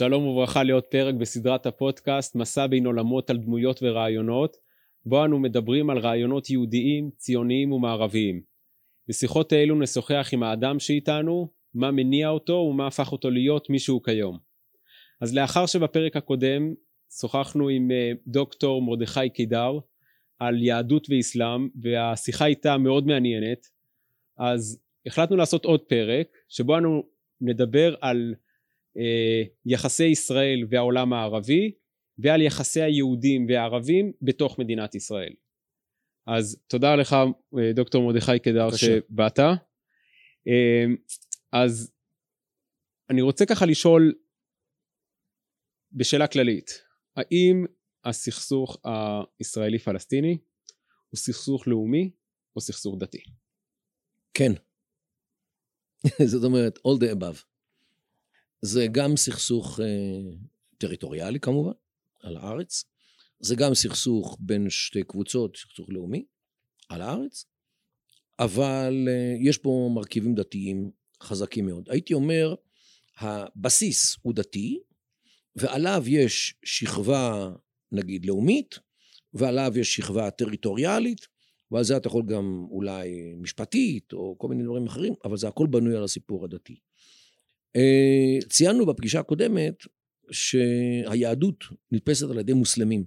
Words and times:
שלום 0.00 0.26
וברכה 0.26 0.62
לעוד 0.62 0.84
פרק 0.84 1.14
בסדרת 1.14 1.66
הפודקאסט 1.66 2.34
מסע 2.34 2.66
בין 2.66 2.86
עולמות 2.86 3.30
על 3.30 3.36
דמויות 3.36 3.80
ורעיונות, 3.82 4.56
בו 5.06 5.24
אנו 5.24 5.38
מדברים 5.38 5.90
על 5.90 5.98
רעיונות 5.98 6.50
יהודיים, 6.50 7.10
ציוניים 7.16 7.72
ומערביים. 7.72 8.42
בשיחות 9.08 9.52
אלו 9.52 9.80
נשוחח 9.80 10.28
עם 10.32 10.42
האדם 10.42 10.78
שאיתנו, 10.78 11.48
מה 11.74 11.90
מניע 11.90 12.28
אותו 12.28 12.52
ומה 12.52 12.86
הפך 12.86 13.12
אותו 13.12 13.30
להיות 13.30 13.70
מי 13.70 13.78
שהוא 13.78 14.04
כיום. 14.04 14.38
אז 15.20 15.34
לאחר 15.34 15.66
שבפרק 15.66 16.16
הקודם 16.16 16.74
שוחחנו 17.20 17.68
עם 17.68 17.90
אה, 17.90 18.12
דוקטור 18.26 18.82
מרדכי 18.82 19.30
קידר 19.30 19.78
על 20.38 20.62
יהדות 20.62 21.06
ואסלאם 21.10 21.68
והשיחה 21.82 22.44
הייתה 22.44 22.78
מאוד 22.78 23.06
מעניינת 23.06 23.66
אז 24.38 24.80
החלטנו 25.06 25.36
לעשות 25.36 25.64
עוד 25.64 25.80
פרק 25.80 26.26
שבו 26.48 26.78
אנו 26.78 27.02
נדבר 27.40 27.94
על 28.00 28.34
יחסי 29.66 30.04
ישראל 30.04 30.66
והעולם 30.70 31.12
הערבי 31.12 31.72
ועל 32.18 32.42
יחסי 32.42 32.82
היהודים 32.82 33.46
והערבים 33.48 34.12
בתוך 34.22 34.58
מדינת 34.58 34.94
ישראל. 34.94 35.32
אז 36.26 36.62
תודה 36.66 36.96
לך 36.96 37.12
אה, 37.58 37.72
דוקטור 37.72 38.02
מרדכי 38.06 38.38
קדר 38.38 38.70
שבאת. 38.76 39.38
אה, 40.48 40.84
אז 41.52 41.92
אני 43.10 43.22
רוצה 43.22 43.46
ככה 43.46 43.66
לשאול 43.66 44.14
בשאלה 45.92 46.26
כללית, 46.26 46.70
האם 47.16 47.64
הסכסוך 48.04 48.76
הישראלי 49.38 49.78
פלסטיני 49.78 50.38
הוא 51.08 51.18
סכסוך 51.18 51.68
לאומי 51.68 52.10
או 52.56 52.60
סכסוך 52.60 52.96
דתי? 52.98 53.22
כן. 54.34 54.52
זאת 56.32 56.44
אומרת, 56.44 56.78
all 56.78 57.00
the 57.00 57.16
above. 57.16 57.49
זה 58.62 58.86
גם 58.92 59.16
סכסוך 59.16 59.80
אה, 59.80 59.86
טריטוריאלי 60.78 61.40
כמובן, 61.40 61.72
על 62.22 62.36
הארץ, 62.36 62.84
זה 63.40 63.56
גם 63.56 63.74
סכסוך 63.74 64.36
בין 64.40 64.70
שתי 64.70 65.02
קבוצות, 65.02 65.56
סכסוך 65.56 65.88
לאומי, 65.90 66.24
על 66.88 67.02
הארץ, 67.02 67.44
אבל 68.38 69.08
אה, 69.08 69.34
יש 69.40 69.58
פה 69.58 69.90
מרכיבים 69.94 70.34
דתיים 70.34 70.90
חזקים 71.22 71.66
מאוד. 71.66 71.88
הייתי 71.90 72.14
אומר, 72.14 72.54
הבסיס 73.18 74.16
הוא 74.22 74.34
דתי, 74.34 74.80
ועליו 75.56 76.04
יש 76.06 76.54
שכבה, 76.64 77.52
נגיד, 77.92 78.26
לאומית, 78.26 78.78
ועליו 79.34 79.72
יש 79.76 79.94
שכבה 79.94 80.30
טריטוריאלית, 80.30 81.26
ועל 81.70 81.84
זה 81.84 81.96
אתה 81.96 82.08
יכול 82.08 82.22
גם 82.26 82.66
אולי 82.70 83.34
משפטית, 83.36 84.12
או 84.12 84.36
כל 84.38 84.48
מיני 84.48 84.64
דברים 84.64 84.86
אחרים, 84.86 85.14
אבל 85.24 85.36
זה 85.36 85.48
הכל 85.48 85.66
בנוי 85.66 85.96
על 85.96 86.04
הסיפור 86.04 86.44
הדתי. 86.44 86.80
אה, 87.76 88.38
ציינו 88.48 88.86
בפגישה 88.86 89.20
הקודמת 89.20 89.74
שהיהדות 90.30 91.64
נתפסת 91.92 92.30
על 92.30 92.38
ידי 92.38 92.52
מוסלמים 92.52 93.04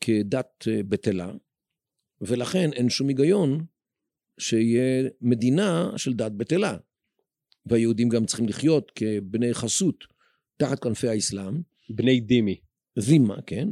כדת 0.00 0.64
אה, 0.68 0.82
בטלה, 0.82 1.32
ולכן 2.20 2.72
אין 2.72 2.90
שום 2.90 3.08
היגיון 3.08 3.64
שיהיה 4.38 5.08
מדינה 5.20 5.90
של 5.96 6.12
דת 6.12 6.32
בטלה. 6.32 6.76
והיהודים 7.66 8.08
גם 8.08 8.26
צריכים 8.26 8.48
לחיות 8.48 8.92
כבני 8.94 9.54
חסות 9.54 10.04
תחת 10.56 10.78
כנפי 10.78 11.08
האסלאם. 11.08 11.62
בני 11.90 12.20
דימי. 12.20 12.56
זימה, 12.96 13.36
כן. 13.46 13.68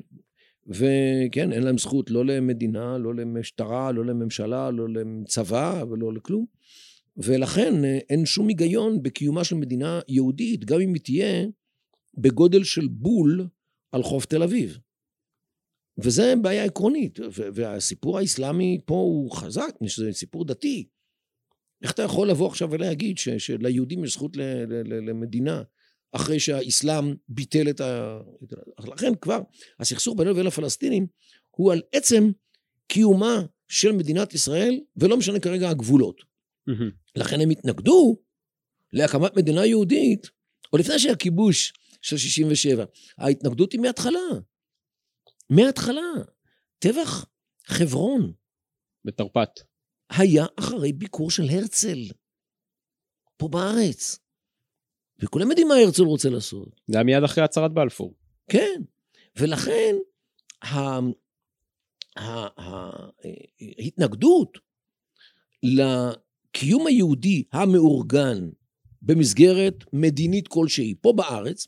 וכן, 0.66 1.52
אין 1.52 1.62
להם 1.62 1.78
זכות 1.78 2.10
לא 2.10 2.24
למדינה, 2.24 2.98
לא 2.98 3.14
למשטרה, 3.14 3.92
לא 3.92 4.04
לממשלה, 4.04 4.70
לא 4.70 4.88
לצבא 4.88 5.84
ולא 5.90 6.12
לכלום. 6.12 6.46
ולכן 7.16 7.84
אה, 7.84 7.98
אין 8.10 8.26
שום 8.26 8.48
היגיון 8.48 9.02
בקיומה 9.02 9.44
של 9.44 9.56
מדינה 9.56 10.00
יהודית, 10.08 10.64
גם 10.64 10.80
אם 10.80 10.94
היא 10.94 11.02
תהיה 11.02 11.46
בגודל 12.18 12.64
של 12.64 12.88
בול 12.88 13.48
על 13.92 14.02
חוף 14.02 14.26
תל 14.26 14.42
אביב. 14.42 14.78
וזה 15.98 16.34
בעיה 16.42 16.64
עקרונית, 16.64 17.18
והסיפור 17.32 18.18
האסלאמי 18.18 18.78
פה 18.84 18.94
הוא 18.94 19.32
חזק, 19.32 19.70
שזה 19.86 20.12
סיפור 20.12 20.44
דתי. 20.44 20.86
איך 21.82 21.92
אתה 21.92 22.02
יכול 22.02 22.30
לבוא 22.30 22.48
עכשיו 22.48 22.70
ולהגיד 22.70 23.18
שליהודים 23.18 24.04
יש 24.04 24.12
זכות 24.12 24.36
למדינה 25.06 25.62
אחרי 26.12 26.40
שהאסלאם 26.40 27.14
ביטל 27.28 27.70
את 27.70 27.80
ה... 27.80 28.20
לכן 28.92 29.14
כבר 29.14 29.40
הסכסוך 29.80 30.14
בינינו 30.18 30.34
לבין 30.34 30.46
הפלסטינים 30.46 31.06
הוא 31.50 31.72
על 31.72 31.82
עצם 31.92 32.30
קיומה 32.86 33.42
של 33.68 33.92
מדינת 33.92 34.34
ישראל, 34.34 34.80
ולא 34.96 35.16
משנה 35.16 35.40
כרגע 35.40 35.70
הגבולות. 35.70 36.22
לכן 37.16 37.40
הם 37.40 37.50
התנגדו 37.50 38.16
להקמת 38.92 39.36
מדינה 39.36 39.66
יהודית, 39.66 40.30
עוד 40.70 40.80
לפני 40.80 40.98
שהיה 40.98 41.16
כיבוש 41.16 41.72
של 42.02 42.16
67. 42.16 42.84
ההתנגדות 43.18 43.72
היא 43.72 43.80
מההתחלה. 43.80 44.20
מההתחלה. 45.50 46.12
טבח 46.78 47.26
חברון. 47.66 48.32
בתרפ"ט. 49.04 49.60
היה 50.10 50.46
אחרי 50.58 50.92
ביקור 50.92 51.30
של 51.30 51.42
הרצל. 51.50 51.98
פה 53.36 53.48
בארץ. 53.48 54.18
וכולם 55.18 55.50
יודעים 55.50 55.68
מה 55.68 55.74
הרצל 55.74 56.02
רוצה 56.02 56.28
לעשות. 56.28 56.80
זה 56.86 56.98
היה 56.98 57.04
מיד 57.04 57.22
אחרי 57.24 57.44
הצהרת 57.44 57.72
בלפור. 57.72 58.14
כן. 58.50 58.82
ולכן 59.36 59.96
ההתנגדות 63.78 64.58
הקיום 66.56 66.86
היהודי 66.86 67.42
המאורגן 67.52 68.48
במסגרת 69.02 69.84
מדינית 69.92 70.48
כלשהי, 70.48 70.94
פה 71.00 71.12
בארץ, 71.12 71.66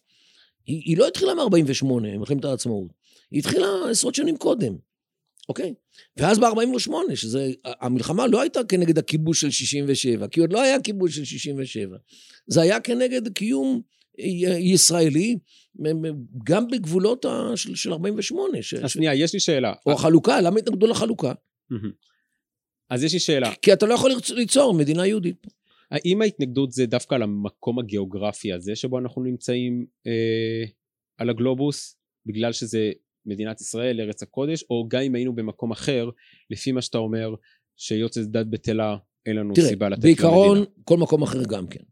היא, 0.66 0.82
היא 0.84 0.99
לא 0.99 1.09
התחילה 1.09 1.34
מ-48, 1.34 1.87
מלחמת 2.19 2.44
העצמאות, 2.44 2.93
היא 3.31 3.38
התחילה 3.41 3.66
עשרות 3.91 4.15
שנים 4.15 4.37
קודם, 4.37 4.76
אוקיי? 5.49 5.75
ואז 6.16 6.38
ב-48, 6.38 6.91
שזה, 7.15 7.50
המלחמה 7.65 8.26
לא 8.26 8.41
הייתה 8.41 8.65
כנגד 8.65 8.99
הכיבוש 8.99 9.41
של 9.41 9.50
67, 9.50 10.28
כי 10.28 10.41
עוד 10.41 10.53
לא 10.53 10.62
היה 10.62 10.81
כיבוש 10.81 11.16
של 11.16 11.25
67, 11.25 11.97
זה 12.47 12.60
היה 12.60 12.81
כנגד 12.81 13.28
קיום 13.28 13.81
ישראלי, 14.59 15.38
גם 16.44 16.69
בגבולות 16.70 17.26
של, 17.56 17.75
של 17.75 17.93
48. 17.93 18.62
ש, 18.62 18.75
אז 18.75 18.91
שנייה, 18.91 19.15
יש 19.15 19.32
לי 19.32 19.41
שאלה. 19.41 19.72
או 19.87 19.93
החלוקה, 19.93 20.41
למה 20.41 20.59
התנגדו 20.59 20.87
לחלוקה? 20.87 21.32
אז 22.91 23.04
יש 23.04 23.12
לי 23.12 23.21
שאלה. 23.21 23.54
כי 23.62 23.72
אתה 23.72 23.87
לא 23.87 23.94
יכול 23.94 24.10
ליצור 24.34 24.75
מדינה 24.75 25.06
יהודית. 25.06 25.47
האם 25.91 26.22
ההתנגדות 26.22 26.72
זה 26.72 26.87
דווקא 26.87 27.15
על 27.15 27.22
המקום 27.22 27.78
הגיאוגרפי 27.78 28.53
הזה 28.53 28.76
שבו 28.76 28.99
אנחנו 28.99 29.22
נמצאים 29.22 29.87
אה, 30.06 30.65
על 31.19 31.31
הגלובוס, 31.31 31.97
בגלל 32.26 32.53
שזה 32.53 32.93
מדינת 33.26 33.60
ישראל, 33.60 34.00
ארץ 34.00 34.22
הקודש, 34.22 34.65
או 34.71 34.88
גם 34.88 35.03
אם 35.03 35.15
היינו 35.15 35.34
במקום 35.34 35.71
אחר, 35.71 36.10
לפי 36.50 36.72
מה 36.72 36.82
שאתה 36.82 36.99
אומר, 36.99 37.34
שזה 37.76 38.26
דת 38.26 38.47
בטלה, 38.47 38.97
אין 39.26 39.37
לנו 39.37 39.55
תראה, 39.55 39.69
סיבה 39.69 39.88
לתת 39.88 40.05
למדינה. 40.05 40.20
תראה, 40.20 40.32
בעיקרון, 40.32 40.65
כל 40.84 40.97
מקום 40.97 41.22
אחר 41.22 41.43
גם 41.49 41.66
כן. 41.66 41.82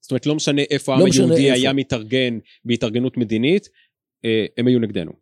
זאת 0.00 0.10
אומרת, 0.10 0.26
לא 0.26 0.34
משנה 0.34 0.62
איפה 0.70 0.92
העם 0.92 1.02
לא 1.02 1.06
היהודי 1.12 1.50
היה 1.50 1.72
מתארגן 1.72 2.38
בהתארגנות 2.64 3.16
מדינית, 3.16 3.68
אה, 4.24 4.46
הם 4.56 4.66
היו 4.66 4.78
נגדנו. 4.78 5.12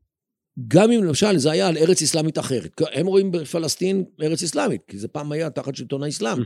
גם 0.69 0.91
אם 0.93 1.05
למשל 1.05 1.39
זה 1.39 1.51
היה 1.51 1.69
על 1.69 1.79
ארץ 1.79 2.03
אסלאמית 2.03 2.39
אחרת. 2.39 2.81
הם 2.93 3.07
רואים 3.07 3.33
בפלסטין 3.33 4.05
ארץ 4.23 4.43
אסלאמית, 4.43 4.81
כי 4.89 4.99
זה 4.99 5.09
פעם 5.09 5.33
היה 5.33 5.51
תחת 5.51 5.77
שלטון 5.77 6.03
האסלאם. 6.03 6.39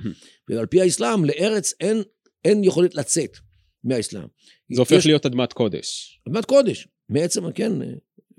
ועל 0.49 0.67
פי 0.67 0.81
האסלאם, 0.81 1.25
לארץ 1.25 1.75
אין, 1.81 2.03
אין 2.45 2.65
יכולת 2.65 2.95
לצאת 2.95 3.37
מהאסלאם. 3.85 4.27
זה 4.75 4.81
הופך 4.81 4.93
יש... 4.93 5.07
להיות 5.07 5.27
אדמת 5.27 5.53
קודש. 5.53 6.21
אדמת 6.29 6.45
קודש, 6.45 6.89
מעצם, 7.09 7.53
כן, 7.53 7.73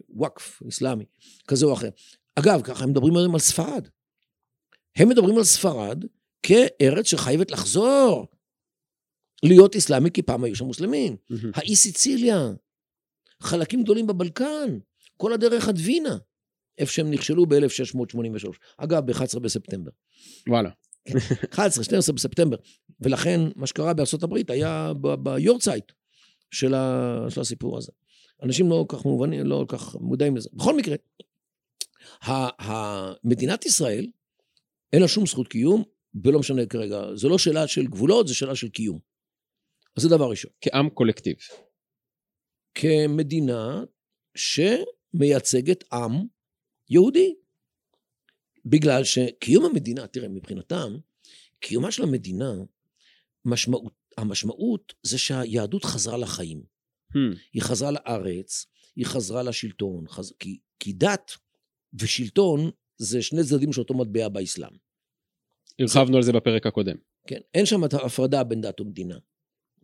וואקף 0.10 0.62
אסלאמי, 0.70 1.06
כזה 1.48 1.66
או 1.66 1.74
אחר. 1.74 1.90
אגב, 2.36 2.62
ככה 2.64 2.84
הם 2.84 2.90
מדברים 2.90 3.18
היום 3.18 3.34
על 3.34 3.40
ספרד. 3.40 3.88
הם 4.96 5.10
מדברים 5.10 5.38
על 5.38 5.44
ספרד 5.44 6.06
כארץ 6.44 7.06
שחייבת 7.08 7.52
לחזור 7.52 8.28
להיות 9.44 9.76
אסלאמי, 9.76 10.12
כי 10.12 10.22
פעם 10.22 10.44
היו 10.44 10.56
שם 10.56 10.66
מוסלמים. 10.66 11.16
האי 11.54 11.76
סיציליה, 11.76 12.50
חלקים 13.42 13.84
גדולים 13.84 14.08
בבלקן, 14.08 14.78
כל 15.18 15.34
הדרך 15.34 15.68
עד 15.68 15.80
וינה, 15.86 16.18
איפה 16.78 16.92
שהם 16.92 17.12
נכשלו 17.12 17.46
ב-1683. 17.46 18.48
אגב, 18.78 19.06
ב-11 19.06 19.40
בספטמבר. 19.40 19.92
וואלה. 20.50 20.70
11, 21.54 21.84
12 21.84 22.16
בספטמבר. 22.16 22.58
ולכן, 23.00 23.40
מה 23.56 23.68
שקרה 23.68 23.94
בארצות 23.94 24.24
הברית 24.24 24.50
היה 24.50 24.92
ביורצייט 25.24 25.92
של, 26.52 26.74
ה... 26.74 27.26
של 27.30 27.42
הסיפור 27.42 27.78
הזה. 27.78 27.92
אנשים 28.44 28.70
לא 28.70 28.86
כל 28.88 28.98
כך 28.98 29.06
מובנים, 29.06 29.46
לא 29.46 29.66
כל 29.68 29.78
כך 29.78 29.96
מודעים 29.96 30.38
לזה. 30.38 30.50
בכל 30.54 30.78
מקרה, 30.78 30.96
מדינת 33.24 33.66
ישראל, 33.66 34.08
אין 34.94 35.02
לה 35.02 35.08
שום 35.08 35.26
זכות 35.26 35.48
קיום, 35.48 35.84
ולא 36.24 36.40
משנה 36.40 36.66
כרגע, 36.66 37.16
זו 37.16 37.30
לא 37.30 37.38
שאלה 37.38 37.68
של 37.68 37.88
גבולות, 37.88 38.28
זו 38.28 38.36
שאלה 38.36 38.56
של 38.56 38.70
קיום. 38.70 39.00
אז 39.98 40.04
זה 40.04 40.10
דבר 40.10 40.30
ראשון. 40.30 40.52
כעם 40.62 40.90
קולקטיב. 40.90 41.36
כמדינה 42.76 43.84
ש... 44.36 44.60
מייצגת 45.20 45.84
עם 45.94 46.12
יהודי. 46.90 47.36
בגלל 48.66 49.04
שקיום 49.04 49.66
המדינה, 49.66 50.08
תראה, 50.08 50.28
מבחינתם, 50.28 50.98
קיומה 51.60 51.92
של 51.92 52.04
המדינה, 52.04 52.54
משמעות, 53.46 53.94
המשמעות 54.18 54.94
זה 55.04 55.18
שהיהדות 55.18 55.86
חזרה 55.86 56.18
לחיים. 56.18 56.64
Hmm. 57.14 57.38
היא 57.54 57.62
חזרה 57.62 57.92
לארץ, 57.92 58.66
היא 58.96 59.06
חזרה 59.06 59.44
לשלטון, 59.44 60.08
חז... 60.08 60.34
כי, 60.40 60.60
כי 60.80 60.94
דת 60.94 61.32
ושלטון 61.94 62.72
זה 62.98 63.22
שני 63.22 63.44
צדדים 63.44 63.74
של 63.74 63.82
אותו 63.82 63.94
מטבע 63.94 64.30
באסלאם. 64.30 64.70
הרחבנו 65.80 66.18
על 66.18 66.24
זה 66.24 66.32
בפרק 66.32 66.66
הקודם. 66.66 66.96
כן, 67.28 67.40
אין 67.54 67.66
שם 67.66 67.86
את 67.86 67.94
ההפרדה 67.94 68.44
בין 68.44 68.62
דת 68.62 68.82
ומדינה. 68.82 69.18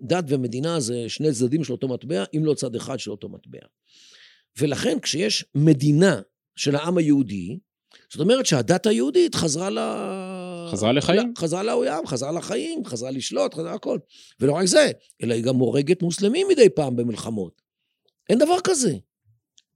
דת 0.02 0.24
ומדינה 0.28 0.80
זה 0.80 1.10
שני 1.10 1.32
צדדים 1.32 1.64
של 1.64 1.72
אותו 1.72 1.88
מטבע, 1.88 2.24
אם 2.36 2.46
לא 2.46 2.54
צד 2.54 2.76
אחד 2.76 3.00
של 3.00 3.12
אותו 3.12 3.30
מטבע. 3.30 3.60
ולכן 4.58 5.00
כשיש 5.00 5.46
מדינה 5.56 6.22
של 6.56 6.76
העם 6.76 6.98
היהודי, 6.98 7.60
זאת 8.12 8.20
אומרת 8.20 8.46
שהדת 8.46 8.86
היהודית 8.86 9.36
חזרה 9.36 9.70
ל... 9.70 9.80
חזרה 10.72 10.92
לחיים. 10.92 11.34
חזרה 11.38 11.64
לעולם, 11.64 12.08
חזרה 12.08 12.32
לחיים, 12.32 12.86
חזרה 12.86 13.12
לשלוט, 13.12 13.54
חזרה 13.54 13.74
הכל. 13.74 14.00
ולא 14.40 14.54
רק 14.54 14.66
זה, 14.66 14.92
אלא 15.24 15.34
היא 15.34 15.44
גם 15.44 15.56
הורגת 15.56 16.02
מוסלמים 16.02 16.48
מדי 16.48 16.70
פעם 16.70 16.96
במלחמות. 16.96 17.62
אין 18.30 18.40
דבר 18.40 18.58
כזה. 18.64 18.94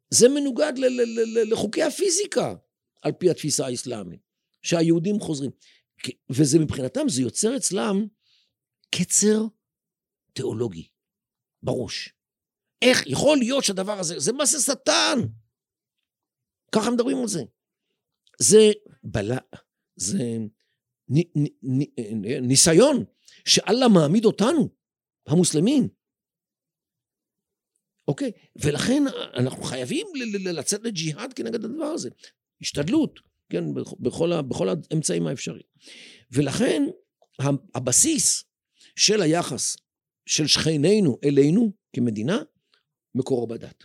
זה 0.09 0.29
מנוגד 0.29 0.73
ל- 0.77 0.85
ל- 0.85 1.39
ל- 1.39 1.51
לחוקי 1.53 1.83
הפיזיקה, 1.83 2.55
על 3.01 3.11
פי 3.11 3.29
התפיסה 3.29 3.65
האסלאמית, 3.65 4.19
שהיהודים 4.61 5.19
חוזרים. 5.19 5.51
וזה 6.29 6.59
מבחינתם, 6.59 7.09
זה 7.09 7.21
יוצר 7.21 7.57
אצלם 7.57 8.07
קצר 8.95 9.45
תיאולוגי 10.33 10.87
בראש. 11.63 12.13
איך 12.81 13.07
יכול 13.07 13.37
להיות 13.37 13.63
שהדבר 13.63 13.99
הזה, 13.99 14.19
זה 14.19 14.33
מעשה 14.33 14.59
שטן. 14.59 15.19
ככה 16.71 16.91
מדברים 16.91 17.17
על 17.17 17.27
זה. 17.27 17.43
זה 18.39 18.71
בלה, 19.03 19.37
זה 19.95 20.17
נ, 21.09 21.17
נ, 21.19 21.45
נ, 21.63 22.47
ניסיון 22.47 23.03
שאללה 23.45 23.87
מעמיד 23.87 24.25
אותנו, 24.25 24.69
המוסלמים. 25.27 25.87
אוקיי? 28.07 28.31
ולכן 28.55 29.03
אנחנו 29.33 29.63
חייבים 29.63 30.07
לצאת 30.45 30.81
לג'יהאד 30.83 31.33
כנגד 31.33 31.65
הדבר 31.65 31.85
הזה. 31.85 32.09
השתדלות, 32.61 33.19
כן? 33.49 33.73
בכ- 33.73 33.99
בכל, 33.99 34.31
ה- 34.31 34.41
בכל 34.41 34.67
האמצעים 34.69 35.27
האפשריים. 35.27 35.63
ולכן 36.31 36.83
הבסיס 37.75 38.43
של 38.95 39.21
היחס 39.21 39.77
של 40.25 40.47
שכנינו 40.47 41.17
אלינו 41.23 41.71
כמדינה, 41.95 42.37
מקורו 43.17 43.47
בדת. 43.47 43.83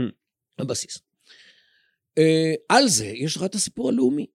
Hmm. 0.00 0.12
הבסיס. 0.58 0.98
אה, 2.18 2.54
על 2.68 2.88
זה 2.88 3.06
יש 3.06 3.36
לך 3.36 3.42
את 3.44 3.54
הסיפור 3.54 3.88
הלאומי. 3.88 4.26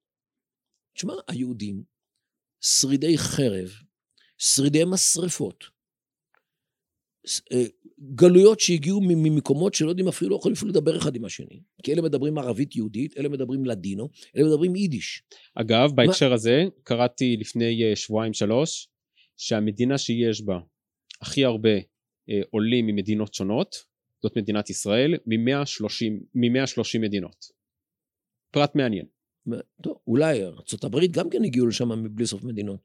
תשמע, 0.96 1.14
היהודים, 1.28 1.84
שרידי 2.62 3.18
חרב, 3.18 3.70
שרידי 4.38 4.84
משרפות, 4.92 5.64
ס- 7.28 7.42
אה, 7.52 7.64
גלויות 8.16 8.60
שהגיעו 8.60 9.02
ממקומות 9.02 9.74
שלא 9.74 9.90
יודעים 9.90 10.08
אפילו, 10.08 10.32
לא 10.32 10.36
יכולים 10.36 10.56
אפילו 10.56 10.72
לדבר 10.72 10.98
אחד 10.98 11.16
עם 11.16 11.26
השני. 11.26 11.64
כי 11.84 11.94
אלה 11.94 12.02
מדברים 12.02 12.38
ערבית 12.38 12.76
יהודית, 12.76 13.18
אלה 13.18 13.30
מדברים 13.30 13.66
לדינו, 13.66 14.10
אלה 14.38 14.46
מדברים 14.46 14.76
יידיש. 14.76 15.24
אגב, 15.56 15.92
בהקשר 15.96 16.34
הזה, 16.34 16.64
קראתי 16.84 17.38
לפני 17.40 17.84
אה, 17.84 17.96
שבועיים 17.96 18.34
שלוש, 18.34 18.88
שהמדינה 19.38 19.98
שיש 19.98 20.42
בה 20.42 20.60
הכי 21.22 21.46
הרבה 21.46 21.70
עולים 22.52 22.88
ממדינות 22.88 23.34
שונות, 23.34 23.76
זאת 24.24 24.38
מדינת 24.38 24.70
ישראל, 24.70 25.14
מ-130 25.26 26.06
מ-130 26.36 27.00
מדינות. 27.02 27.46
פרט 28.52 28.76
מעניין. 28.76 29.06
טוב, 29.84 29.98
אולי 30.08 30.44
ארה"ב 30.44 31.00
גם 31.12 31.30
כן 31.30 31.44
הגיעו 31.44 31.68
לשם 31.68 32.04
מבלי 32.04 32.26
סוף 32.26 32.44
מדינות. 32.44 32.80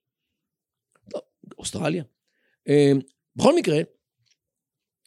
טוב, 1.11 1.21
אוסטרליה. 1.59 2.05
אה, 2.69 2.93
בכל 3.37 3.57
מקרה, 3.57 3.79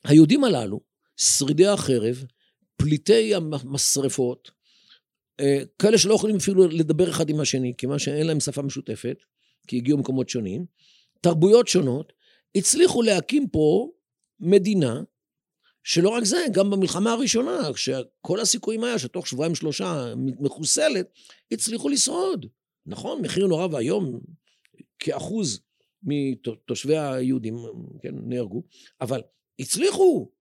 היהודים 0.03 0.43
הללו, 0.43 0.79
שרידי 1.17 1.67
החרב, 1.67 2.23
פליטי 2.75 3.35
המשרפות, 3.35 4.51
אה, 5.39 5.63
כאלה 5.79 5.97
שלא 5.97 6.13
יכולים 6.13 6.35
אפילו 6.35 6.67
לדבר 6.67 7.09
אחד 7.09 7.29
עם 7.29 7.39
השני, 7.39 7.73
כיוון 7.77 7.99
שאין 7.99 8.27
להם 8.27 8.39
שפה 8.39 8.61
משותפת, 8.61 9.17
כי 9.67 9.77
הגיעו 9.77 9.97
ממקומות 9.97 10.29
שונים, 10.29 10.65
תרבויות 11.21 11.67
שונות, 11.67 12.13
הצליחו 12.55 13.01
להקים 13.01 13.49
פה 13.49 13.91
מדינה 14.39 15.01
שלא 15.83 16.09
רק 16.09 16.23
זה, 16.23 16.45
גם 16.51 16.69
במלחמה 16.69 17.11
הראשונה, 17.11 17.73
כשכל 17.73 18.39
הסיכויים 18.39 18.83
היה 18.83 18.99
שתוך 18.99 19.27
שבועיים 19.27 19.55
שלושה 19.55 20.13
מחוסלת, 20.39 21.13
הצליחו 21.51 21.89
לשרוד. 21.89 22.45
נכון, 22.85 23.21
מחיר 23.21 23.47
נורא 23.47 23.67
ואיום, 23.71 24.19
כאחוז 24.99 25.61
מתושבי 26.03 26.97
היהודים, 26.97 27.55
כן, 28.01 28.13
נהרגו, 28.23 28.63
אבל 29.01 29.21
הצליחו. 29.59 30.31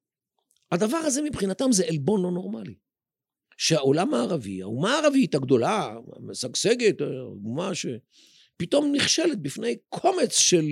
הדבר 0.72 0.96
הזה 0.96 1.22
מבחינתם 1.22 1.72
זה 1.72 1.84
עלבון 1.88 2.22
לא 2.22 2.30
נורמלי. 2.30 2.74
שהעולם 3.56 4.14
הערבי, 4.14 4.62
האומה 4.62 4.94
הערבית 4.94 5.34
הגדולה, 5.34 5.96
המשגשגת, 6.16 7.00
אומה 7.44 7.70
שפתאום 7.74 8.92
נכשלת 8.94 9.42
בפני 9.42 9.76
קומץ 9.88 10.38
של 10.38 10.64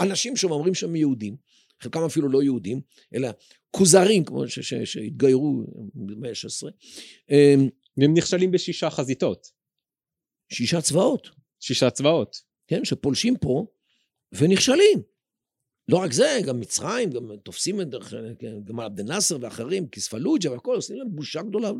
אנשים 0.00 0.36
שאומרים 0.36 0.74
שהם 0.74 0.96
יהודים, 0.96 1.36
חלקם 1.80 2.04
אפילו 2.06 2.28
לא 2.28 2.42
יהודים, 2.42 2.80
אלא 3.14 3.28
כוזרים, 3.70 4.24
כמו 4.24 4.48
ש- 4.48 4.58
ש- 4.60 4.92
שהתגיירו 4.92 5.64
במאה 5.94 6.30
ה-16, 6.30 6.70
והם 7.96 8.14
נכשלים 8.14 8.50
בשישה 8.50 8.90
חזיתות, 8.90 9.46
שישה 10.52 10.80
צבאות, 10.80 11.28
שישה 11.60 11.90
צבאות. 11.90 12.36
כן, 12.66 12.84
שפולשים 12.84 13.36
פה 13.36 13.66
ונכשלים. 14.32 15.02
לא 15.88 15.96
רק 15.96 16.12
זה, 16.12 16.38
גם 16.46 16.60
מצרים, 16.60 17.10
גם 17.10 17.36
תופסים 17.36 17.80
את 17.80 17.88
דרך, 17.88 18.14
כן, 18.38 18.64
גם 18.64 18.80
עבד 18.80 19.00
אל-נאצר 19.00 19.36
ואחרים, 19.40 19.88
כספלוג'ה 19.88 20.50
והכל, 20.52 20.74
עושים 20.74 20.96
להם 20.96 21.08
בושה 21.14 21.42
גדולה. 21.42 21.70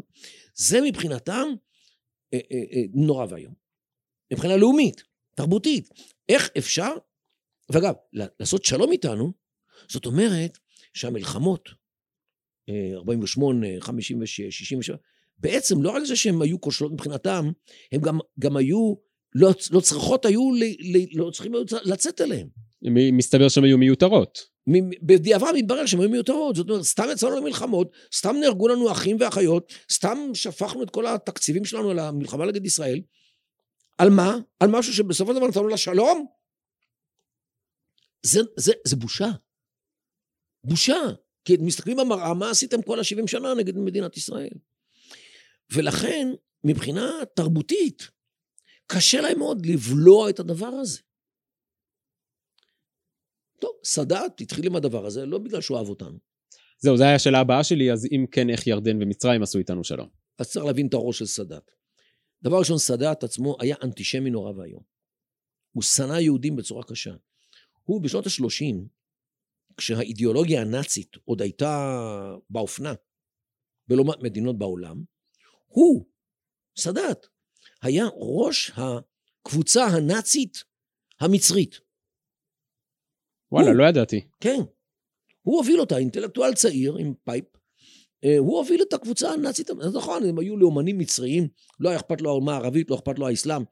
זה 0.55 0.81
מבחינתם 0.81 1.47
אה, 2.35 2.39
אה, 2.53 2.63
אה, 2.73 2.83
נורא 2.95 3.27
ואיום. 3.31 3.55
מבחינה 4.33 4.57
לאומית, 4.57 5.03
תרבותית. 5.35 5.89
איך 6.29 6.51
אפשר, 6.59 6.93
ואגב, 7.73 7.95
לעשות 8.13 8.65
שלום 8.65 8.93
איתנו, 8.93 9.33
זאת 9.89 10.07
אומרת 10.07 10.59
שהמלחמות, 10.95 11.69
אה, 12.69 12.91
48, 12.95 13.67
56, 13.81 14.41
67, 14.41 14.97
בעצם 15.39 15.83
לא 15.83 15.91
רק 15.91 16.05
זה 16.05 16.17
שהן 16.17 16.43
היו 16.43 16.61
כושלות 16.61 16.93
מבחינתם, 16.93 17.51
הן 17.93 18.01
גם, 18.01 18.19
גם 18.39 18.57
היו, 18.57 18.95
לא, 19.35 19.51
לא 19.71 19.81
צריכות 19.81 20.25
היו, 20.25 20.53
ל, 20.53 20.65
ל, 20.65 21.19
לא 21.19 21.31
צריכים 21.31 21.55
היו 21.55 21.63
לצאת 21.85 22.21
אליהן. 22.21 22.49
מסתבר 23.13 23.49
שהן 23.49 23.65
היו 23.65 23.79
מיותרות. 23.79 24.57
בדיעבד 25.03 25.53
מתברר 25.55 25.87
שהן 25.87 26.01
היו 26.01 26.11
מיותרות, 26.11 26.57
זאת 26.57 26.71
אומרת, 26.71 26.83
סתם 26.83 27.05
יצאנו 27.13 27.37
למלחמות, 27.37 27.93
סתם 28.15 28.37
נהרגו 28.41 28.69
לנו 28.69 28.93
אחים 28.93 29.17
ואחיות, 29.21 29.73
סתם 29.93 30.19
שפכנו 30.35 30.83
את 30.83 30.91
כל 30.91 31.07
התקציבים 31.07 31.65
שלנו 31.65 31.91
על 31.91 31.99
המלחמה 31.99 32.47
נגד 32.47 32.67
ישראל. 32.67 33.01
על 33.99 34.11
מה? 34.11 34.37
על 34.61 34.71
משהו 34.71 34.93
שבסופו 34.93 35.33
של 35.33 35.39
דבר 35.39 35.49
נתנו 35.49 35.69
לשלום? 35.69 36.27
זה, 38.23 38.41
זה, 38.57 38.73
זה 38.87 38.97
בושה. 38.97 39.29
בושה. 40.67 41.01
כי 41.45 41.57
מסתכלים 41.61 41.97
במראה, 41.97 42.35
מה 42.35 42.51
עשיתם 42.51 42.83
כל 42.83 42.99
ה-70 42.99 43.27
שנה 43.27 43.55
נגד 43.55 43.77
מדינת 43.77 44.17
ישראל? 44.17 44.55
ולכן, 45.73 46.29
מבחינה 46.65 47.11
תרבותית, 47.35 48.11
קשה 48.87 49.21
להם 49.21 49.39
מאוד 49.39 49.67
לבלוע 49.67 50.31
את 50.31 50.41
הדבר 50.41 50.67
הזה. 50.67 50.99
טוב, 53.61 53.71
סאדאת 53.85 54.41
התחיל 54.41 54.67
עם 54.67 54.77
הדבר 54.77 55.07
הזה, 55.07 55.27
לא 55.27 55.39
בגלל 55.39 55.61
שהוא 55.61 55.79
אהב 55.79 55.89
אותנו. 55.89 56.19
זהו, 56.79 56.97
זו 56.97 57.05
הייתה 57.05 57.15
השאלה 57.15 57.41
הבאה 57.41 57.65
שלי, 57.65 57.93
אז 57.93 58.07
אם 58.13 58.27
כן, 58.31 58.51
איך 58.51 58.67
ירדן 58.67 59.03
ומצרים 59.03 59.43
עשו 59.43 59.59
איתנו 59.59 59.85
שלום? 59.85 60.09
אז 60.39 60.51
צריך 60.51 60.67
להבין 60.67 60.87
את 60.87 60.95
הראש 60.95 61.19
של 61.19 61.27
סאדאת. 61.27 61.71
דבר 62.43 62.59
ראשון, 62.59 62.79
סאדאת 62.79 63.25
עצמו 63.25 63.57
היה 63.61 63.77
אנטישמי 63.83 64.31
נורא 64.31 64.53
ואיום. 64.53 64.83
הוא 65.73 65.83
שנא 65.83 66.13
יהודים 66.13 66.57
בצורה 66.57 66.85
קשה. 66.85 67.15
הוא 67.83 68.03
בשנות 68.03 68.27
ה-30, 68.27 68.77
כשהאידיאולוגיה 69.77 70.61
הנאצית 70.61 71.17
עוד 71.25 71.43
הייתה 71.43 71.99
באופנה 72.51 72.95
בלא 73.89 74.05
מעט 74.05 74.19
מדינות 74.23 74.59
בעולם, 74.59 75.03
הוא, 75.67 76.05
סאדאת, 76.79 77.27
היה 77.83 78.05
ראש 78.17 78.73
הקבוצה 78.77 79.85
הנאצית 79.85 80.65
המצרית. 81.21 81.81
וואלה, 83.53 83.69
הוא- 83.69 83.77
לא 83.77 83.85
ידעתי. 83.85 84.29
כן. 84.41 84.59
הוא 85.43 85.57
הוביל 85.57 85.81
אותה, 85.81 85.97
אינטלקטואל 85.99 86.55
צעיר 86.55 86.97
עם 86.97 87.15
pipe. 87.25 87.45
אה, 88.25 88.39
הוא 88.39 88.59
הוביל 88.59 88.83
את 88.83 88.93
הקבוצה 88.93 89.31
הנאצית, 89.33 89.71
אז 89.71 89.97
נכון, 89.97 90.25
הם 90.25 90.39
היו 90.39 90.57
לאומנים 90.57 90.99
מצריים, 90.99 91.49
לא 91.81 91.89
היה 91.89 91.99
אכפת 91.99 92.21
לו 92.21 92.31
האומה 92.31 92.53
הערבית, 92.53 92.91
לא 92.91 92.97
אכפת 92.97 93.19
לו 93.19 93.29
האסלאם. 93.29 93.63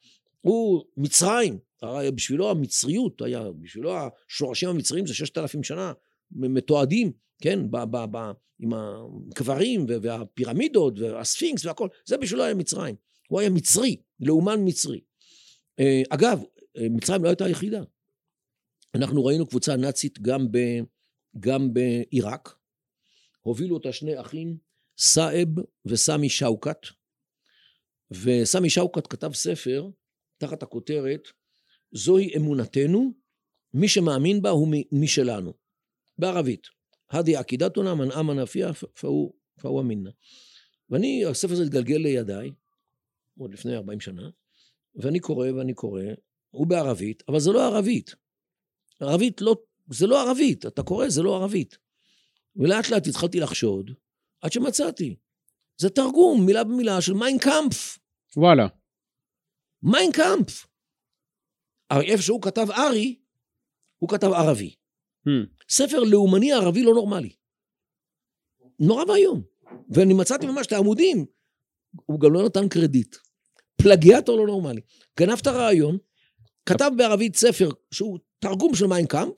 הוא 0.40 0.84
מצרים, 0.96 1.58
הרי 1.82 2.10
בשבילו 2.10 2.50
המצריות 2.50 3.22
היה, 3.22 3.42
בשבילו 3.60 3.92
השורשים 3.96 4.68
המצריים 4.68 5.06
זה 5.06 5.14
ששת 5.14 5.38
אלפים 5.38 5.62
שנה, 5.62 5.92
מתועדים, 6.30 7.12
כן, 7.42 7.70
ב, 7.70 7.76
ב, 7.76 7.96
ב, 8.10 8.32
עם 8.60 8.72
הקברים 8.72 9.86
והפירמידות 10.02 10.98
והספינקס 10.98 11.64
והכל, 11.64 11.88
זה 12.06 12.16
בשבילו 12.16 12.44
היה 12.44 12.54
מצרים. 12.54 12.96
הוא 13.28 13.40
היה 13.40 13.50
מצרי, 13.50 13.96
לאומן 14.20 14.60
מצרי. 14.64 15.00
אה, 15.80 16.02
אגב, 16.10 16.42
אה, 16.76 16.86
מצרים 16.90 17.24
לא 17.24 17.28
הייתה 17.28 17.44
היחידה. 17.44 17.82
אנחנו 18.94 19.24
ראינו 19.24 19.46
קבוצה 19.46 19.76
נאצית 19.76 20.20
גם 20.20 20.46
גם 21.38 21.74
בעיראק. 21.74 22.56
הובילו 23.40 23.76
אותה 23.76 23.92
שני 23.92 24.20
אחים, 24.20 24.56
סאב 24.98 25.48
וסמי 25.86 26.28
שאוקת. 26.28 26.78
וסמי 28.10 28.70
שאוקת 28.70 29.06
כתב 29.06 29.32
ספר 29.32 29.88
תחת 30.38 30.62
הכותרת 30.62 31.28
זוהי 31.94 32.36
אמונתנו, 32.36 33.12
מי 33.74 33.88
שמאמין 33.88 34.42
בה 34.42 34.50
הוא 34.50 34.68
משלנו. 34.92 35.52
בערבית. 36.18 36.66
הדי 37.10 37.36
עקידתונה 37.36 37.94
מן 37.94 38.10
אמן 38.10 38.38
אפיה 38.38 38.70
פהו 39.60 39.80
אמינה. 39.80 40.10
ואני, 40.90 41.24
הספר 41.24 41.52
הזה 41.52 41.62
התגלגל 41.62 41.96
לידיי, 41.96 42.50
עוד 43.38 43.52
לפני 43.52 43.76
40 43.76 44.00
שנה, 44.00 44.30
ואני 44.94 45.20
קורא 45.20 45.48
ואני 45.50 45.74
קורא, 45.74 46.02
הוא 46.50 46.66
בערבית, 46.66 47.22
אבל 47.28 47.40
זה 47.40 47.52
לא 47.52 47.64
ערבית. 47.64 48.14
ערבית 49.00 49.40
לא, 49.40 49.56
זה 49.90 50.06
לא 50.06 50.28
ערבית, 50.28 50.66
אתה 50.66 50.82
קורא, 50.82 51.08
זה 51.08 51.22
לא 51.22 51.36
ערבית. 51.36 51.78
ולאט 52.56 52.90
לאט 52.90 53.06
התחלתי 53.06 53.40
לחשוד, 53.40 53.90
עד 54.40 54.52
שמצאתי. 54.52 55.16
זה 55.76 55.90
תרגום, 55.90 56.46
מילה 56.46 56.64
במילה, 56.64 57.00
של 57.00 57.14
מיינקאמפף. 57.14 57.98
וואלה. 58.36 58.66
מיינקאמפף. 59.82 60.66
איפה 61.90 62.22
שהוא 62.22 62.42
כתב 62.42 62.66
ארי, 62.70 63.18
הוא 63.98 64.08
כתב 64.08 64.26
ערבי. 64.26 64.74
הממ. 65.28 65.30
ספר 65.68 66.00
לאומני 66.00 66.52
ערבי 66.52 66.82
לא 66.82 66.94
נורמלי. 66.94 67.32
נורא 68.78 69.04
ואיום. 69.04 69.42
ואני 69.90 70.14
מצאתי 70.14 70.46
ממש 70.46 70.66
את 70.66 70.72
העמודים, 70.72 71.26
הוא 72.06 72.20
גם 72.20 72.32
לא 72.32 72.44
נתן 72.46 72.68
קרדיט. 72.68 73.16
פלגיאטור 73.82 74.36
לא 74.36 74.46
נורמלי. 74.46 74.80
גנב 75.18 75.38
את 75.42 75.46
הרעיון, 75.46 75.98
כתב 76.66 76.90
בערבית 76.96 77.36
ספר 77.36 77.68
שהוא 77.90 78.18
תרגום 78.38 78.74
של 78.74 78.86
מיינקאמפף, 78.86 79.34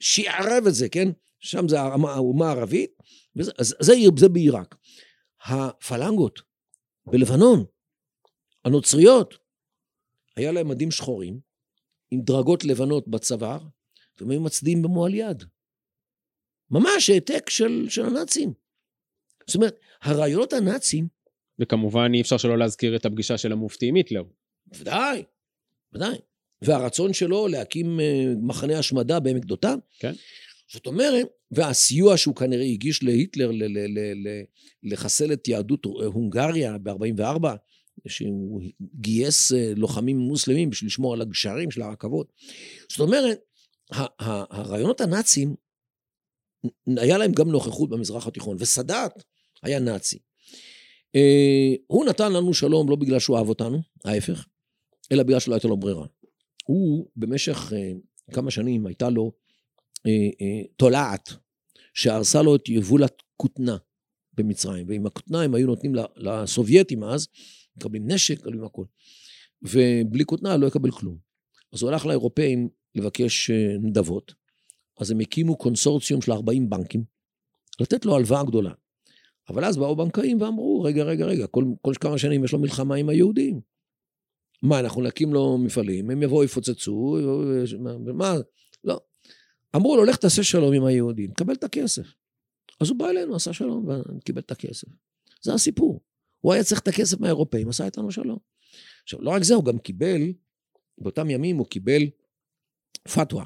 שיערב 0.00 0.66
את 0.68 0.74
זה, 0.74 0.88
כן? 0.88 1.08
שם 1.40 1.68
זה 1.68 1.80
האומה 1.80 2.48
הערבית, 2.48 2.90
וזה, 3.36 3.50
זה, 3.60 3.74
זה, 3.80 3.94
זה 4.16 4.28
בעיראק. 4.28 4.74
הפלנגות 5.44 6.40
בלבנון, 7.06 7.64
הנוצריות, 8.64 9.34
היה 10.36 10.52
להם 10.52 10.68
מדים 10.68 10.90
שחורים, 10.90 11.40
עם 12.12 12.20
דרגות 12.20 12.64
לבנות 12.64 13.08
בצוואר, 13.08 13.58
והם 14.20 14.30
היו 14.30 14.40
מצדיעים 14.40 14.82
במועל 14.82 15.14
יד. 15.14 15.44
ממש 16.70 17.10
העתק 17.10 17.50
של, 17.50 17.86
של 17.88 18.04
הנאצים. 18.04 18.52
זאת 19.46 19.56
אומרת, 19.56 19.80
הרעיונות 20.02 20.52
הנאצים... 20.52 21.08
וכמובן 21.58 22.10
אי 22.14 22.20
אפשר 22.20 22.36
שלא 22.36 22.58
להזכיר 22.58 22.96
את 22.96 23.06
הפגישה 23.06 23.38
של 23.38 23.52
המופתי 23.52 23.86
עם 23.86 23.94
היטלר. 23.94 24.22
ודאי, 24.78 25.22
ודאי. 25.92 26.16
והרצון 26.62 27.12
שלו 27.12 27.48
להקים 27.48 28.00
אה, 28.00 28.24
מחנה 28.42 28.78
השמדה 28.78 29.20
בעמק 29.20 29.44
דותן. 29.44 29.78
כן. 29.98 30.12
זאת 30.72 30.86
אומרת, 30.86 31.26
והסיוע 31.50 32.16
שהוא 32.16 32.36
כנראה 32.36 32.64
הגיש 32.64 33.02
להיטלר 33.02 33.50
לחסל 34.82 35.32
את 35.32 35.48
יהדות 35.48 35.84
הונגריה 35.84 36.78
ב-44, 36.78 37.48
שהוא 38.08 38.62
גייס 38.94 39.52
אה, 39.52 39.72
לוחמים 39.76 40.18
מוסלמים 40.18 40.70
בשביל 40.70 40.86
לשמור 40.86 41.14
על 41.14 41.20
הגשרים 41.20 41.70
של 41.70 41.82
הרכבות. 41.82 42.32
זאת 42.90 43.00
אומרת, 43.00 43.40
הרעיונות 43.90 45.00
הנאצים, 45.00 45.54
היה 46.86 47.18
להם 47.18 47.32
גם 47.32 47.50
נוכחות 47.50 47.90
במזרח 47.90 48.26
התיכון, 48.26 48.56
וסאדאת 48.60 49.12
היה 49.62 49.78
נאצי. 49.80 50.18
אה, 51.14 51.74
הוא 51.86 52.04
נתן 52.04 52.32
לנו 52.32 52.54
שלום 52.54 52.90
לא 52.90 52.96
בגלל 52.96 53.18
שהוא 53.18 53.38
אהב 53.38 53.48
אותנו, 53.48 53.82
ההפך, 54.04 54.46
אלא 55.12 55.22
בגלל 55.22 55.40
שלא 55.40 55.54
הייתה 55.54 55.68
לו 55.68 55.76
ברירה. 55.76 56.06
הוא 56.64 57.06
במשך 57.16 57.72
אה, 57.76 57.92
כמה 58.32 58.50
שנים 58.50 58.86
הייתה 58.86 59.10
לו 59.10 59.32
תולעת 60.76 61.32
שהרסה 61.94 62.42
לו 62.42 62.56
את 62.56 62.68
יבולת 62.68 63.22
כותנה 63.36 63.76
במצרים, 64.34 64.88
ועם 64.88 65.06
הכותנה 65.06 65.42
הם 65.42 65.54
היו 65.54 65.66
נותנים 65.66 65.92
לסובייטים 66.16 67.04
אז, 67.04 67.28
מקבלים 67.76 68.10
נשק, 68.10 68.40
מקבלים 68.40 68.64
הכול. 68.64 68.86
ובלי 69.62 70.24
כותנה 70.24 70.56
לא 70.56 70.66
יקבל 70.66 70.90
כלום. 70.90 71.16
אז 71.72 71.82
הוא 71.82 71.90
הלך 71.90 72.06
לאירופאים 72.06 72.68
לבקש 72.94 73.50
אה, 73.50 73.76
נדבות, 73.82 74.34
אז 75.00 75.10
הם 75.10 75.20
הקימו 75.20 75.56
קונסורציום 75.56 76.22
של 76.22 76.32
40 76.32 76.70
בנקים, 76.70 77.04
לתת 77.80 78.04
לו 78.04 78.16
הלוואה 78.16 78.44
גדולה. 78.44 78.72
אבל 79.48 79.64
אז 79.64 79.76
באו 79.76 79.96
בנקאים 79.96 80.40
ואמרו, 80.40 80.82
רגע, 80.82 81.04
רגע, 81.04 81.26
רגע, 81.26 81.46
כל, 81.46 81.64
כל 81.82 81.92
כמה 82.00 82.18
שנים 82.18 82.44
יש 82.44 82.52
לו 82.52 82.58
מלחמה 82.58 82.94
עם 82.94 83.08
היהודים. 83.08 83.60
מה, 84.62 84.80
אנחנו 84.80 85.02
נקים 85.02 85.32
לו 85.32 85.58
מפעלים, 85.58 86.10
הם 86.10 86.22
יבואו, 86.22 86.44
יפוצצו, 86.44 87.18
מה, 88.14 88.34
לא. 88.84 89.00
אמרו 89.76 89.96
לו, 89.96 90.04
לך 90.04 90.16
תעשה 90.16 90.42
שלום 90.42 90.72
עם 90.72 90.84
היהודים, 90.84 91.32
קבל 91.32 91.54
את 91.54 91.64
הכסף. 91.64 92.06
אז 92.80 92.90
הוא 92.90 92.98
בא 92.98 93.10
אלינו, 93.10 93.36
עשה 93.36 93.52
שלום 93.52 93.88
וקיבל 94.18 94.40
את 94.40 94.50
הכסף. 94.50 94.88
זה 95.42 95.54
הסיפור. 95.54 96.00
הוא 96.42 96.52
היה 96.52 96.64
צריך 96.64 96.80
את 96.80 96.88
הכסף 96.88 97.20
מהאירופאים, 97.20 97.68
עשה 97.68 97.84
איתנו 97.84 98.10
שלום. 98.10 98.38
עכשיו, 99.02 99.22
לא 99.22 99.30
רק 99.30 99.42
זה, 99.42 99.54
הוא 99.54 99.64
גם 99.64 99.78
קיבל, 99.78 100.20
באותם 100.98 101.30
ימים 101.30 101.56
הוא 101.56 101.66
קיבל 101.66 102.02
פתווה, 103.14 103.44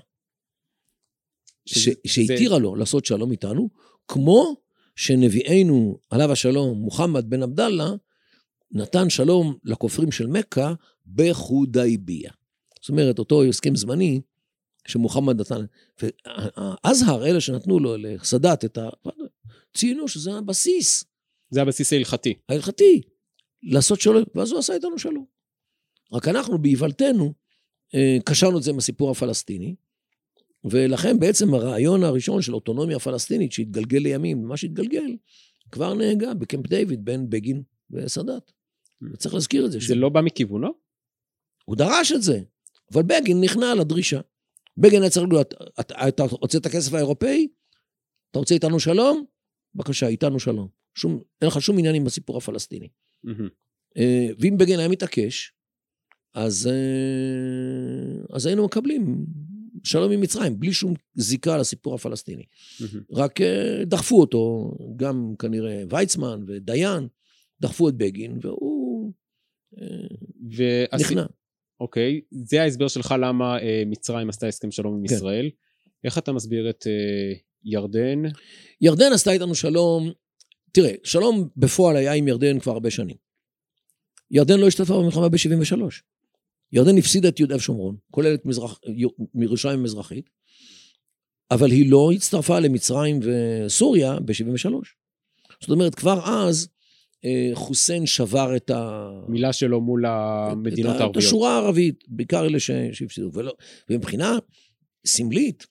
שהתירה 2.07 2.59
לו 2.59 2.75
לעשות 2.75 3.05
שלום 3.05 3.33
איתנו, 3.33 3.71
כמו 4.09 4.57
שנביאנו, 4.97 5.99
עליו 6.11 6.33
השלום, 6.33 6.79
מוחמד 6.79 7.31
בן 7.31 7.43
עבדאללה, 7.43 7.89
נתן 8.71 9.11
שלום 9.11 9.59
לכופרים 9.65 10.13
של 10.13 10.27
מכה 10.27 10.75
בחודייביה. 11.07 12.31
זאת 12.81 12.89
אומרת, 12.89 13.19
אותו 13.19 13.45
הסכם 13.45 13.77
זמני 13.77 14.21
שמוחמד 14.87 15.41
נתן, 15.41 15.65
והאזהר, 16.03 17.27
אלה 17.27 17.41
שנתנו 17.41 17.79
לו, 17.79 17.97
לסאדאת, 17.97 18.65
את 18.65 18.79
ה... 18.79 18.89
ציינו 19.75 20.09
שזה 20.09 20.35
הבסיס. 20.35 21.05
זה 21.51 21.63
הבסיס 21.63 21.93
ההלכתי. 21.93 22.35
ההלכתי, 22.49 23.01
לעשות 23.63 24.01
שלום, 24.01 24.25
ואז 24.35 24.51
הוא 24.51 24.59
עשה 24.59 24.75
איתנו 24.75 24.99
שלום. 24.99 25.25
רק 26.13 26.29
אנחנו, 26.29 26.59
באיוולתנו, 26.59 27.33
אה, 27.95 28.17
קשרנו 28.25 28.59
את 28.59 28.63
זה 28.63 28.71
עם 28.71 28.79
הסיפור 28.79 29.11
הפלסטיני, 29.11 29.75
ולכן 30.65 31.19
בעצם 31.19 31.55
הרעיון 31.55 32.05
הראשון 32.05 32.43
של 32.43 32.55
אוטונומיה 32.55 32.99
פלסטינית 32.99 33.53
שהתגלגל 33.53 33.99
לימים, 33.99 34.43
מה 34.43 34.57
שהתגלגל, 34.57 35.17
כבר 35.71 35.95
נהגה 35.95 36.35
בקמפ 36.35 36.67
דיוויד 36.67 37.05
בין 37.05 37.31
בגין 37.31 37.63
וסאדאת. 37.91 38.53
וצריך 39.13 39.35
להזכיר 39.35 39.67
את 39.67 39.73
זה. 39.73 39.79
זה 39.79 39.85
ש... 39.85 39.91
לא 39.91 40.09
בא 40.09 40.21
מכיוונו? 40.21 40.69
הוא 41.65 41.77
דרש 41.77 42.13
את 42.13 42.23
זה, 42.23 42.41
אבל 42.93 43.03
בגין 43.03 43.41
נכנע 43.41 43.75
לדרישה. 43.75 44.21
בגין 44.77 45.03
היה 45.03 45.11
צריך 45.11 45.27
להיות, 45.31 45.55
אתה 46.09 46.23
רוצה 46.23 46.59
את 46.59 46.67
הכסף 46.67 46.95
האירופאי? 46.95 47.49
אתה 48.31 48.39
רוצה 48.39 48.55
איתנו 48.55 48.81
שלום? 48.81 49.25
בבקשה, 49.75 50.07
איתנו 50.07 50.41
שלום. 50.41 50.69
שום, 50.97 51.21
אין 51.41 51.49
לך 51.49 51.63
שום 51.63 51.79
עניין 51.79 51.95
עם 51.95 52.07
הסיפור 52.07 52.37
הפלסטיני. 52.37 52.89
Mm-hmm. 53.27 54.01
ואם 54.39 54.57
בגין 54.59 54.79
היה 54.79 54.89
מתעקש, 54.89 55.53
אז, 56.35 56.67
אה, 56.67 58.37
אז 58.37 58.47
היינו 58.47 58.65
מקבלים 58.65 59.27
שלום 59.85 60.13
עם 60.13 60.21
מצרים, 60.21 60.61
בלי 60.61 60.73
שום 60.73 60.95
זיקה 61.15 61.57
לסיפור 61.57 61.95
הפלסטיני. 61.95 62.43
Mm-hmm. 62.43 62.99
רק 63.13 63.41
אה, 63.41 63.85
דחפו 63.85 64.21
אותו, 64.21 64.73
גם 64.97 65.35
כנראה 65.39 65.83
ויצמן 65.91 66.45
ודיין, 66.47 67.09
דחפו 67.61 67.89
את 67.89 67.95
בגין, 67.95 68.39
והוא 68.43 69.13
והס... 70.51 71.01
נכנע. 71.01 71.27
אוקיי, 71.81 72.21
זה 72.31 72.63
ההסבר 72.63 72.89
שלך 72.89 73.15
למה 73.21 73.59
אה, 73.63 73.83
מצרים 73.87 74.29
עשתה 74.29 74.47
הסכם 74.47 74.71
שלום 74.71 74.95
עם 74.95 75.07
כן. 75.09 75.15
ישראל. 75.15 75.51
איך 76.05 76.19
אתה 76.19 76.33
מסביר 76.33 76.71
את 76.71 76.87
אה, 76.87 77.33
ירדן? 77.65 78.23
ירדן 78.81 79.13
עשתה 79.13 79.33
איתנו 79.33 79.55
שלום, 79.55 80.13
תראה, 80.77 80.93
שלום 81.05 81.49
בפועל 81.57 81.97
היה 81.97 82.13
עם 82.13 82.29
ירדן 82.29 82.59
כבר 82.59 82.73
הרבה 82.73 82.91
שנים. 82.91 83.17
ירדן 84.31 84.59
לא 84.61 84.67
השתתפה 84.67 84.99
במלחמה 84.99 85.29
ב-73. 85.29 85.81
ירדן 86.73 86.99
הפסידה 86.99 87.29
את 87.29 87.41
יהודה 87.41 87.57
ושומרון, 87.57 87.97
כולל 88.11 88.35
את 88.35 88.47
מזרח, 88.47 88.81
ירושלים 89.35 89.79
המזרחית, 89.79 90.31
אבל 91.51 91.71
היא 91.71 91.91
לא 91.91 92.13
הצטרפה 92.13 92.59
למצרים 92.59 93.21
וסוריה 93.23 94.21
ב-73. 94.21 94.71
זאת 95.61 95.71
אומרת, 95.71 95.95
כבר 95.95 96.21
אז 96.25 96.69
אה, 97.25 97.51
חוסיין 97.55 98.07
שבר 98.07 98.57
את 98.57 98.71
ה... 98.71 99.11
מילה 99.29 99.53
שלו 99.53 99.81
מול 99.81 100.07
המדינות 100.07 100.97
הערביות. 100.97 101.11
את 101.11 101.17
השורה 101.17 101.55
הערבית, 101.55 102.05
בעיקר 102.09 102.47
אלה 102.47 102.61
שהפסידו. 102.93 103.31
ולא, 103.33 103.53
ומבחינה 103.91 104.39
סמלית, 105.07 105.67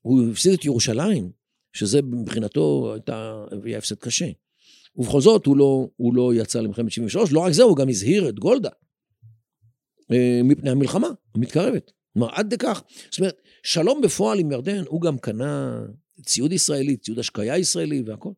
הוא 0.00 0.30
הפסיד 0.30 0.52
את 0.52 0.64
ירושלים, 0.64 1.39
שזה 1.72 2.02
מבחינתו 2.02 2.92
הייתה, 2.94 3.44
היה 3.64 3.78
הפסד 3.78 3.94
קשה. 3.94 4.26
ובכל 4.96 5.20
זאת, 5.20 5.46
הוא 5.46 5.56
לא, 5.56 5.88
הוא 5.96 6.14
לא 6.14 6.34
יצא 6.34 6.60
למלחמת 6.60 6.92
73, 6.92 7.32
לא 7.32 7.40
רק 7.40 7.52
זה, 7.52 7.62
הוא 7.62 7.76
גם 7.76 7.88
הזהיר 7.88 8.28
את 8.28 8.38
גולדה 8.38 8.70
אה, 10.12 10.40
מפני 10.44 10.70
המלחמה 10.70 11.08
המתקרבת. 11.34 11.92
כלומר, 12.12 12.28
עד 12.32 12.52
לכך, 12.52 12.82
זאת 13.10 13.18
אומרת, 13.18 13.42
שלום 13.62 14.00
בפועל 14.00 14.38
עם 14.38 14.52
ירדן, 14.52 14.82
הוא 14.86 15.00
גם 15.00 15.18
קנה 15.18 15.82
ציוד 16.24 16.52
ישראלי, 16.52 16.96
ציוד 16.96 17.18
השקיה 17.18 17.58
ישראלי 17.58 18.02
והכל. 18.06 18.30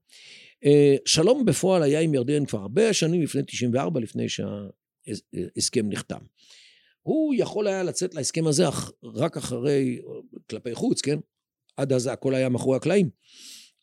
אה, 0.65 0.97
שלום 1.05 1.45
בפועל 1.45 1.83
היה 1.83 2.01
עם 2.01 2.15
ירדן 2.15 2.45
כבר 2.45 2.59
הרבה 2.59 2.93
שנים 2.93 3.23
לפני 3.23 3.43
94, 3.43 4.01
לפני 4.01 4.27
שההסכם 4.29 5.89
נחתם. 5.89 6.19
הוא 7.03 7.35
יכול 7.37 7.67
היה 7.67 7.83
לצאת 7.83 8.15
להסכם 8.15 8.47
הזה 8.47 8.65
רק 9.15 9.37
אחרי, 9.37 10.01
כלפי 10.51 10.75
חוץ, 10.75 11.01
כן? 11.01 11.19
עד 11.83 11.93
אז 11.93 12.07
הכל 12.07 12.35
היה 12.35 12.49
מאחורי 12.49 12.77
הקלעים. 12.77 13.11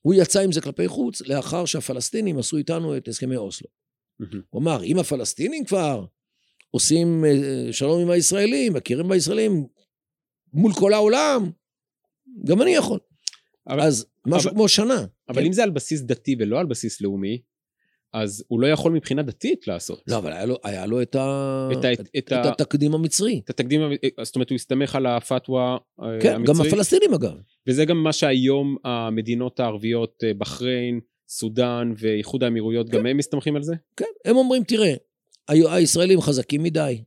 הוא 0.02 0.14
יצא 0.14 0.40
עם 0.40 0.52
זה 0.52 0.62
כלפי 0.62 0.88
חוץ, 0.88 1.22
לאחר 1.22 1.66
שהפלסטינים 1.66 2.38
עשו 2.40 2.58
איתנו 2.58 2.98
את 2.98 3.08
הסכמי 3.08 3.36
אוסלו. 3.36 3.68
מהמם. 4.20 4.42
הוא 4.50 4.62
אמר, 4.62 4.84
אם 4.84 5.00
הפלסטינים 5.00 5.66
כבר 5.66 6.06
עושים 6.72 7.26
אה, 7.26 7.74
שלום 7.74 8.02
עם 8.02 8.10
הישראלים, 8.10 8.74
מכירים 8.74 9.08
בישראלים 9.10 9.68
מול 10.54 10.74
כל 10.74 10.94
העולם, 10.94 11.52
גם 12.46 12.62
אני 12.62 12.72
יכול. 12.72 13.00
אבל- 13.68 13.80
אז 13.82 14.06
משהו 14.28 14.48
אבל- 14.50 14.56
כמו 14.56 14.68
שנה. 14.68 15.06
אבל 15.30 15.42
כן. 15.42 15.46
אם 15.48 15.54
זה 15.54 15.64
על 15.64 15.70
בסיס 15.70 16.02
דתי 16.02 16.36
ולא 16.40 16.60
על 16.60 16.66
בסיס 16.66 17.02
לאומי, 17.02 17.42
אז 18.14 18.44
הוא 18.48 18.60
לא 18.60 18.68
יכול 18.68 18.92
מבחינה 18.92 19.24
דתית 19.24 19.68
לעשות. 19.68 20.04
לא, 20.08 20.18
אבל 20.18 20.34
היה 20.34 20.46
לו, 20.46 20.58
היה 20.64 20.86
לו 20.86 21.02
את, 21.02 21.16
ה... 21.16 21.70
את 21.72 21.86
ה- 21.86 21.94
את, 21.94 22.00
את 22.18 22.34
את 22.34 22.46
התקדים 22.46 22.94
המצרי. 22.94 23.42
את 23.44 23.50
התקדים, 23.50 23.82
אה, 23.82 24.26
זאת 24.26 24.36
אומרת, 24.36 24.50
הוא 24.50 24.56
הסתמך 24.56 24.96
על 24.96 25.06
הפתווה 25.06 25.78
אה, 26.02 26.08
כן, 26.22 26.34
גם 26.34 26.40
המצרית, 26.40 26.74
הפלסטינים 26.74 27.14
אגב. 27.14 27.34
וזה 27.68 27.86
גם 27.86 28.04
מה 28.04 28.14
שהיום 28.14 28.76
המדינות 28.84 29.60
הערביות, 29.60 30.24
אה, 30.24 30.34
בחריין, 30.34 31.00
סודאן 31.28 31.94
ואיחוד 31.98 32.44
האמירויות, 32.44 32.90
גם 32.90 33.06
הם 33.06 33.18
מסתמכים 33.18 33.56
על 33.56 33.64
זה? 33.64 33.76
כן, 33.98 34.06
הם 34.26 34.36
אומרים, 34.36 34.64
תראה, 34.64 34.94
הישראלים 35.50 36.22
חזקים 36.22 36.64
מדי, 36.64 37.04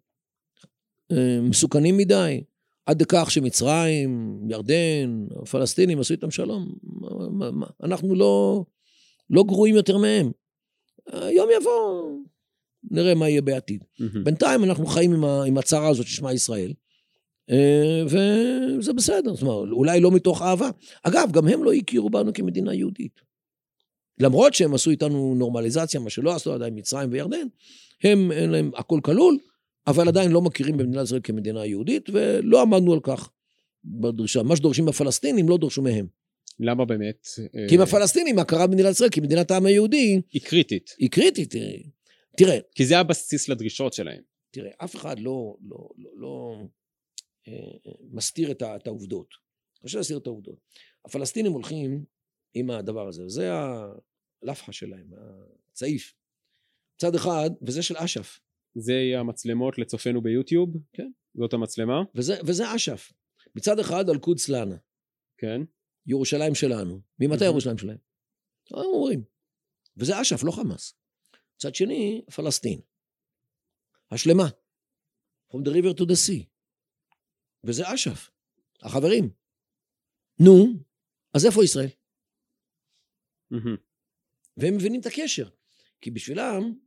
מסוכנים 1.43 1.97
מדי, 1.97 2.45
עד 2.87 3.03
לכך 3.03 3.31
שמצרים, 3.31 4.41
ירדן, 4.49 5.27
הפלסטינים 5.43 6.01
עשו 6.01 6.15
איתם 6.15 6.31
שלום. 6.31 6.75
אנחנו 7.83 8.15
לא, 8.15 8.65
לא 9.31 9.45
גרועים 9.45 9.75
יותר 9.75 9.99
מהם. 9.99 10.31
היום 11.07 11.49
יבוא, 11.57 12.13
נראה 12.91 13.15
מה 13.15 13.29
יהיה 13.29 13.43
בעתיד. 13.43 13.85
מהמם. 13.99 14.25
בינתיים 14.25 14.65
אנחנו 14.65 14.87
חיים 14.87 15.13
עם, 15.15 15.25
ה, 15.25 15.45
עם 15.45 15.59
הצרה 15.59 15.89
הזאת 15.89 16.07
ששמה 16.07 16.33
ישראל, 16.33 16.73
אה, 17.51 18.03
וזה 18.07 18.93
בסדר, 18.93 19.35
זאת 19.35 19.43
אומרת, 19.43 19.69
אולי 19.73 20.01
לא 20.01 20.11
מתוך 20.11 20.43
אהבה. 20.43 20.71
אגב, 21.03 21.33
גם 21.33 21.49
הם 21.49 21.65
לא 21.65 21.73
הכירו 21.73 22.11
בנו 22.11 22.33
כמדינה 22.33 22.75
יהודית. 22.75 23.21
למרות 24.19 24.55
שהם 24.55 24.75
עשו 24.75 24.91
איתנו 24.91 25.35
נורמליזציה, 25.35 26.01
מה 26.01 26.11
שלא 26.11 26.35
עשו 26.35 26.53
עדיין 26.53 26.75
מצרים 26.79 27.13
וירדן, 27.13 27.47
הם, 28.05 28.33
אין 28.33 28.51
להם 28.51 28.71
הכל 28.77 29.01
כלול, 29.03 29.39
אבל 29.87 30.09
עדיין 30.09 30.31
לא 30.31 30.43
מכירים 30.43 30.77
במדינת 30.77 31.05
ישראל 31.05 31.21
כמדינה 31.25 31.67
יהודית, 31.67 32.11
ולא 32.13 32.63
עמדנו 32.63 32.93
על 32.93 33.01
כך 33.03 33.31
בדרישה. 33.85 34.43
מה 34.43 34.57
שדורשים 34.57 34.89
הפלסטינים, 34.89 35.49
לא 35.49 35.59
דורשו 35.59 35.83
מהם. 35.83 36.07
למה 36.63 36.85
באמת? 36.85 37.27
אה, 37.41 37.69
כי 37.69 37.75
עם 37.75 37.81
הפלסטינים, 37.81 38.39
הכרה 38.39 38.67
במדינת 38.67 38.91
ישראל 38.91 39.11
כמדינת 39.13 39.51
העם 39.51 39.67
היהודי, 39.67 40.21
היא 40.33 40.43
קריטית, 40.43 40.91
היא 40.99 41.11
קריטית. 41.11 41.55
תראה, 42.37 42.59
כי 42.75 42.87
זה 42.87 42.99
הבסיס 42.99 43.49
לדרישות 43.49 43.93
שלהם. 43.93 44.23
תראה, 44.51 44.71
אף 44.85 44.97
אחד 44.97 45.19
לא, 45.19 45.57
לא, 45.61 45.89
לא, 45.97 46.11
לא 46.15 46.57
אה, 47.49 47.93
מסתיר 48.11 48.51
את, 48.51 48.63
ה, 48.63 48.77
את 48.77 48.87
העובדות. 48.87 49.29
קשה 49.85 49.99
להסתיר 49.99 50.19
את 50.19 50.27
העובדות. 50.27 50.59
הפלסטינים 51.05 51.53
הולכים 51.53 52.05
עם 52.55 52.71
הדבר 52.71 53.09
הזה, 53.09 53.25
וזה 53.25 53.51
הלפחה 54.43 54.73
שלהם, 54.73 55.07
הצעיף. 55.73 56.15
צד 56.97 57.15
אחד, 57.15 57.51
וזה 57.63 57.83
של 57.83 57.97
אש"ף, 57.97 58.41
זה 58.75 58.95
המצלמות 59.19 59.79
לצופינו 59.79 60.23
ביוטיוב? 60.23 60.77
כן. 60.93 61.11
זאת 61.35 61.53
המצלמה? 61.53 62.03
וזה, 62.15 62.37
וזה 62.47 62.75
אש"ף. 62.75 63.13
מצד 63.55 63.79
אחד, 63.79 64.09
אל-קודס 64.09 64.49
לאנה, 64.49 64.77
כן. 65.39 65.61
ירושלים 66.07 66.55
שלנו. 66.55 67.01
ממתי 67.19 67.45
Mhm. 67.45 67.47
ירושלים 67.47 67.79
שלהם? 67.79 67.99
הם 68.71 68.79
אומרים. 68.79 69.25
וזה 69.97 70.21
אש"ף, 70.21 70.45
לא 70.45 70.53
חמאס. 70.53 70.95
מצד 71.57 71.75
שני, 71.75 72.23
פלסטין. 72.37 72.81
השלמה. 74.11 74.49
From 75.53 75.57
the 75.57 75.71
river 75.71 75.97
to 75.99 76.03
the 76.03 76.17
sea. 76.29 76.45
וזה 77.65 77.95
אש"ף. 77.95 78.31
החברים. 78.83 79.31
נו, 80.41 80.67
אז 81.35 81.47
איפה 81.47 81.65
ישראל? 81.65 81.89
מהמם. 83.51 83.77
והם 84.57 84.75
מבינים 84.75 85.01
את 85.01 85.07
הקשר. 85.07 85.49
כי 86.01 86.11
בשבילם, 86.11 86.79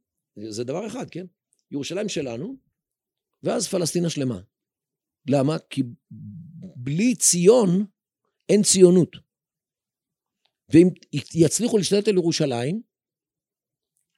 זה 0.50 0.64
דבר 0.64 0.88
אחד, 0.88 1.10
כן? 1.10 1.26
ירושלים 1.72 2.10
שלנו, 2.10 2.56
ואז 3.44 3.68
פלסטין 3.68 4.06
השלמה. 4.06 4.42
למה? 5.30 5.60
כי 5.70 5.84
בלי 6.76 7.16
ציון, 7.16 7.86
אין 8.50 8.64
ציונות. 8.64 9.16
ואם 10.70 10.88
יצליחו 11.34 11.78
להשתלט 11.78 12.08
על 12.08 12.16
ירושלים, 12.16 12.82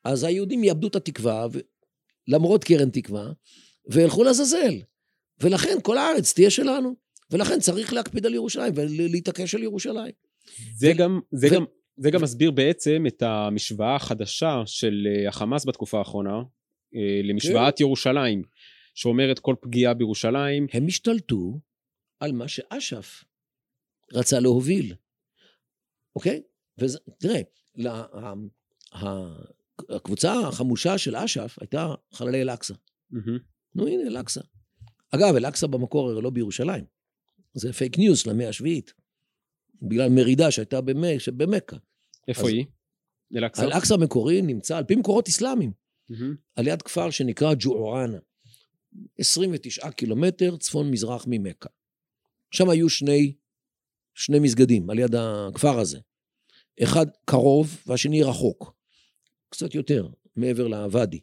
אז 0.04 0.24
היהודים 0.24 0.64
יאבדו 0.64 0.88
את 0.88 0.96
התקווה, 0.96 1.48
ו... 1.54 1.60
למרות 2.28 2.64
קרן 2.64 2.90
תקווה, 2.90 3.32
וילכו 3.90 4.24
לעזאזל. 4.24 4.74
ולכן 5.42 5.78
כל 5.84 5.98
הארץ 5.98 6.34
תהיה 6.34 6.50
שלנו. 6.50 6.96
ולכן 7.32 7.60
צריך 7.60 7.94
להקפיד 7.94 8.26
על 8.26 8.34
ירושלים 8.34 8.74
ולהתעקש 8.76 9.56
על 9.56 9.64
ירושלים. 9.64 10.12
זה 10.76 10.92
גם, 10.98 11.20
זה 11.32 11.48
ו- 11.48 11.56
גם, 11.56 11.66
זה 11.98 12.12
גם 12.12 12.22
מסביר 12.22 12.52
בעצם 12.52 13.04
את 13.08 13.22
המשוואה 13.22 13.96
החדשה 13.96 14.62
של 14.66 15.08
אה, 15.08 15.30
החמאס 15.30 15.66
בתקופה 15.66 16.00
האחרונה, 16.00 16.42
אה, 16.96 17.22
למשוואת 17.24 17.80
ירושלים, 17.80 18.42
שאומרת 18.96 19.40
כל 19.40 19.56
פגיעה 19.62 19.94
בירושלים, 19.94 20.68
הם 20.74 20.88
השתלטו 20.88 21.60
על 22.20 22.32
מה 22.32 22.48
שאש"ף 22.48 23.24
רצה 24.14 24.40
להוביל, 24.40 24.96
אוקיי? 26.16 26.42
וזה, 26.78 27.00
תראה, 27.18 27.42
לה, 27.76 28.06
ה, 28.14 28.34
ה, 28.94 29.08
הקבוצה 29.90 30.34
החמושה 30.48 30.98
של 30.98 31.16
אש"ף 31.16 31.58
הייתה 31.62 31.94
חללי 32.14 32.42
אל-אקצא. 32.42 32.74
מהמם. 33.10 33.40
נו, 33.76 33.88
הנה 33.88 34.04
אל-אקצא. 34.08 34.42
אגב, 35.12 35.36
אל-אקצא 35.36 35.68
במקור 35.68 36.10
הרי 36.10 36.22
לא 36.22 36.30
בירושלים. 36.30 36.86
זה 37.54 37.74
פייק 37.74 37.98
ניוז 37.98 38.20
של 38.20 38.30
המאה 38.30 38.50
השביעית. 38.50 38.94
בגלל 39.82 40.10
מרידה 40.10 40.52
שהייתה 40.52 40.82
במק, 40.82 41.22
במכה. 41.38 41.78
איפה 42.28 42.42
אז- 42.42 42.48
היא? 42.48 42.66
אל-אקצא? 43.36 43.64
אל-אקצא 43.64 43.94
המקורי 43.94 44.42
נמצא, 44.42 44.78
על 44.78 44.84
פי 44.84 44.96
מקורות 44.96 45.28
אסלאמיים, 45.28 45.72
מהמם. 46.10 46.36
על 46.56 46.68
יד 46.68 46.82
כפר 46.82 47.10
שנקרא 47.10 47.54
ג'ועראנה. 47.60 48.18
29 49.18 49.92
קילומטר 49.92 50.58
צפון-מזרח 50.58 51.26
ממכה. 51.28 51.70
שם 52.52 52.70
היו 52.70 52.90
שני, 52.90 53.34
שני 54.18 54.40
מסגדים 54.40 54.90
על 54.90 55.00
יד 55.00 55.16
הכפר 55.16 55.80
הזה. 55.80 56.00
אחד 56.84 57.06
קרוב 57.26 57.78
והשני 57.88 58.24
רחוק. 58.24 58.74
קצת 59.50 59.76
יותר, 59.76 60.08
מעבר 60.36 60.68
לוואדי. 60.68 61.20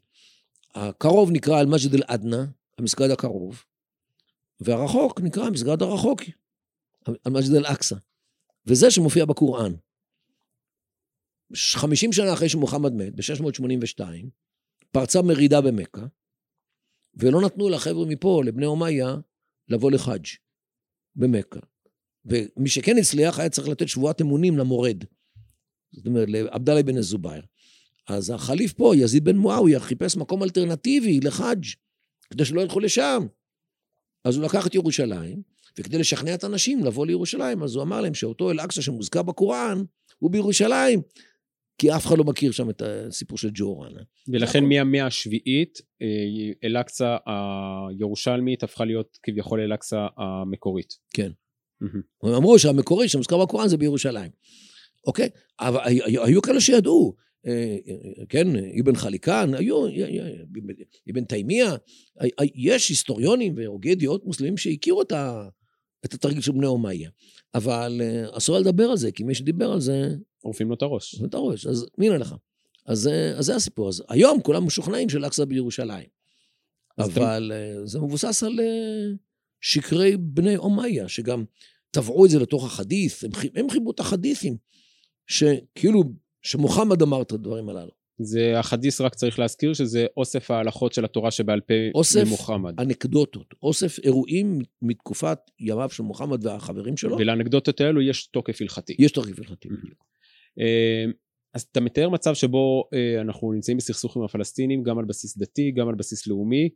הקרוב 0.75 1.31
נקרא 1.33 1.61
אל-מג'ד 1.61 1.95
אל-אדנה, 1.95 2.47
המסגד 2.79 3.11
הקרוב, 3.11 3.65
והרחוק 4.61 5.21
נקרא 5.21 5.45
המסגד 5.45 5.83
הרחוק, 5.83 6.21
אל-מג'ד 7.09 7.55
אל-אקצא. 7.55 7.97
וזה 8.67 8.91
שמופיע 8.91 9.25
בקוראן. 9.25 9.73
50 11.57 12.13
שנה 12.13 12.33
אחרי 12.33 12.49
שמוחמד 12.49 12.93
מת, 12.93 13.15
ב-682, 13.15 14.01
פרצה 14.91 15.23
מרידה 15.23 15.61
במכה, 15.61 16.07
ולא 17.15 17.41
נתנו 17.41 17.69
לחבר'ה 17.69 18.07
מפה, 18.07 18.43
לבני 18.47 18.67
אומיה, 18.67 19.15
לבוא 19.69 19.91
לחאג' 19.91 20.27
במכה. 21.17 21.61
ומי 22.27 22.69
שכן 22.69 22.99
הצליח 22.99 23.39
היה 23.39 23.49
צריך 23.49 23.69
לתת 23.69 23.89
שבועת 23.89 24.21
אמונים 24.21 24.59
למורד. 24.59 25.05
זאת 25.93 26.07
אומרת, 26.07 26.29
לעבדאללה 26.29 26.83
בן 26.83 26.99
א-זובייר. 26.99 27.43
אז 28.09 28.31
החליף 28.31 28.73
פה, 28.73 28.93
יזיד 28.97 29.25
בן 29.25 29.37
מועאוויה, 29.37 29.81
חיפש 29.81 30.17
מקום 30.17 30.43
אלטרנטיבי 30.43 31.21
לחאג' 31.21 31.65
כדי 32.31 32.45
שלא 32.45 32.61
ילכו 32.61 32.81
לשם. 32.81 33.27
אז 34.25 34.37
הוא 34.37 34.45
לקח 34.45 34.67
את 34.67 34.75
ירושלים, 34.75 35.43
וכדי 35.79 35.99
לשכנע 35.99 36.35
את 36.35 36.45
האנשים 36.45 36.85
לבוא 36.85 37.07
לירושלים, 37.07 37.63
אז 37.63 37.75
הוא 37.75 37.83
אמר 37.83 38.01
להם 38.01 38.15
שאותו 38.15 38.51
אל-אקצא 38.51 38.81
שמוזכר 38.81 39.23
בקוראן, 39.23 39.83
הוא 40.19 40.31
בירושלים, 40.31 41.01
כי 41.79 41.97
אף 41.97 42.07
אחד 42.07 42.19
לא 42.19 42.25
מכיר 42.25 42.53
שם 42.53 42.71
את 42.71 42.83
הסיפור 42.83 43.39
של 43.39 43.51
ג'ורנה. 43.55 44.01
ולכן. 44.29 44.65
מהמאה 44.65 45.07
השביעית, 45.07 45.79
אה, 46.03 46.07
אל-אקצא 46.65 47.17
הירושלמית 47.27 48.63
הפכה 48.63 48.85
להיות 48.85 49.19
כביכול 49.23 49.61
אל-אקצא 49.61 50.07
המקורית. 50.17 50.99
כן. 51.15 51.31
מהמם. 51.93 52.03
הם 52.23 52.35
אמרו 52.35 52.59
שהמקורי 52.59 53.09
שמוזכר 53.09 53.39
בקוראן 53.45 53.69
זה 53.69 53.77
בירושלים. 53.77 54.31
אוקיי? 55.07 55.29
אבל 55.61 55.81
היו, 55.85 56.25
היו 56.25 56.43
כאלה 56.43 56.61
שידעו, 56.61 57.15
אה, 57.47 57.53
אה, 57.89 58.25
כן, 58.29 58.47
אבן 58.81 58.97
חליקן, 58.97 59.55
היו, 59.55 59.87
אבן 61.11 61.25
תימיה, 61.25 61.77
יש 62.55 62.89
היסטוריונים 62.89 63.55
והוגי 63.57 63.91
ידיעות 63.91 64.25
מוסלמים 64.25 64.57
שהכירו 64.57 65.03
את, 65.03 65.13
ה, 65.13 65.49
את 66.05 66.15
התרגיל 66.15 66.41
של 66.41 66.53
בני 66.53 66.67
אומיה. 66.67 67.11
אבל 67.55 68.01
אה, 68.05 68.37
אסור 68.37 68.59
לדבר 68.59 68.85
על 68.85 68.97
זה, 68.97 69.13
כי 69.13 69.25
מי 69.25 69.35
שדיבר 69.35 69.73
על 69.73 69.81
זה, 69.81 70.09
עורפים 70.43 70.69
לו 70.69 70.75
את 70.75 70.83
הראש. 70.83 71.23
אתה 71.25 71.37
רואה, 71.37 71.55
אז 71.71 71.87
הנה 71.99 72.19
לך. 72.19 72.35
אז, 72.87 73.11
אז 73.37 73.45
זה 73.45 73.57
הסיפור. 73.57 73.89
אז 73.89 74.03
היום 74.09 74.41
כולם 74.43 74.67
משוכנעים 74.67 75.09
של 75.09 75.27
אקצא 75.27 75.45
בירושלים. 75.45 76.07
אתם- 76.95 77.03
אבל 77.03 77.53
אה, 77.55 77.87
זה 77.87 77.99
מבוסס 78.01 78.43
על 78.43 78.61
שקרי 79.61 80.17
בני 80.17 80.57
אומיה, 80.57 81.09
שגם 81.09 81.45
טבעו 81.95 82.25
את 82.25 82.31
זה 82.31 82.39
לתוך 82.39 82.65
החדית', 82.65 83.13
הם, 83.25 83.31
הם 83.55 83.71
חיברו 83.71 83.91
את 83.91 84.01
החדית'ים, 84.01 84.57
שכאילו, 85.27 86.05
שמוחמד 86.43 87.03
אמר 87.03 87.23
את 87.23 87.33
הדברים 87.33 87.69
הללו. 87.69 87.91
זה 88.19 88.59
החדיס 88.59 89.01
רק 89.01 89.15
צריך 89.15 89.39
להזכיר 89.39 89.75
שזה 89.75 90.07
אוסף 90.17 90.51
ההלכות 90.51 90.93
של 90.93 91.05
התורה 91.05 91.31
שבעל 91.31 91.61
פה 91.61 91.75
אוסף 91.95 92.27
ממוחמד. 92.27 92.81
אנקדוטות, 92.81 93.55
אוסף 93.63 93.99
אירועים 93.99 94.59
מתקופת 94.83 95.39
ימיו 95.61 95.91
של 95.91 96.03
מוחמד 96.03 96.47
והחברים 96.47 96.97
שלו. 96.97 97.17
ולאנקדוטות 97.19 97.81
האלו 97.81 98.03
יש 98.03 98.27
תוקף 98.27 98.61
הלכתי. 98.61 98.97
יש 98.99 99.13
תוקף 99.13 99.39
הלכתי. 99.39 99.69
אה, 100.61 101.05
אז 101.55 101.63
אתה 101.63 101.81
מתאר 101.81 102.09
מצב 102.09 102.35
שבו 102.35 102.89
אה, 102.95 103.21
אנחנו 103.21 103.53
נמצאים 103.53 103.77
בסכסוך 103.77 104.17
עם 104.17 104.23
הפלסטינים 104.23 104.83
גם 104.83 104.99
על 104.99 105.05
בסיס 105.05 105.39
דתי, 105.39 105.73
גם 105.73 105.89
על 105.89 105.95
בסיס 105.95 106.27
לאומי 106.27 106.69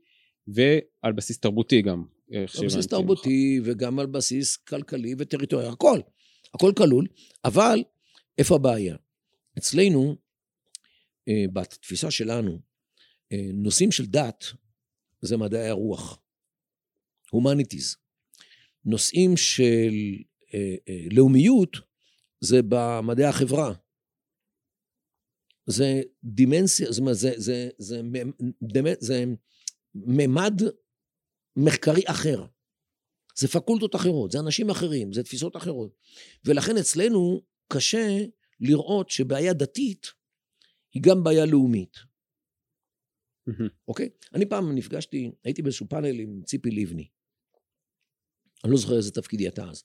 ועל 0.55 1.13
בסיס 1.13 1.39
תרבותי 1.39 1.83
גם. 1.83 2.05
איך 2.33 2.57
על 2.57 2.67
בסיס 2.67 2.73
שהבנתי 2.73 2.89
תרבותי 2.89 3.61
וגם 3.65 3.99
על 3.99 4.07
בסיס 4.07 4.57
כלכלי 4.57 5.15
וטריטוריה, 5.19 5.69
הכל. 5.71 6.01
הכל 6.55 6.73
כלול, 6.77 7.07
אבל 7.45 7.85
איפה 8.39 8.55
הבעיה? 8.55 8.97
אצלנו, 9.59 10.17
אה, 11.29 11.45
בתפיסה 11.53 12.11
שלנו, 12.11 12.59
אה, 13.33 13.51
נושאים 13.55 13.93
של 13.93 14.07
דת 14.07 14.45
זה 15.23 15.37
מדעי 15.37 15.69
הרוח, 15.69 16.21
הומניטיז. 17.31 17.97
נושאים 18.85 19.37
של 19.37 19.93
אה, 20.55 20.75
אה, 20.89 21.07
לאומיות 21.11 21.77
זה 22.41 22.61
במדעי 22.69 23.27
החברה. 23.27 23.75
זה 25.67 26.03
דימנסיה, 26.25 26.93
זאת 26.93 27.01
אומרת, 27.01 27.17
זה, 27.17 27.33
זה, 27.37 27.69
זה, 27.79 28.03
מ- 28.03 28.51
דמ- 28.63 29.01
זה 29.01 29.25
ממד 30.07 30.63
מחקרי 31.57 32.03
אחר. 32.07 32.47
זה 33.39 33.49
פקולטות 33.49 33.95
אחרות, 33.95 34.31
זה 34.31 34.39
אנשים 34.39 34.71
אחרים, 34.71 35.13
זה 35.13 35.23
תפיסות 35.23 35.57
אחרות. 35.57 35.97
ולכן 36.45 36.77
אצלנו 36.77 37.43
קשה 37.73 38.19
לראות 38.61 39.11
שבעיה 39.11 39.53
דתית 39.53 40.07
היא 40.95 41.03
גם 41.03 41.25
בעיה 41.25 41.47
לאומית, 41.47 41.97
מהמם. 43.47 43.69
אוקיי? 43.89 44.09
אני 44.35 44.47
פעם 44.47 44.75
נפגשתי, 44.75 45.31
הייתי 45.45 45.63
באיזשהו 45.63 45.89
פאנל 45.89 46.21
עם 46.21 46.43
ציפי 46.45 46.71
לבני. 46.71 47.09
אני 48.65 48.73
לא 48.73 48.79
זוכר 48.79 48.97
איזה 48.97 49.11
תפקיד 49.11 49.41
היא 49.41 49.49
הייתה 49.49 49.71
אז. 49.71 49.85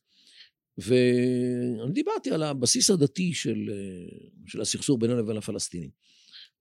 ואני 0.77 1.93
דיברתי 1.93 2.31
על 2.31 2.43
הבסיס 2.43 2.89
הדתי 2.89 3.33
של, 3.33 3.69
אה, 3.71 4.17
של 4.47 4.61
הסכסוך 4.61 4.99
בינינו 5.01 5.19
לבין 5.19 5.37
הפלסטינים. 5.37 5.89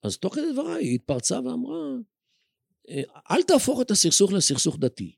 אז 0.03 0.19
תוך 0.19 0.35
כדי 0.35 0.53
דבריי 0.53 0.85
היא 0.85 0.95
התפרצה 0.95 1.41
ואמרה, 1.41 1.95
אל 3.31 3.43
תהפוך 3.43 3.81
את 3.81 3.91
הסכסוך 3.91 4.33
לסכסוך 4.33 4.79
דתי. 4.79 5.17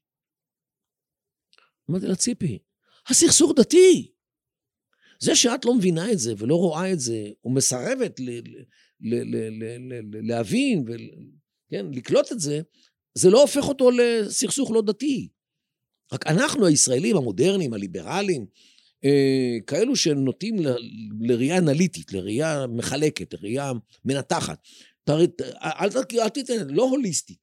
אמרתי 1.90 2.06
לה, 2.06 2.16
ציפי, 2.16 2.58
הסכסוך 3.08 3.52
דתי. 3.56 4.10
זה 5.20 5.36
שאת 5.36 5.64
לא 5.64 5.74
מבינה 5.74 6.12
את 6.12 6.18
זה 6.18 6.34
ולא 6.38 6.54
רואה 6.54 6.92
את 6.92 7.00
זה, 7.00 7.30
ומסרבת 7.44 8.20
ל- 8.20 8.40
ל- 9.00 9.36
ל- 9.36 10.26
להבין 10.28 10.84
וכן, 10.86 11.86
לקלוט 11.92 12.32
את 12.32 12.40
זה, 12.40 12.60
זה 13.14 13.30
לא 13.30 13.40
הופך 13.42 13.68
אותו 13.68 13.90
לסכסוך 13.90 14.70
לא 14.70 14.82
דתי. 14.82 15.28
רק 16.12 16.26
אנחנו 16.26 16.66
הישראלים 16.66 17.16
המודרניים, 17.16 17.74
הליברליים, 17.74 18.46
אה, 19.04 19.56
כאלו 19.66 19.96
שנוטים 19.96 20.58
ל- 20.58 20.76
לראייה 21.20 21.58
אנליטית, 21.58 22.12
לראייה 22.12 22.66
מחלקת, 22.66 23.34
לראייה 23.34 23.72
מנתחת. 24.04 24.62
תראה, 25.04 25.24
אל, 25.62 25.88
ת- 25.92 26.14
אל 26.14 26.28
תיתן, 26.28 26.66
לא 26.70 26.82
הוליסטית. 26.82 27.38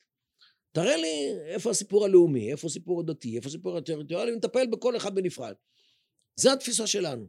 תראה 0.72 0.98
לי 0.98 1.34
איפה 1.46 1.70
הסיפור 1.70 2.06
הלאומי, 2.06 2.52
איפה 2.52 2.68
הסיפור 2.68 3.00
הדתי, 3.00 3.36
איפה 3.36 3.48
הסיפור 3.48 3.78
הטריטוריאלי, 3.78 4.36
נטפל 4.36 4.68
בכל 4.68 4.98
אחד 4.98 5.16
בנפרד. 5.16 5.54
זו 6.36 6.54
התפיסה 6.54 6.88
שלנו. 6.88 7.26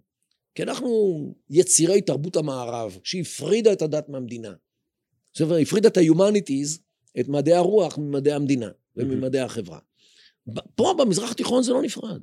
כי 0.55 0.63
אנחנו 0.63 1.35
יצירי 1.51 2.01
תרבות 2.01 2.37
המערב, 2.37 2.99
שהפרידה 3.05 3.73
את 3.73 3.83
הדת 3.83 4.09
מהמדינה. 4.09 4.53
זאת 5.33 5.41
אומרת, 5.41 5.63
הפרידה 5.63 5.89
את 5.89 5.97
ה-humanities, 5.97 6.79
את 7.21 7.29
מדעי 7.29 7.55
הרוח, 7.55 7.99
ממדעי 7.99 8.33
המדינה 8.33 8.71
וממדעי 8.97 9.41
החברה. 9.41 9.79
פה 10.75 10.95
במזרח 10.99 11.31
התיכון 11.31 11.63
זה 11.63 11.73
לא 11.73 11.83
נפרד. 11.83 12.23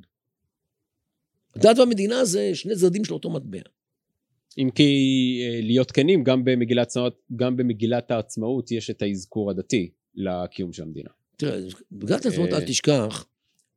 הדת 1.54 1.78
והמדינה 1.78 2.24
זה 2.24 2.50
שני 2.54 2.76
צדדים 2.76 3.04
של 3.04 3.14
אותו 3.14 3.30
מטבע. 3.30 3.58
אם 4.58 4.70
כי 4.74 4.92
אה, 5.42 5.60
להיות 5.62 5.90
כנים, 5.90 6.24
גם 6.24 6.44
במגילת, 6.44 6.92
גם 7.36 7.56
במגילת 7.56 8.10
העצמאות 8.10 8.70
יש 8.70 8.90
את 8.90 9.02
האזכור 9.02 9.50
הדתי 9.50 9.90
לקיום 10.14 10.72
של 10.72 10.82
המדינה. 10.82 11.10
תראה, 11.36 11.58
מגילת 11.90 12.26
העצמאות, 12.26 12.52
אה. 12.52 12.58
אל 12.58 12.66
תשכח, 12.66 13.26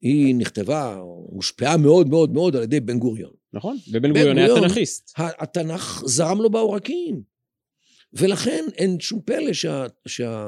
היא 0.01 0.35
נכתבה, 0.35 0.95
הושפעה 1.27 1.77
מאוד 1.77 2.09
מאוד 2.09 2.33
מאוד 2.33 2.55
על 2.55 2.63
ידי 2.63 2.79
בן 2.79 2.99
גוריון. 2.99 3.33
נכון? 3.53 3.77
ובן 3.91 4.13
גוריון 4.13 4.37
היה 4.37 4.47
תנכיסט. 4.61 5.13
התנ"ך 5.17 6.03
זרם 6.05 6.41
לו 6.41 6.49
בעורקים. 6.49 7.21
ולכן 8.13 8.65
אין 8.77 8.99
שום 8.99 9.21
פלא 9.21 9.53
שה, 9.53 9.85
שה, 10.07 10.47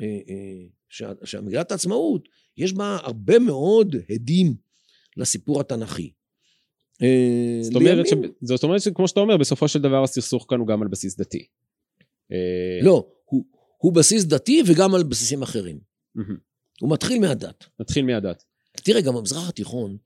אה, 0.00 0.06
אה, 0.06 0.66
שה, 0.88 1.12
שהמגילת 1.24 1.72
העצמאות, 1.72 2.28
יש 2.56 2.72
בה 2.72 2.96
הרבה 3.02 3.38
מאוד 3.38 3.96
הדים 4.10 4.54
לסיפור 5.16 5.60
התנ"כי. 5.60 6.12
זאת 7.62 7.74
אומרת, 7.74 8.06
ש... 8.06 8.12
זאת 8.42 8.62
אומרת 8.62 8.80
שכמו 8.80 9.08
שאתה 9.08 9.20
אומר, 9.20 9.36
בסופו 9.36 9.68
של 9.68 9.82
דבר 9.82 10.02
הסכסוך 10.02 10.46
כאן 10.48 10.58
הוא 10.58 10.66
גם 10.68 10.82
על 10.82 10.88
בסיס 10.88 11.16
דתי. 11.16 11.46
לא, 12.82 13.06
הוא, 13.24 13.44
הוא 13.78 13.92
בסיס 13.92 14.24
דתי 14.24 14.62
וגם 14.66 14.94
על 14.94 15.02
בסיסים 15.02 15.42
אחרים. 15.42 15.80
הוא 16.80 16.92
מתחיל 16.92 17.20
מהדת. 17.20 17.64
נתחיל 17.80 18.04
מהדת. 18.04 18.44
תראה, 18.72 19.00
גם 19.00 19.14
במזרח 19.14 19.48
התיכון, 19.48 19.96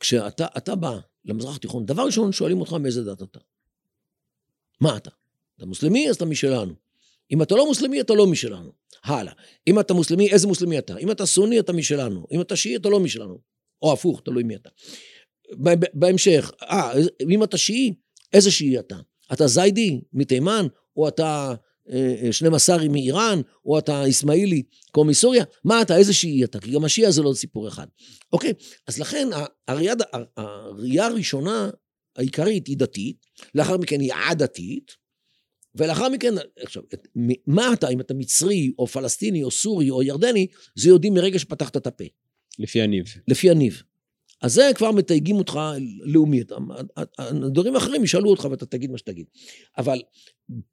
כשאתה 0.00 0.46
אתה 0.56 0.74
בא 0.74 0.98
למזרח 1.24 1.56
התיכון, 1.56 1.86
דבר 1.86 2.02
ראשון 2.02 2.32
שואלים 2.32 2.60
אותך 2.60 2.72
מאיזה 2.72 3.04
דת 3.04 3.22
אתה. 3.22 3.38
מה 4.80 4.96
אתה? 4.96 5.10
אתה 5.56 5.66
מוסלמי, 5.66 6.10
אז 6.10 6.16
אתה 6.16 6.24
משלנו. 6.24 6.74
אם 7.32 7.42
אתה 7.42 7.54
לא 7.54 7.66
מוסלמי, 7.66 8.00
אתה 8.00 8.14
לא 8.14 8.26
משלנו. 8.26 8.72
הלאה. 9.04 9.32
אם 9.66 9.80
אתה 9.80 9.94
מוסלמי, 9.94 10.30
איזה 10.30 10.46
מוסלמי 10.46 10.78
אתה? 10.78 10.96
אם 10.98 11.10
אתה 11.10 11.26
סוני, 11.26 11.60
אתה 11.60 11.72
משלנו. 11.72 12.26
אם 12.32 12.40
אתה 12.40 12.56
שיעי, 12.56 12.76
אתה 12.76 12.88
לא 12.88 13.00
משלנו. 13.00 13.40
או 13.82 13.92
הפוך, 13.92 14.22
תלוי 14.24 14.42
מי 14.42 14.56
אתה. 14.56 14.70
בהמשך, 15.94 16.50
אה, 16.62 16.92
אם 17.30 17.44
אתה 17.44 17.58
שיעי, 17.58 17.94
איזה 18.32 18.50
שיעי 18.50 18.78
אתה? 18.78 18.96
אתה 19.32 19.46
זיידי 19.46 20.00
מתימן, 20.12 20.66
או 20.96 21.08
אתה 21.08 21.54
12 22.30 22.88
מאיראן, 22.88 23.40
או 23.64 23.78
אתה 23.78 24.08
אסמאעילי 24.08 24.62
כמו 24.92 25.04
מסוריה? 25.04 25.44
מה 25.64 25.82
אתה, 25.82 25.96
איזה 25.96 26.12
שיעי 26.12 26.44
אתה? 26.44 26.60
כי 26.60 26.70
גם 26.70 26.84
השיעה 26.84 27.10
זה 27.10 27.22
לא 27.22 27.32
סיפור 27.34 27.68
אחד. 27.68 27.86
אוקיי, 28.32 28.52
אז 28.86 28.98
לכן 28.98 29.28
הראייה, 29.68 29.94
הראייה 30.36 31.06
הראשונה, 31.06 31.70
העיקרית, 32.16 32.66
היא 32.66 32.76
דתית, 32.76 33.16
לאחר 33.54 33.76
מכן 33.76 34.00
היא 34.00 34.12
עדתית, 34.30 34.92
ולאחר 35.74 36.08
מכן, 36.08 36.34
עכשיו, 36.58 36.82
את- 36.94 37.06
מה 37.46 37.72
אתה, 37.72 37.88
אם 37.88 38.00
אתה 38.00 38.14
מצרי, 38.14 38.72
או 38.78 38.86
פלסטיני, 38.86 39.42
או 39.42 39.50
סורי, 39.50 39.90
או 39.90 40.02
ירדני, 40.02 40.46
זה 40.76 40.88
יודעים 40.88 41.14
מרגע 41.14 41.38
שפתחת 41.38 41.76
את 41.76 41.86
הפה, 41.86 42.04
לפי 42.58 42.82
הניב. 42.82 43.04
לפי 43.28 43.50
הניב. 43.50 43.82
אז 44.42 44.54
זה 44.54 44.70
כבר 44.74 44.90
מתייגים 44.90 45.36
אותך 45.36 45.60
לאומית. 46.02 46.52
הדברים 47.18 47.74
האחרים 47.74 48.04
ישאלו 48.04 48.30
אותך 48.30 48.48
ואתה 48.50 48.66
תגיד 48.66 48.90
מה 48.90 48.98
שתגיד. 48.98 49.26
אבל 49.78 50.02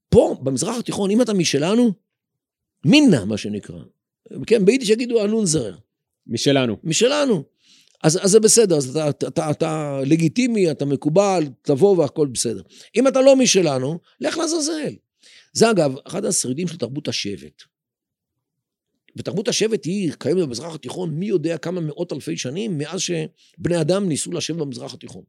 פה, 0.10 0.36
במזרח 0.43 0.77
התיכון, 0.77 1.12
אם 1.12 1.21
אתה 1.21 1.34
משלנו, 1.34 1.91
מינה, 2.86 3.25
מה 3.25 3.38
שנקרא. 3.38 3.80
כן, 4.47 4.65
ביידיש 4.65 4.89
יגידו 4.89 5.25
אנונזרר. 5.25 5.77
משלנו. 6.27 6.77
משלנו. 6.84 7.43
אז, 8.03 8.19
אז 8.23 8.32
זה 8.32 8.39
בסדר, 8.39 8.77
אז 8.77 8.89
אתה, 8.89 9.10
אתה, 9.10 9.27
אתה, 9.27 9.51
אתה 9.51 9.99
לגיטימי, 10.06 10.71
אתה 10.71 10.86
מקובל, 10.86 11.43
תבוא 11.62 11.97
והכל 11.97 12.27
בסדר. 12.27 12.62
אם 12.95 13.08
אתה 13.08 13.21
לא 13.21 13.36
משלנו, 13.36 13.99
לך 14.21 14.38
לעזאזל. 14.38 14.93
זה 15.53 15.71
אגב, 15.71 15.95
אחד 16.08 16.25
השרידים 16.25 16.67
של 16.67 16.77
תרבות 16.77 17.08
השבט. 17.08 17.63
ותרבות 19.17 19.47
השבט 19.47 19.86
היא 19.86 20.12
קיימת 20.19 20.41
במזרח 20.41 20.75
התיכון 20.75 21.10
מי 21.10 21.25
יודע 21.25 21.58
כמה 21.58 21.82
מאות 21.82 22.13
אלפי 22.13 22.38
שנים 22.38 22.77
מאז 22.77 22.99
שבני 22.99 23.82
אדם 23.82 24.08
ניסו 24.08 24.32
לשבת 24.32 24.58
במזרח 24.58 24.93
התיכון. 24.93 25.23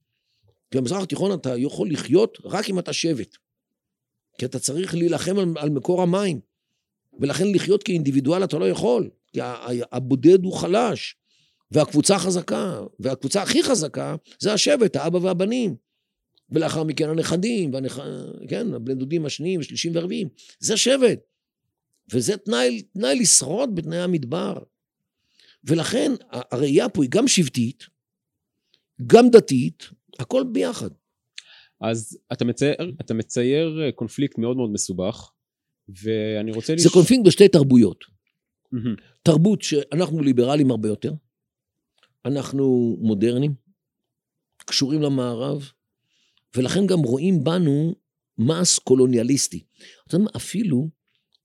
כי 0.70 0.78
במזרח 0.78 1.02
התיכון 1.02 1.34
אתה 1.34 1.56
יכול 1.56 1.90
לחיות 1.90 2.38
רק 2.44 2.70
אם 2.70 2.78
אתה 2.78 2.92
שבט. 2.92 3.36
כי 4.38 4.44
אתה 4.44 4.58
צריך 4.58 4.94
להילחם 4.94 5.38
על, 5.38 5.54
על 5.56 5.70
מקור 5.70 6.02
המים. 6.02 6.40
ולכן 7.20 7.52
לחיות 7.52 7.82
כאינדיבידואל 7.82 8.44
אתה 8.44 8.58
לא 8.58 8.68
יכול. 8.68 9.10
כי 9.32 9.40
הבודד 9.92 10.44
הוא 10.44 10.54
חלש. 10.54 11.16
והקבוצה 11.70 12.18
חזקה, 12.18 12.80
והקבוצה 13.00 13.42
הכי 13.42 13.62
חזקה 13.62 14.16
זה 14.38 14.52
השבט, 14.52 14.96
האבא 14.96 15.18
והבנים. 15.18 15.76
ולאחר 16.50 16.84
מכן 16.84 17.08
הנכדים, 17.08 17.74
והנכ... 17.74 18.00
כן, 18.48 18.74
הבני 18.74 18.94
דודים 18.94 19.26
השניים, 19.26 19.60
השלישים 19.60 19.94
והרביעים. 19.94 20.28
זה 20.60 20.76
שבט. 20.76 21.20
וזה 22.12 22.36
תנאי, 22.36 22.82
תנאי 22.82 23.20
לשרוד 23.20 23.74
בתנאי 23.74 23.98
המדבר. 23.98 24.58
ולכן 25.64 26.12
הראייה 26.30 26.88
פה 26.88 27.02
היא 27.02 27.10
גם 27.10 27.28
שבטית, 27.28 27.86
גם 29.06 29.30
דתית, 29.30 29.88
הכל 30.18 30.44
ביחד. 30.52 30.90
אז 31.80 32.18
אתה 32.32 32.44
מצייר, 32.44 32.76
אתה 33.00 33.14
מצייר 33.14 33.80
אה, 33.84 33.92
קונפליקט 33.92 34.38
מאוד 34.38 34.56
מאוד 34.56 34.70
מסובך, 34.70 35.30
ואני 35.88 36.52
רוצה... 36.52 36.74
זה 36.76 36.88
קונפליקט 36.92 37.22
בשתי 37.26 37.48
תרבויות. 37.48 38.04
מהמם. 38.72 38.94
תרבות 39.22 39.62
שאנחנו 39.62 40.20
ליברלים 40.20 40.70
הרבה 40.70 40.88
יותר, 40.88 41.12
אנחנו 42.24 42.96
מודרניים, 43.00 43.54
קשורים 44.58 45.02
למערב, 45.02 45.70
ולכן 46.56 46.86
גם 46.86 46.98
רואים 46.98 47.44
בנו 47.44 47.94
מס 48.38 48.78
קולוניאליסטי. 48.78 49.64
אתה 50.06 50.14
יודע 50.14 50.24
מה, 50.24 50.30
אפילו 50.36 50.88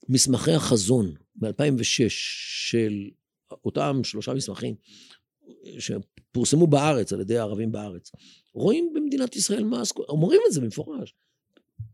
מסמכי 0.10 0.52
החזון 0.52 1.14
מ-2006 1.36 2.10
של 2.70 3.10
אותם 3.66 4.02
שלושה 4.04 4.34
מסמכים 4.34 4.76
שפורסמו 5.80 6.68
בארץ 6.68 7.14
על 7.14 7.22
ידי 7.22 7.38
הערבים 7.38 7.72
בארץ, 7.72 8.12
רואים 8.54 8.92
במדינת 8.96 9.36
ישראל 9.36 9.64
מה, 9.64 9.82
אומרים 10.10 10.42
את 10.48 10.54
זה 10.54 10.62
במפורש, 10.62 11.14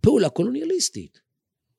פעולה 0.02 0.30
קולוניאליסטית. 0.30 1.20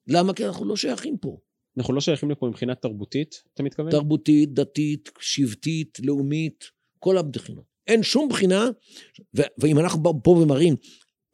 למה? 0.06 0.34
כי 0.34 0.46
אנחנו 0.46 0.64
לא 0.64 0.76
שייכים 0.76 1.18
פה. 1.18 1.38
אנחנו 1.78 1.94
לא 1.94 2.00
שייכים 2.00 2.30
לפה 2.30 2.46
מבחינה 2.46 2.74
תרבותית, 2.74 3.42
אתה 3.54 3.62
מתכוון? 3.62 3.90
תרבותית, 3.90 4.54
דתית, 4.54 5.10
שבטית, 5.20 5.98
לאומית, 6.04 6.64
כל 6.98 7.18
הבחינות. 7.18 7.64
אין 7.86 8.02
שום 8.02 8.28
בחינה, 8.28 8.68
ו- 9.36 9.42
ואם 9.58 9.78
אנחנו 9.78 10.22
פה 10.22 10.30
ומראים 10.30 10.76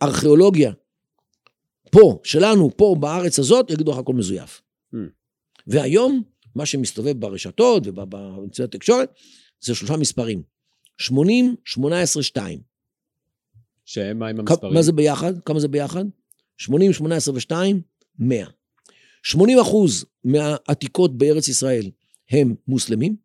ארכיאולוגיה, 0.02 0.72
פה, 1.90 2.20
שלנו, 2.24 2.70
פה 2.76 2.96
בארץ 3.00 3.38
הזאת, 3.38 3.70
יגידו 3.70 3.92
לך 3.92 3.98
הכל 3.98 4.14
מזויף. 4.14 4.62
והיום, 5.66 6.22
מה 6.54 6.66
שמסתובב 6.66 7.20
ברשתות 7.20 7.82
ובאמצעי 7.86 8.64
התקשורת, 8.64 9.14
זה 9.60 9.74
שלושה 9.74 9.96
מספרים. 9.96 10.42
80, 10.98 11.56
18, 11.64 12.22
2. 12.22 12.60
שהם 13.84 14.18
מה 14.18 14.28
עם 14.28 14.40
המספרים? 14.40 14.74
מה 14.74 14.82
זה 14.82 14.92
ביחד? 14.92 15.40
כמה 15.40 15.60
זה 15.60 15.68
ביחד? 15.68 16.04
80, 16.58 16.92
18 16.92 17.34
ו-2, 17.34 17.52
100. 18.18 18.46
80 19.22 19.58
אחוז 19.58 20.04
מהעתיקות 20.24 21.18
בארץ 21.18 21.48
ישראל 21.48 21.90
הם 22.30 22.54
מוסלמים, 22.68 23.16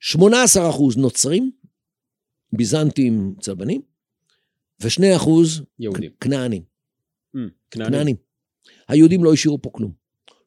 18 0.00 0.70
אחוז 0.70 0.96
נוצרים, 0.96 1.50
ביזנטים 2.52 3.34
צלבנים, 3.40 3.82
ו-2 4.82 5.16
אחוז 5.16 5.62
יהודים. 5.78 6.10
כנענים. 6.20 6.62
Mm, 7.36 7.38
כנענים. 7.70 7.92
כנענים. 7.92 8.16
היהודים 8.88 9.24
לא 9.24 9.32
השאירו 9.32 9.62
פה 9.62 9.70
כלום. 9.72 10.01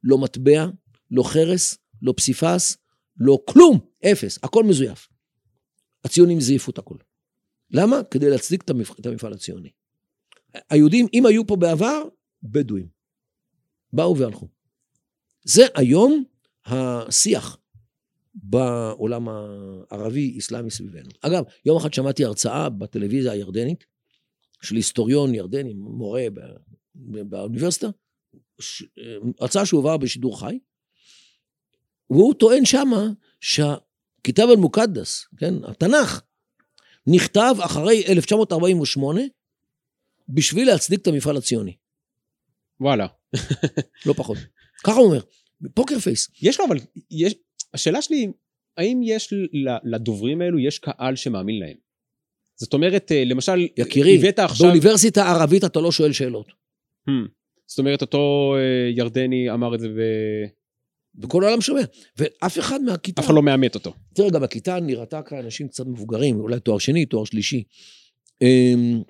לא 0.05 0.17
מטבע, 0.17 0.65
לא 1.11 1.23
חרס, 1.23 1.77
לא 2.01 2.13
פסיפס, 2.17 2.77
לא 3.17 3.39
כלום, 3.45 3.79
אפס, 4.05 4.39
הכל 4.43 4.63
מזויף. 4.63 5.07
הציונים 6.03 6.41
זייפו 6.41 6.71
את 6.71 6.77
הכל. 6.77 6.95
למה? 7.71 8.03
כדי 8.11 8.29
להצדיק 8.29 8.63
את 8.99 9.05
המפעל 9.05 9.33
הציוני. 9.33 9.69
היהודים, 10.69 11.07
אם 11.13 11.25
היו 11.25 11.47
פה 11.47 11.55
בעבר, 11.55 12.03
בדואים. 12.43 12.87
באו 13.93 14.17
והלכו. 14.17 14.47
זה 15.43 15.65
היום 15.75 16.23
השיח 16.65 17.57
בעולם 18.35 19.27
הערבי-אסלאמי 19.29 20.71
סביבנו. 20.71 21.09
אגב, 21.21 21.43
יום 21.65 21.77
אחד 21.77 21.93
שמעתי 21.93 22.25
הרצאה 22.25 22.69
בטלוויזיה 22.69 23.31
הירדנית 23.31 23.85
של 24.61 24.75
היסטוריון 24.75 25.35
ירדני, 25.35 25.73
מורה 25.73 26.27
באוניברסיטה, 26.95 27.87
הרצאה 29.39 29.65
שהובאה 29.65 29.97
בשידור 29.97 30.39
חי, 30.39 30.59
והוא 32.09 32.33
טוען 32.33 32.65
שמה 32.65 33.07
שהכיתב 33.41 34.47
אל-מוקדס, 34.49 35.25
כן, 35.37 35.53
התנ"ך, 35.63 36.21
נכתב 37.07 37.55
אחרי 37.65 38.03
1948 38.07 39.21
בשביל 40.29 40.67
להצדיק 40.67 41.01
את 41.01 41.07
המפעל 41.07 41.37
הציוני. 41.37 41.75
וואלה. 42.79 43.07
לא 44.05 44.13
פחות. 44.13 44.37
ככה 44.83 44.95
הוא 44.95 45.05
אומר, 45.05 45.21
פוקר 45.73 45.99
פייס. 45.99 46.29
יש 46.41 46.59
לו 46.59 46.65
אבל, 46.65 46.77
יש, 47.11 47.35
השאלה 47.73 48.01
שלי, 48.01 48.31
האם 48.77 49.01
יש 49.03 49.33
לדוברים 49.83 50.41
האלו, 50.41 50.59
יש 50.59 50.79
קהל 50.79 51.15
שמאמין 51.15 51.59
להם? 51.59 51.77
זאת 52.55 52.73
אומרת, 52.73 53.11
אה, 53.11 53.23
למשל, 53.25 53.67
יקירי, 53.77 54.19
עכשיו... 54.37 54.67
באוניברסיטה 54.67 55.23
הערבית 55.23 55.63
אתה 55.63 55.79
לא 55.79 55.91
שואל 55.91 56.13
שאלות. 56.13 56.47
Hmm. 57.09 57.11
זאת 57.67 57.79
אומרת, 57.79 58.01
אותו 58.01 58.55
אה, 58.57 58.91
ירדני 58.95 59.51
אמר 59.51 59.75
את 59.75 59.79
זה 59.79 59.89
ב... 59.89 60.01
וכל 61.21 61.43
העולם 61.43 61.61
שומע, 61.61 61.81
ואף 62.17 62.59
אחד 62.59 62.81
מהכיתה... 62.81 63.21
אף 63.21 63.25
אחד 63.25 63.35
לא 63.35 63.41
מאמת 63.41 63.75
אותו. 63.75 63.93
תראה, 64.13 64.29
גם 64.29 64.43
הכיתה 64.43 64.79
נראתה 64.79 65.21
כאנשים 65.21 65.67
קצת 65.67 65.85
מבוגרים, 65.85 66.39
אולי 66.39 66.59
תואר 66.59 66.77
שני, 66.77 67.05
תואר 67.05 67.25
שלישי. 67.25 67.63
אמ, 68.41 69.01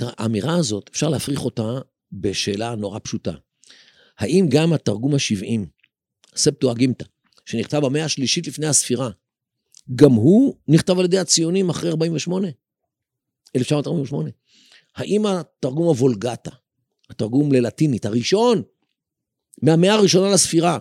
האמירה 0.00 0.56
הזאת, 0.56 0.90
אפשר 0.92 1.08
להפריך 1.08 1.44
אותה 1.44 1.78
בשאלה 2.12 2.74
נורא 2.74 2.98
פשוטה. 2.98 3.32
האם 4.18 4.46
גם 4.48 4.72
התרגום 4.72 5.14
ה-70, 5.14 5.60
ספטואגימטה, 6.36 7.04
שנכתב 7.44 7.78
במאה 7.78 8.04
השלישית 8.04 8.46
לפני 8.46 8.66
הספירה, 8.66 9.10
גם 9.94 10.12
הוא 10.12 10.56
נכתב 10.68 10.98
על 10.98 11.04
ידי 11.04 11.18
הציונים 11.18 11.70
אחרי 11.70 11.90
48? 11.90 12.48
1948. 13.56 14.30
האם 14.96 15.26
התרגום 15.26 15.86
הוולגטה, 15.86 16.50
התרגום 17.10 17.52
ללטינית, 17.52 18.06
הראשון, 18.06 18.62
מהמאה 19.62 19.94
הראשונה 19.94 20.30
לספירה, 20.30 20.78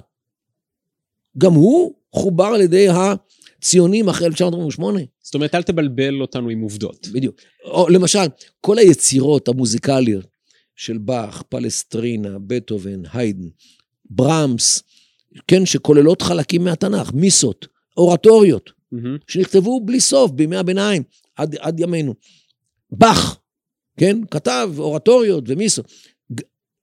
גם 1.37 1.53
הוא 1.53 1.95
חובר 2.15 2.45
על 2.45 2.61
ידי 2.61 2.87
הציונים 2.89 4.09
אחרי 4.09 4.27
1948? 4.27 4.99
זאת 5.21 5.35
אומרת, 5.35 5.55
אל 5.55 5.63
תבלבל 5.63 6.21
אותנו 6.21 6.49
עם 6.49 6.61
עובדות. 6.61 7.07
בדיוק. 7.07 7.35
או 7.63 7.89
למשל, 7.89 8.25
כל 8.61 8.77
היצירות 8.77 9.47
המוזיקליות 9.47 10.27
של 10.75 10.97
באך, 10.97 11.41
פלסטרינה, 11.41 12.39
בטהובן, 12.39 13.01
היידן, 13.13 13.47
ברמס, 14.05 14.83
כן, 15.47 15.65
שכוללות 15.65 16.21
חלקים 16.21 16.63
מהתנ"ך, 16.63 17.13
מיסות, 17.13 17.67
אורטוריות, 17.97 18.69
mm-hmm. 18.69 18.97
שנכתבו 19.27 19.81
בלי 19.85 19.99
סוף 19.99 20.31
בימי 20.31 20.55
הביניים, 20.55 21.03
עד, 21.35 21.55
עד 21.59 21.79
ימינו. 21.79 22.13
באך, 22.91 23.39
כן, 23.97 24.17
כתב 24.31 24.71
אורטוריות 24.77 25.43
ומיסות, 25.47 25.91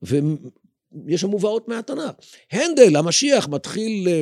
ויש 0.02 1.20
שם 1.20 1.28
מובאות 1.28 1.68
מהתנ"ך. 1.68 2.10
הנדל, 2.52 2.96
המשיח, 2.96 3.48
מתחיל, 3.48 4.08
אה, 4.08 4.20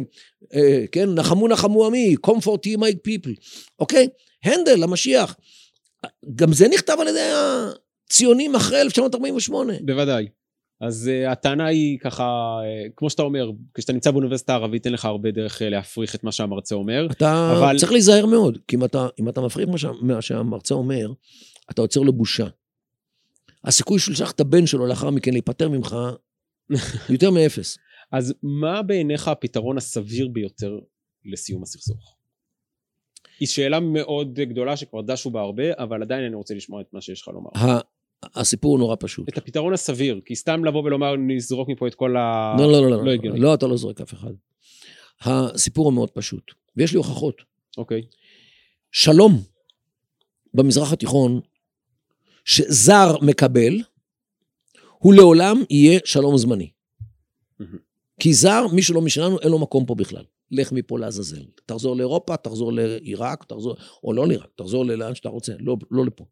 אה, 0.54 0.84
כן, 0.92 1.14
נחמו 1.14 1.48
נחמו 1.48 1.86
עמי, 1.86 2.14
comfort 2.26 2.66
ye 2.66 2.78
my 2.78 3.08
people, 3.08 3.34
אוקיי? 3.78 4.08
הנדל, 4.44 4.82
המשיח, 4.82 5.36
גם 6.34 6.52
זה 6.52 6.68
נכתב 6.68 6.96
על 7.00 7.08
ידי 7.08 7.30
ציונים 8.10 8.54
אחרי 8.54 8.80
1948. 8.80 9.72
בוודאי. 9.84 10.26
אז 10.80 11.10
uh, 11.10 11.30
הטענה 11.30 11.66
היא 11.66 11.98
ככה, 11.98 12.58
uh, 12.60 12.92
כמו 12.96 13.10
שאתה 13.10 13.22
אומר, 13.22 13.50
כשאתה 13.74 13.92
נמצא 13.92 14.10
באוניברסיטה 14.10 14.52
הערבית 14.52 14.86
אין 14.86 14.94
לך 14.94 15.04
הרבה 15.04 15.30
דרך 15.30 15.62
uh, 15.62 15.64
להפריך 15.64 16.14
את 16.14 16.24
מה 16.24 16.32
שהמרצה 16.32 16.74
אומר. 16.74 17.06
אתה 17.10 17.52
אבל... 17.58 17.78
צריך 17.78 17.92
להיזהר 17.92 18.26
מאוד, 18.26 18.58
כי 18.68 18.76
אם 18.76 18.84
אתה, 18.84 19.06
אם 19.20 19.28
אתה 19.28 19.40
מפריך 19.40 19.68
מה, 19.68 19.78
שה, 19.78 19.90
מה 20.00 20.22
שהמרצה 20.22 20.74
אומר, 20.74 21.12
אתה 21.70 21.82
יוצר 21.82 22.00
לו 22.00 22.12
בושה. 22.12 22.46
הסיכוי 23.64 23.98
שהוא 23.98 24.12
ישלח 24.12 24.30
את 24.30 24.40
הבן 24.40 24.66
שלו 24.66 24.86
לאחר 24.86 25.10
מכן 25.10 25.32
להיפטר 25.32 25.68
ממך, 25.68 25.96
יותר 27.10 27.30
מאפס. 27.30 27.78
אז 28.12 28.34
מה 28.42 28.82
בעיניך 28.82 29.28
הפתרון 29.28 29.76
הסביר 29.76 30.28
ביותר 30.28 30.78
לסיום 31.24 31.62
הסכסוך? 31.62 32.16
היא 33.40 33.48
שאלה 33.48 33.80
מאוד 33.80 34.34
גדולה 34.34 34.76
שכבר 34.76 35.00
דשו 35.02 35.30
בה 35.30 35.40
הרבה, 35.40 35.64
אבל 35.78 36.02
עדיין 36.02 36.24
אני 36.24 36.34
רוצה 36.34 36.54
לשמוע 36.54 36.80
את 36.80 36.86
מה 36.92 37.00
שיש 37.00 37.22
לך 37.22 37.28
לומר. 37.28 37.50
הסיפור 38.22 38.70
הוא 38.70 38.78
נורא 38.78 38.96
פשוט. 39.00 39.28
את 39.28 39.38
הפתרון 39.38 39.72
הסביר, 39.72 40.20
כי 40.24 40.36
סתם 40.36 40.64
לבוא 40.64 40.82
ולומר, 40.82 41.16
נזרוק 41.16 41.68
מפה 41.68 41.86
את 41.86 41.94
כל 41.94 42.16
ה... 42.16 42.54
לא, 42.58 42.72
לא, 42.72 42.82
לא, 42.82 42.90
לא, 42.90 43.04
לא, 43.04 43.38
לא, 43.38 43.54
אתה 43.54 43.66
לא 43.66 43.76
זורק 43.76 44.00
אף 44.00 44.12
אחד. 44.12 44.32
הסיפור 45.20 45.84
הוא 45.84 45.92
מאוד 45.92 46.10
פשוט, 46.10 46.52
ויש 46.76 46.92
לי 46.92 46.96
הוכחות. 46.96 47.42
אוקיי. 47.78 48.02
שלום 48.92 49.42
במזרח 50.54 50.92
התיכון, 50.92 51.40
שזר 52.48 53.16
מקבל, 53.22 53.82
הוא 54.98 55.14
לעולם 55.14 55.62
יהיה 55.70 56.00
שלום 56.04 56.38
זמני. 56.38 56.70
כי 58.20 58.34
זר, 58.34 58.66
מי 58.72 58.82
שלא 58.82 59.00
משלנו, 59.00 59.40
אין 59.40 59.50
לו 59.50 59.58
מקום 59.58 59.86
פה 59.86 59.94
בכלל. 59.94 60.24
לך 60.50 60.72
מפה 60.72 60.98
לעזאזל. 60.98 61.44
תחזור 61.66 61.96
לאירופה, 61.96 62.36
תחזור 62.36 62.72
לעיראק, 62.72 63.44
תחזור, 63.44 63.76
או 64.04 64.12
לא 64.12 64.26
לעיראק, 64.26 64.48
תחזור 64.56 64.84
לאן 64.84 65.14
שאתה 65.14 65.28
רוצה, 65.28 65.52
לא, 65.58 65.76
לא 65.90 66.06
לפה. 66.06 66.24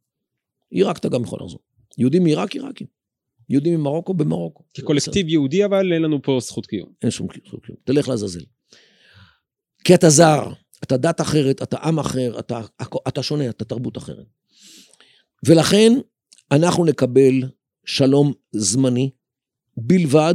עיראק 0.71 0.99
אתה 0.99 1.09
גם 1.09 1.23
יכול 1.23 1.39
לחזור. 1.43 1.61
יהודים 1.99 2.23
מעיראק, 2.23 2.55
עיראקים. 2.55 2.87
יהודים 3.49 3.81
ממרוקו, 3.81 4.15
במרוקו. 4.15 4.65
כקולקטיב 4.75 5.29
יהודי, 5.29 5.65
אבל 5.65 5.93
אין 5.93 6.03
לנו 6.03 6.23
פה 6.23 6.39
זכות 6.41 6.67
קיום. 6.67 6.89
אין 7.03 7.11
שום 7.11 7.29
זכות 7.47 7.65
קיום. 7.67 7.79
תלך 7.85 8.09
לעזאזל. 8.09 8.45
כי 9.85 9.95
אתה 9.95 10.11
זר, 10.11 10.53
אתה 10.83 10.97
דת 10.97 11.21
אחרת, 11.21 11.63
אתה 11.63 11.77
עם 11.79 11.99
אחר, 11.99 12.39
אתה, 12.39 12.61
אתה 13.09 13.23
שונה, 13.23 13.49
אתה 13.49 13.65
תרבות 13.65 13.99
אחרת. 13.99 14.27
ולכן 15.45 15.93
אנחנו 16.53 16.85
נקבל 16.85 17.43
שלום 17.85 18.33
זמני 18.53 19.11
בלבד, 19.77 20.35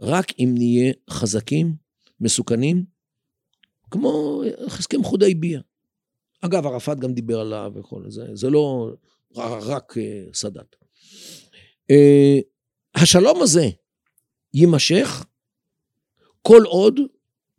רק 0.00 0.32
אם 0.38 0.54
נהיה 0.58 0.92
חזקים, 1.10 1.74
מסוכנים, 2.20 2.84
כמו 3.90 4.42
הסכם 4.66 5.04
חודי 5.04 5.34
ביה. 5.34 5.60
אגב, 6.40 6.66
ערפאת 6.66 7.00
גם 7.00 7.12
דיבר 7.12 7.40
עליו 7.40 7.72
וכל 7.74 8.10
זה, 8.10 8.26
זה 8.32 8.50
לא 8.50 8.90
רק 9.36 9.98
אה, 9.98 10.24
סאדאת. 10.34 10.76
אה, 11.90 12.38
השלום 12.94 13.42
הזה 13.42 13.68
יימשך 14.54 15.24
כל 16.42 16.62
עוד 16.66 17.00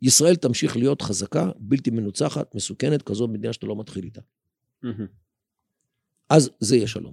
ישראל 0.02 0.36
תמשיך 0.36 0.76
להיות 0.76 1.02
חזקה, 1.02 1.50
בלתי 1.58 1.90
מנוצחת, 1.90 2.54
מסוכנת, 2.54 3.02
כזו 3.02 3.28
מדינה 3.28 3.52
שאתה 3.52 3.66
לא 3.66 3.76
מתחיל 3.76 4.04
איתה. 4.04 4.20
אז 6.30 6.50
זה 6.60 6.76
יהיה 6.76 6.86
שלום. 6.86 7.12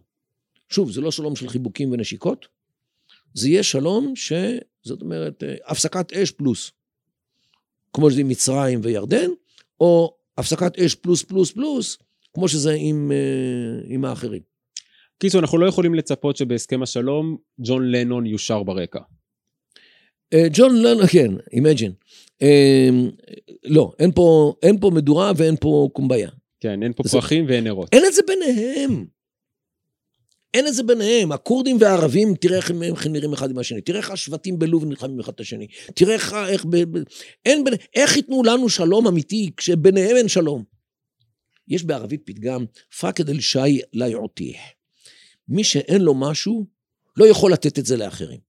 שוב, 0.69 0.91
זה 0.91 1.01
לא 1.01 1.11
שלום 1.11 1.35
של 1.35 1.49
חיבוקים 1.49 1.91
ונשיקות, 1.91 2.47
זה 3.33 3.49
יהיה 3.49 3.63
שלום 3.63 4.15
ש... 4.15 4.33
זאת 4.83 5.01
אומרת, 5.01 5.43
אה, 5.43 5.55
הפסקת 5.65 6.13
אש 6.13 6.31
פלוס. 6.31 6.71
כמו 7.93 8.11
שזה 8.11 8.21
עם 8.21 8.27
מצרים 8.27 8.79
וירדן, 8.83 9.29
או 9.79 10.17
הפסקת 10.37 10.79
אש 10.79 10.95
פלוס 10.95 11.23
פלוס 11.23 11.51
פלוס, 11.51 11.97
כמו 12.33 12.47
שזה 12.47 12.75
עם, 12.77 13.11
אה, 13.11 13.81
עם 13.87 14.05
האחרים. 14.05 14.41
קיצור, 15.17 15.41
אנחנו 15.41 15.57
לא 15.57 15.65
יכולים 15.65 15.95
לצפות 15.95 16.37
שבהסכם 16.37 16.83
השלום 16.83 17.37
ג'ון 17.59 17.91
לנון 17.91 18.25
יושר 18.25 18.63
ברקע. 18.63 18.99
אה, 20.33 20.47
ג'ון 20.53 20.81
לנון, 20.81 21.07
כן, 21.07 21.31
Imagine. 21.53 21.91
לא, 23.63 23.93
אין 23.99 24.11
פה, 24.11 24.53
אין 24.63 24.79
פה 24.79 24.91
מדורה 24.93 25.31
ואין 25.37 25.55
פה 25.59 25.89
Kumbaya. 25.93 26.29
כן, 26.59 26.83
אין 26.83 26.93
פה 26.93 27.03
זה... 27.05 27.09
פרחים 27.09 27.45
ואין 27.47 27.63
נרות. 27.63 27.89
אין 27.91 28.05
את 28.05 28.13
זה 28.13 28.21
ביניהם. 28.27 29.05
אין 30.53 30.67
את 30.67 30.73
זה 30.73 30.83
ביניהם. 30.83 31.31
הכורדים 31.31 31.77
והערבים, 31.79 32.35
תראה 32.35 32.57
איך 32.57 32.71
הם, 32.71 32.83
הם 32.83 33.13
נראים 33.13 33.33
אחד 33.33 33.49
עם 33.49 33.57
השני. 33.57 33.81
תראה 33.81 33.99
איך 33.99 34.11
השבטים 34.11 34.59
בלוב 34.59 34.85
נלחמים 34.85 35.19
אחד 35.19 35.33
את 35.33 35.39
השני. 35.39 35.67
תראה 35.95 36.13
איך... 36.13 36.33
איך, 36.33 36.65
ב, 36.65 36.97
ב, 36.97 37.03
אין 37.45 37.63
בין, 37.63 37.73
איך 37.95 38.15
ייתנו 38.15 38.43
לנו 38.43 38.69
שלום 38.69 39.07
אמיתי 39.07 39.49
כשביניהם 39.57 40.15
אין 40.15 40.27
שלום? 40.27 40.63
יש 41.67 41.83
בערבית 41.83 42.21
פתגם, 42.25 42.65
פקד 42.99 43.29
אל 43.29 43.39
שי 43.39 43.81
לא 43.93 44.05
יעותיח. 44.05 44.59
מי 45.49 45.63
שאין 45.63 46.01
לו 46.01 46.13
משהו, 46.15 46.65
לא 47.17 47.25
יכול 47.25 47.53
לתת 47.53 47.79
את 47.79 47.85
זה 47.85 47.97
לאחרים. 47.97 48.39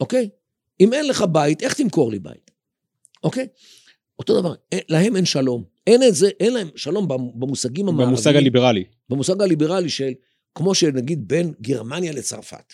אוקיי? 0.00 0.28
אם 0.80 0.92
אין 0.92 1.08
לך 1.08 1.24
בית, 1.32 1.62
איך 1.62 1.74
תמכור 1.74 2.10
לי 2.10 2.18
בית? 2.18 2.50
אוקיי? 3.24 3.46
אותו 4.18 4.40
דבר, 4.40 4.54
להם 4.88 5.16
אין 5.16 5.24
שלום. 5.24 5.75
אין 5.86 6.02
את 6.02 6.14
זה, 6.14 6.28
אין 6.40 6.52
להם 6.54 6.68
שלום 6.76 7.08
במושגים 7.34 7.88
המערביים. 7.88 8.08
במושג 8.08 8.36
הליברלי. 8.36 8.84
במושג 9.08 9.42
הליברלי 9.42 9.88
של, 9.88 10.12
כמו 10.54 10.74
שנגיד 10.74 11.28
בין 11.28 11.52
גרמניה 11.60 12.12
לצרפת. 12.12 12.72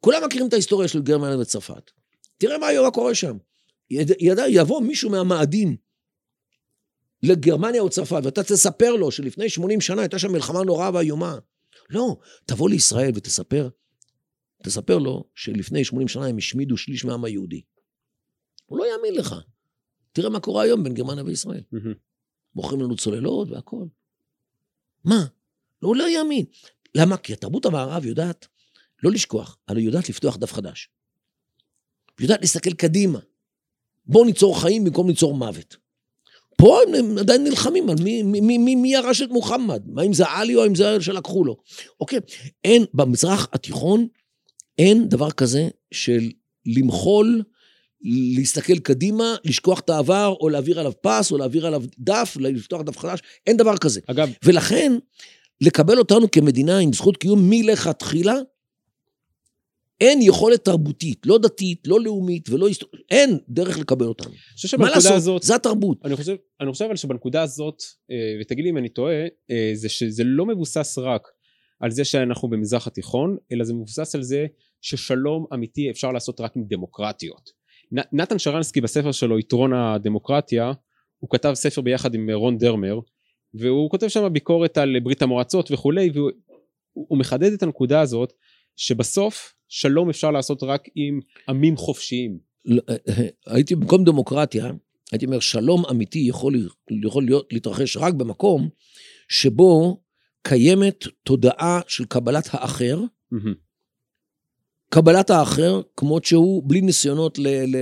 כולם 0.00 0.24
מכירים 0.26 0.48
את 0.48 0.52
ההיסטוריה 0.52 0.88
של 0.88 1.02
גרמניה 1.02 1.38
וצרפת. 1.38 1.90
תראה 2.38 2.58
מה 2.58 2.66
היום 2.66 2.90
קורה 2.90 3.14
שם. 3.14 3.36
יד, 3.90 4.10
ידע, 4.20 4.44
יבוא 4.48 4.80
מישהו 4.80 5.10
מהמאדים 5.10 5.76
לגרמניה 7.22 7.80
או 7.80 7.90
צרפת, 7.90 8.20
ואתה 8.24 8.42
תספר 8.42 8.96
לו 8.96 9.10
שלפני 9.10 9.48
80 9.48 9.80
שנה 9.80 10.02
הייתה 10.02 10.18
שם 10.18 10.32
מלחמה 10.32 10.62
נוראה 10.62 10.90
ואיומה. 10.94 11.38
לא, 11.90 12.16
תבוא 12.46 12.70
לישראל 12.70 13.10
ותספר, 13.14 13.68
תספר 14.62 14.98
לו 14.98 15.24
שלפני 15.34 15.84
80 15.84 16.08
שנה 16.08 16.26
הם 16.26 16.36
השמידו 16.38 16.76
שליש 16.76 17.04
מהעם 17.04 17.24
היהודי. 17.24 17.62
הוא 18.66 18.78
לא 18.78 18.84
יאמין 18.92 19.14
לך. 19.14 19.34
תראה 20.14 20.30
מה 20.30 20.40
קורה 20.40 20.62
היום 20.62 20.84
בין 20.84 20.94
גרמניה 20.94 21.24
וישראל. 21.24 21.62
מוכרים 22.54 22.80
לנו 22.80 22.96
צוללות 22.96 23.50
והכול. 23.50 23.88
מה? 25.04 25.24
לא, 25.82 25.88
הוא 25.88 25.96
לא 25.96 26.08
יאמין. 26.08 26.44
למה? 26.94 27.16
כי 27.16 27.32
התרבות 27.32 27.66
המערב 27.66 28.04
יודעת 28.04 28.46
לא 29.02 29.10
לשכוח, 29.10 29.58
אבל 29.68 29.76
היא 29.76 29.86
יודעת 29.86 30.08
לפתוח 30.08 30.36
דף 30.36 30.52
חדש. 30.52 30.88
היא 32.18 32.24
יודעת 32.24 32.40
להסתכל 32.40 32.72
קדימה. 32.72 33.18
בואו 34.06 34.24
ניצור 34.24 34.60
חיים 34.60 34.84
במקום 34.84 35.08
ליצור 35.08 35.34
מוות. 35.34 35.76
פה 36.56 36.78
הם 36.82 37.18
עדיין 37.18 37.44
נלחמים 37.44 37.90
על 37.90 37.96
מי, 38.02 38.22
מי, 38.22 38.40
מי, 38.40 38.58
מי, 38.58 38.74
מי 38.74 38.92
ירש 38.92 39.22
את 39.22 39.28
מוחמד, 39.28 39.82
מה 39.86 40.02
אם 40.02 40.12
זה 40.12 40.26
עלי 40.26 40.56
או 40.56 40.66
אם 40.66 40.74
זה 40.74 41.00
שלקחו 41.00 41.44
לו. 41.44 41.56
אוקיי, 42.00 42.18
אין, 42.64 42.84
במזרח 42.94 43.48
התיכון 43.52 44.06
אין 44.78 45.08
דבר 45.08 45.30
כזה 45.30 45.68
של 45.92 46.30
למחול 46.66 47.42
להסתכל 48.04 48.78
קדימה, 48.78 49.36
לשכוח 49.44 49.80
את 49.80 49.90
העבר, 49.90 50.34
או 50.40 50.48
להעביר 50.48 50.80
עליו 50.80 50.92
פס, 51.02 51.32
או 51.32 51.38
להעביר 51.38 51.66
עליו 51.66 51.82
דף, 51.98 52.36
לפתוח 52.40 52.82
דף 52.82 52.98
חדש, 52.98 53.20
אין 53.46 53.56
דבר 53.56 53.76
כזה. 53.76 54.00
אגב... 54.06 54.30
ולכן, 54.44 54.92
לקבל 55.60 55.98
אותנו 55.98 56.30
כמדינה 56.30 56.78
עם 56.78 56.92
זכות 56.92 57.16
קיום 57.16 57.50
מלכתחילה, 57.50 58.34
אין 60.00 60.22
יכולת 60.22 60.64
תרבותית, 60.64 61.26
לא 61.26 61.38
דתית, 61.38 61.86
לא 61.86 62.00
לאומית 62.00 62.48
ולא 62.50 62.68
היסטורית, 62.68 63.02
אין 63.10 63.38
דרך 63.48 63.78
לקבל 63.78 64.06
אותנו. 64.06 64.30
מה 64.78 64.90
לעשות? 64.90 65.12
הזאת, 65.12 65.42
זה 65.42 65.54
התרבות. 65.54 65.98
אני 66.04 66.16
חושב, 66.16 66.36
אני 66.60 66.72
חושב 66.72 66.84
אבל 66.84 66.96
שבנקודה 66.96 67.42
הזאת, 67.42 67.82
אה, 68.10 68.16
ותגיד 68.40 68.64
לי 68.64 68.70
אם 68.70 68.78
אני 68.78 68.88
טועה, 68.88 69.22
אה, 69.50 69.70
זה 69.74 69.88
שזה 69.88 70.24
לא 70.24 70.46
מבוסס 70.46 70.98
רק 70.98 71.22
על 71.80 71.90
זה 71.90 72.04
שאנחנו 72.04 72.48
במזרח 72.48 72.86
התיכון, 72.86 73.36
אלא 73.52 73.64
זה 73.64 73.74
מבוסס 73.74 74.14
על 74.14 74.22
זה 74.22 74.46
ששלום 74.80 75.46
אמיתי 75.54 75.90
אפשר 75.90 76.12
לעשות 76.12 76.40
רק 76.40 76.56
עם 76.56 76.64
דמוקרטיות. 76.68 77.63
נתן 77.92 78.38
שרנסקי 78.38 78.80
בספר 78.80 79.12
שלו 79.12 79.38
יתרון 79.38 79.72
הדמוקרטיה 79.72 80.72
הוא 81.18 81.30
כתב 81.30 81.52
ספר 81.54 81.80
ביחד 81.80 82.14
עם 82.14 82.30
רון 82.30 82.58
דרמר 82.58 82.98
והוא 83.54 83.90
כותב 83.90 84.08
שם 84.08 84.32
ביקורת 84.32 84.78
על 84.78 85.00
ברית 85.00 85.22
המועצות 85.22 85.70
וכולי 85.70 86.10
והוא 86.14 87.18
מחדד 87.18 87.52
את 87.52 87.62
הנקודה 87.62 88.00
הזאת 88.00 88.32
שבסוף 88.76 89.54
שלום 89.68 90.10
אפשר 90.10 90.30
לעשות 90.30 90.62
רק 90.62 90.88
עם 90.94 91.20
עמים 91.48 91.76
חופשיים. 91.76 92.38
לא, 92.64 92.82
הייתי 93.46 93.74
במקום 93.74 94.04
דמוקרטיה 94.04 94.70
הייתי 95.12 95.26
אומר 95.26 95.40
שלום 95.40 95.82
אמיתי 95.90 96.18
יכול, 96.18 96.68
יכול 97.04 97.24
להיות 97.24 97.52
להתרחש 97.52 97.96
רק 97.96 98.14
במקום 98.14 98.68
שבו 99.28 100.00
קיימת 100.42 101.04
תודעה 101.22 101.80
של 101.88 102.04
קבלת 102.04 102.48
האחר 102.50 103.00
mm-hmm. 103.00 103.63
קבלת 104.88 105.30
האחר 105.30 105.80
כמות 105.96 106.24
שהוא, 106.24 106.62
בלי 106.66 106.80
ניסיונות 106.80 107.38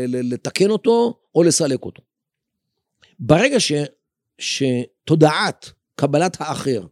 לתקן 0.09 0.71
אותו 0.71 1.21
או 1.35 1.43
לסלק 1.43 1.85
אותו. 1.85 2.03
ברגע 3.19 3.61
ש, 3.61 3.73
שתודעת 4.39 5.71
קבלת 5.95 6.41
האחר 6.41 6.87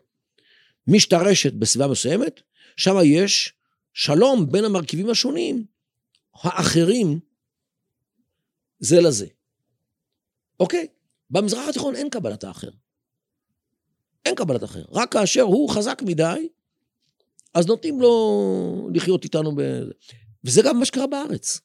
משתרשת 0.87 1.53
בסביבה 1.53 1.89
מסוימת, 1.89 2.41
שם 2.77 2.95
יש 3.05 3.55
שלום 3.93 4.53
בין 4.53 4.65
המרכיבים 4.65 5.11
השונים, 5.11 5.65
האחרים, 6.35 7.21
זה 8.79 9.01
לזה. 9.01 9.27
אוקיי? 10.61 10.87
במזרח 11.31 11.69
התיכון 11.69 11.97
אין 11.97 12.11
קבלת 12.11 12.45
האחר. 12.45 12.71
אין 14.25 14.35
קבלת 14.35 14.65
אחר. 14.65 14.85
רק 14.91 15.13
כאשר 15.13 15.43
הוא 15.43 15.71
חזק 15.71 16.03
מדי, 16.07 16.49
אז 17.55 17.67
נותנים 17.67 18.01
לו 18.01 18.91
לחיות 18.95 19.25
איתנו 19.25 19.57
ב... 19.57 19.61
וזה 20.45 20.63
גם 20.65 20.79
מה 20.79 20.85
שקרה 20.85 21.07
בארץ. 21.07 21.61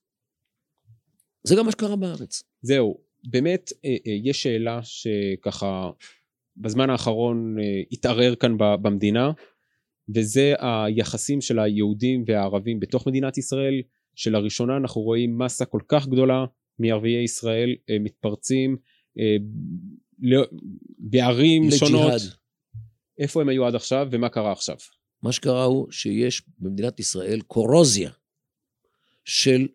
זה 1.44 1.56
גם 1.56 1.66
מה 1.66 1.72
שקרה 1.72 1.96
בארץ. 1.96 2.44
זהו, 2.62 2.98
באמת 3.30 3.72
אה, 3.86 3.90
אה, 4.08 4.18
יש 4.24 4.44
שאלה 4.44 4.80
שככה 4.84 5.90
בזמן 6.58 6.90
האחרון 6.90 7.56
אה, 7.60 7.82
התערער 7.92 8.36
כאן 8.36 8.58
במדינה, 8.58 9.32
וזה 10.16 10.54
היחסים 10.60 11.42
של 11.42 11.60
היהודים 11.60 12.24
והערבים 12.28 12.80
בתוך 12.80 13.08
מדינת 13.08 13.38
ישראל, 13.38 13.82
שלראשונה 14.16 14.78
אנחנו 14.78 15.02
רואים 15.02 15.38
מסה 15.38 15.66
כל 15.66 15.82
כך 15.88 16.08
גדולה 16.08 16.46
מערביי 16.80 17.24
ישראל 17.24 17.76
מתפרצים 18.00 18.78
בערים 21.00 21.72
שונות. 21.72 22.12
איפה 23.20 23.42
הם 23.42 23.50
היו 23.50 23.66
עד 23.66 23.76
עכשיו 23.76 24.08
ומה 24.12 24.30
קרה 24.30 24.52
עכשיו? 24.52 24.76
מה 25.26 25.32
שקרה 25.32 25.64
הוא 25.64 25.92
שיש 25.92 26.42
במדינת 26.58 27.00
ישראל 27.00 27.42
קורוזיה 27.42 28.12
של 29.24 29.68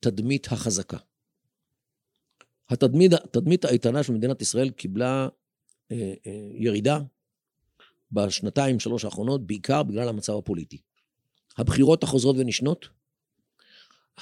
תדמית 0.00 0.46
החזקה. 0.46 0.96
התדמית, 2.68 3.12
התדמית 3.12 3.64
האיתנה 3.64 4.02
של 4.02 4.12
מדינת 4.12 4.42
ישראל 4.42 4.70
קיבלה 4.70 5.28
אה, 5.92 6.14
אה, 6.26 6.48
ירידה 6.54 6.98
בשנתיים, 8.12 8.80
שלוש 8.80 9.04
האחרונות, 9.04 9.46
בעיקר 9.46 9.82
בגלל 9.82 10.08
המצב 10.08 10.36
הפוליטי. 10.36 10.80
הבחירות 11.56 12.02
החוזרות 12.02 12.36
ונשנות, 12.38 12.88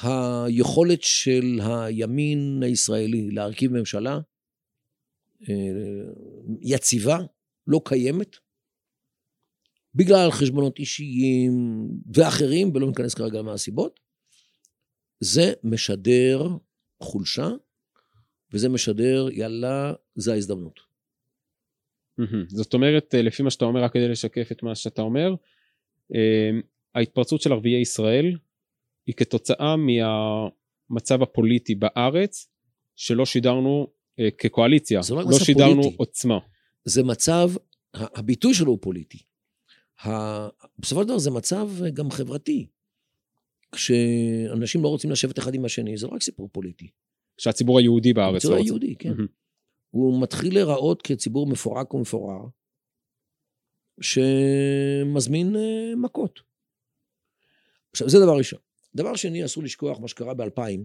היכולת 0.03 1.03
של 1.03 1.61
הימין 1.63 2.63
הישראלי 2.63 3.31
להרכיב 3.31 3.73
ממשלה 3.73 4.21
אה, 5.49 5.55
יציבה, 6.61 7.19
לא 7.67 7.81
קיימת, 7.85 8.37
בגלל 9.95 10.31
חשבונות 10.31 10.79
אישיים 10.79 11.89
ואחרים, 12.15 12.71
ולא 12.75 12.87
ניכנס 12.87 13.15
כרגע 13.15 13.39
למה 13.39 13.53
הסיבות, 13.53 14.01
זה 15.21 15.53
משדר 15.65 16.49
חולשה, 17.03 17.49
וזה 18.53 18.69
משדר, 18.69 19.29
יאללה, 19.33 19.93
זה 20.15 20.33
ההזדמנות. 20.33 20.81
זאת 22.49 22.75
אומרת, 22.75 23.15
לפי 23.15 23.43
מה 23.43 23.51
שאתה 23.51 23.65
אומר, 23.65 23.83
רק 23.83 23.93
כדי 23.93 24.09
לשקף 24.09 24.53
את 24.53 24.63
מה 24.63 24.75
שאתה 24.75 25.03
אומר, 25.03 25.35
אה, 26.15 26.51
ההתפרצות 26.95 27.41
של 27.41 27.53
ערביי 27.53 27.81
ישראל 27.81 28.37
היא 29.07 29.15
כתוצאה 29.15 29.75
מהמצב 29.77 31.23
הפוליטי 31.23 31.75
בארץ, 31.75 32.49
שלא 32.97 33.27
שידרנו 33.27 33.87
אה, 34.19 34.29
כקואליציה, 34.39 35.01
לא, 35.11 35.17
לא 35.17 35.39
שידרנו 35.39 35.83
פוליטי. 35.83 35.97
עוצמה. 35.99 36.39
זה 36.85 37.03
מצב, 37.03 37.51
הביטוי 37.95 38.55
שלו 38.55 38.71
הוא 38.71 38.79
פוליטי. 38.81 39.19
בסופו 40.79 41.03
של 41.03 41.09
דבר 41.09 41.19
זה 41.19 41.31
מצב 41.31 41.71
גם 41.95 42.11
חברתי. 42.11 42.67
כשאנשים 43.73 44.83
לא 44.83 44.89
רוצים 44.89 45.11
לשבת 45.11 45.39
אחד 45.39 45.55
עם 45.55 45.65
השני, 45.65 45.97
זה 45.97 46.07
רק 46.07 46.23
סיפור 46.23 46.49
פוליטי. 46.53 46.91
שהציבור 47.39 47.79
היהודי 47.79 48.13
בארץ 48.13 48.37
הציבור 48.37 48.57
לא 48.57 48.63
היהודי, 48.63 48.95
כן. 48.99 49.13
הוא 49.91 50.23
מתחיל 50.23 50.55
להיראות 50.55 51.03
כציבור 51.03 51.47
מפורק 51.47 51.95
ומפורר, 51.95 52.41
שמזמין 54.01 55.57
אה, 55.57 55.97
מכות. 55.97 56.41
עכשיו, 57.93 58.09
זה 58.09 58.19
דבר 58.19 58.37
ראשון. 58.37 58.59
דבר 58.95 59.17
שני, 59.17 59.45
אסור 59.45 59.63
לשכוח 59.63 59.99
מה 60.01 60.09
שקרה 60.09 60.35
ב-2000, 60.35 60.81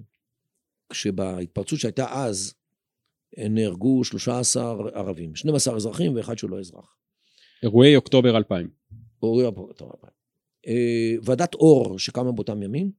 כשבהתפרצות 0.89 1.79
שהייתה 1.79 2.05
אז, 2.11 2.53
נהרגו 3.37 4.03
13 4.03 4.71
ערבים, 4.93 5.35
12 5.35 5.75
אזרחים 5.75 6.15
ואחד 6.15 6.37
שהוא 6.37 6.51
לא 6.51 6.59
אזרח. 6.59 6.95
אירועי 7.63 7.95
אוקטובר 7.95 8.37
2000. 8.37 8.78
אירועי 9.23 9.45
אוקטובר 9.45 9.91
2000. 9.91 10.11
אה, 10.67 11.15
ועדת 11.23 11.53
אור 11.53 11.99
שקמה 11.99 12.31
באותם 12.31 12.63
ימים, 12.63 12.91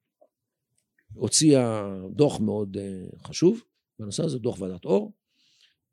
הוציאה 1.14 1.94
דוח 2.10 2.40
מאוד 2.40 2.76
אה, 2.76 3.04
חשוב 3.24 3.62
בנושא 3.98 4.22
הזה, 4.22 4.38
דוח 4.38 4.60
ועדת 4.60 4.84
אור, 4.84 5.12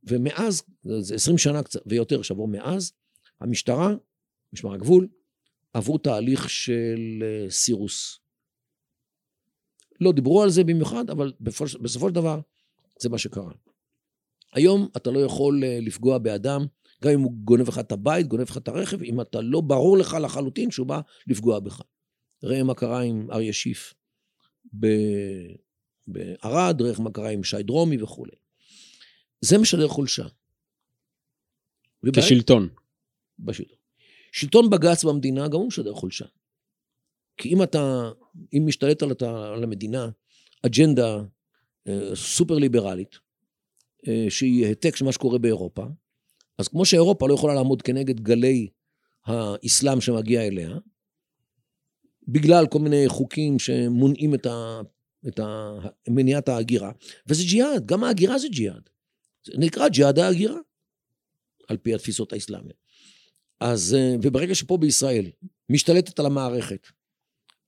ומאז, 0.04 0.64
זה 1.00 1.16
20 1.16 1.38
שנה 1.38 1.62
ויותר 1.86 2.22
שעברו 2.22 2.48
מאז, 2.48 2.94
המשטרה, 3.40 3.94
משמר 4.54 4.74
הגבול, 4.74 5.08
עברו 5.74 5.98
תהליך 5.98 6.50
של 6.50 7.24
אה, 7.24 7.50
סירוס. 7.50 8.20
לא 10.02 10.12
דיברו 10.12 10.44
על 10.44 10.50
זה 10.50 10.64
במיוחד, 10.64 11.10
אבל 11.10 11.34
בסופו 11.40 12.08
של 12.08 12.14
דבר 12.14 12.40
זה 13.00 13.10
מה 13.10 13.18
שקרה. 13.18 13.52
היום 14.54 14.88
אתה 14.98 15.12
לא 15.12 15.20
יכול 15.20 15.64
לפגוע 15.82 16.18
באדם, 16.18 16.66
גם 17.04 17.12
אם 17.12 17.20
הוא 17.20 17.32
גונב 17.32 17.68
לך 17.68 17.80
את 17.80 17.92
הבית, 17.92 18.28
גונב 18.28 18.42
לך 18.50 18.58
את 18.58 18.68
הרכב, 18.68 19.04
אם 19.04 19.22
אתה 19.22 19.42
לא 19.42 19.62
ברור 19.62 19.98
לך 19.98 20.18
לחלוטין 20.22 20.72
שהוא 20.72 20.88
בא 20.88 21.02
לפגוע 21.28 21.60
בך. 21.60 21.82
ראה 22.44 22.64
מה 22.64 22.74
קרה 22.74 23.02
עם 23.02 23.32
אריה 23.32 23.54
שיף 23.54 23.94
בערד, 26.08 26.82
ראה 26.82 26.92
מה 27.00 27.12
קרה 27.12 27.30
עם 27.30 27.44
שי 27.44 27.64
דרומי 27.64 28.04
וכולי. 28.04 28.36
זה 29.42 29.58
משדר 29.58 29.88
חולשה. 29.88 30.28
כשלטון. 32.16 32.70
בשלטון. 33.40 33.78
שלטון 34.32 34.70
בג"ץ 34.70 35.04
במדינה 35.04 35.48
גם 35.48 35.60
הוא 35.60 35.68
משדר 35.68 35.94
חולשה. 35.94 36.26
כי 37.38 37.50
אם 37.50 37.64
אתה, 37.64 38.12
אם 38.54 38.64
משתלט 38.66 39.04
על, 39.04 39.12
על 39.54 39.64
המדינה 39.64 40.10
אג'נדה 40.66 41.22
אה, 41.88 42.16
סופר 42.16 42.54
ליברלית, 42.54 43.16
אה, 44.08 44.26
שהיא 44.30 44.66
העתק 44.66 44.96
של 44.96 45.06
מה 45.06 45.12
שקורה 45.12 45.38
באירופה, 45.38 45.86
אז 46.58 46.68
כמו 46.68 46.86
שאירופה 46.86 47.28
לא 47.28 47.34
יכולה 47.34 47.54
לעמוד 47.54 47.82
כנגד 47.82 48.20
גלי 48.20 48.70
האסלאם 49.26 50.02
שמגיע 50.02 50.42
אליה, 50.42 50.70
בגלל 52.28 52.68
כל 52.68 52.80
מיני 52.80 53.04
חוקים 53.08 53.60
שמונעים 53.60 54.36
את, 54.36 54.46
ה, 54.46 54.82
את 55.28 55.40
ה, 55.40 55.78
מניעת 56.10 56.50
ההגירה, 56.50 56.92
וזה 57.28 57.44
ג'יהאד, 57.44 57.86
גם 57.86 58.04
ההגירה 58.04 58.40
זה 58.40 58.48
ג'יהאד. 58.48 58.90
זה 59.46 59.54
נקרא 59.58 59.90
ג'יהאד 59.90 60.20
ההגירה, 60.20 60.58
על 61.68 61.78
פי 61.78 61.96
התפיסות 61.96 62.34
האסלאמיות. 62.34 62.78
אז, 63.60 63.96
אה, 64.00 64.16
וברגע 64.24 64.56
שפה 64.56 64.78
בישראל 64.78 65.26
משתלטת 65.70 66.20
על 66.20 66.26
המערכת, 66.26 66.88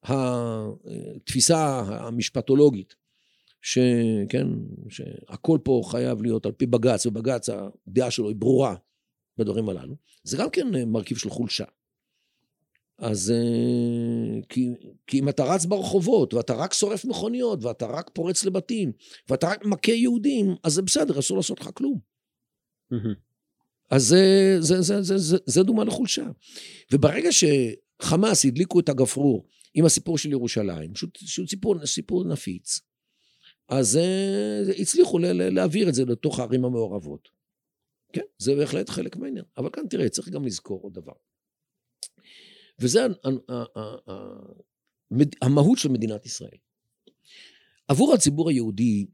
התפיסה 0.04 1.80
המשפטולוגית, 1.80 2.96
שכן, 3.62 4.47
שהכל 4.89 5.60
פה 5.64 5.82
חייב 5.86 6.22
להיות 6.22 6.45
על 6.45 6.51
פי 6.51 6.66
בג"ץ, 6.66 7.05
ובג"ץ 7.05 7.49
הדעה 7.49 8.12
שלו 8.12 8.28
היא 8.28 8.36
ברורה 8.36 8.76
בדברים 9.38 9.70
הללו, 9.70 9.95
זה 10.24 10.38
גם 10.38 10.49
כן 10.49 10.68
מרכיב 10.91 11.18
של 11.18 11.30
חולשה. 11.30 11.66
אז 12.97 13.32
אה, 13.32 14.41
כי, 14.49 14.70
כי 15.07 15.20
אם 15.20 15.30
אתה 15.30 15.43
רץ 15.43 15.66
ברחובות, 15.66 16.34
ואתה 16.34 16.53
רק 16.53 16.74
שורף 16.74 17.05
מכוניות, 17.05 17.64
ואתה 17.64 17.86
רק 17.86 18.10
פורץ 18.14 18.45
לבתים, 18.45 18.91
ואתה 19.30 19.47
רק 19.47 19.66
מכה 19.66 19.91
יהודים, 19.91 20.55
אז 20.64 20.74
זה 20.74 20.82
בסדר, 20.82 21.20
אסור 21.20 21.38
לעשות 21.38 21.60
לך 21.60 21.70
כלום. 21.74 21.99
אז 23.89 24.03
זה, 24.03 24.55
זה, 24.60 24.82
זה, 24.82 25.01
זה, 25.01 25.18
זה, 25.18 25.38
זה 25.45 25.64
דוגמה 25.64 25.84
לחולשה. 25.84 26.28
וברגע 26.91 27.30
שחמאס 27.32 28.45
הדליקו 28.45 28.80
את 28.80 28.89
הגפרור 28.89 29.47
עם 29.74 29.86
הסיפור 29.86 30.18
של 30.18 30.32
ירושלים, 30.32 30.95
שהוא 30.95 31.47
סיפור, 31.47 31.86
סיפור 31.86 32.26
נפיץ, 32.26 32.80
אז 33.70 33.99
uh, 34.01 34.82
הצליחו 34.82 35.20
להעביר 35.34 35.89
את 35.89 35.93
זה 35.93 36.05
לתוך 36.05 36.39
הערים 36.39 36.65
המעורבות. 36.65 37.30
כן, 38.13 38.22
זה 38.38 38.55
בהחלט 38.55 38.89
חלק 38.89 39.15
מהעניין. 39.15 39.45
אבל 39.57 39.70
כאן 39.74 39.88
תראה, 39.89 40.09
צריך 40.09 40.30
גם 40.30 40.45
לזכור 40.45 40.82
עוד 40.82 40.93
דבר. 40.93 41.13
וזה 42.80 43.07
המהות 45.41 45.78
של 45.78 45.89
מדינת 45.89 46.26
ישראל. 46.26 46.57
עבור 47.88 48.13
הציבור 48.13 48.49
היהודי, 48.49 49.05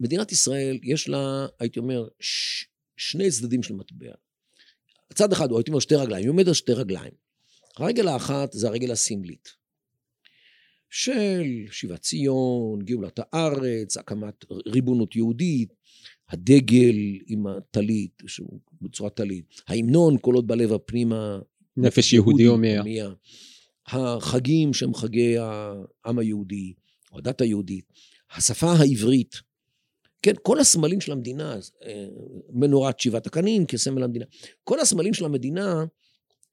מדינת 0.00 0.32
ישראל 0.32 0.78
יש 0.82 1.08
לה, 1.08 1.46
הייתי 1.58 1.78
אומר, 1.78 2.08
ש, 2.20 2.64
שני 2.96 3.30
צדדים 3.30 3.62
של 3.62 3.74
מטבע. 3.74 4.12
צד 5.14 5.32
אחד, 5.32 5.50
או 5.50 5.58
הייתי 5.58 5.70
אומר 5.70 5.80
שתי 5.80 5.94
רגליים, 5.94 6.22
היא 6.22 6.30
עומדת 6.30 6.48
על 6.48 6.54
שתי 6.54 6.72
רגליים. 6.72 7.12
הרגל 7.76 8.08
האחת 8.08 8.52
זה 8.52 8.68
הרגל 8.68 8.90
הסמלית. 8.90 9.59
של 10.90 11.66
שיבת 11.70 12.00
ציון, 12.00 12.82
גאולת 12.84 13.20
הארץ, 13.22 13.96
הקמת 13.96 14.44
ריבונות 14.66 15.16
יהודית, 15.16 15.74
הדגל 16.28 16.96
עם 17.26 17.46
הטלית, 17.46 18.22
בצורת 18.82 19.14
טלית, 19.14 19.44
ההמנון, 19.68 20.16
כל 20.20 20.34
עוד 20.34 20.46
בלב 20.46 20.72
הפנימה, 20.72 21.38
נפש 21.76 22.12
יהודי 22.12 22.44
הומיה. 22.44 22.82
החגים 23.86 24.72
שהם 24.72 24.94
חגי 24.94 25.36
העם 25.38 26.18
היהודי, 26.18 26.72
או 27.12 27.18
הדת 27.18 27.40
היהודית, 27.40 27.92
השפה 28.36 28.72
העברית, 28.72 29.36
כן, 30.22 30.32
כל 30.42 30.58
הסמלים 30.58 31.00
של 31.00 31.12
המדינה, 31.12 31.56
אה, 31.84 32.06
מנורת 32.52 33.00
שבעת 33.00 33.26
הקנים 33.26 33.66
כסמל 33.66 34.02
המדינה, 34.02 34.24
כל 34.64 34.80
הסמלים 34.80 35.14
של 35.14 35.24
המדינה 35.24 35.84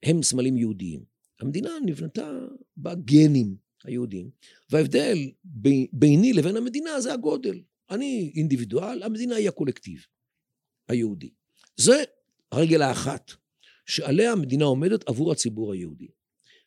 הם 0.02 0.22
סמלים 0.22 0.56
יהודיים. 0.56 1.00
המדינה 1.40 1.70
נבנתה 1.86 2.38
בגנים, 2.76 3.56
היהודים, 3.84 4.30
וההבדל 4.70 5.18
ביני 5.92 6.32
לבין 6.32 6.56
המדינה 6.56 7.00
זה 7.00 7.12
הגודל. 7.12 7.60
אני 7.90 8.32
אינדיבידואל, 8.34 9.02
המדינה 9.02 9.34
היא 9.34 9.48
הקולקטיב 9.48 10.06
היהודי. 10.88 11.30
זה 11.76 12.04
הרגל 12.52 12.82
האחת 12.82 13.32
שעליה 13.86 14.32
המדינה 14.32 14.64
עומדת 14.64 15.08
עבור 15.08 15.32
הציבור 15.32 15.72
היהודי. 15.72 16.08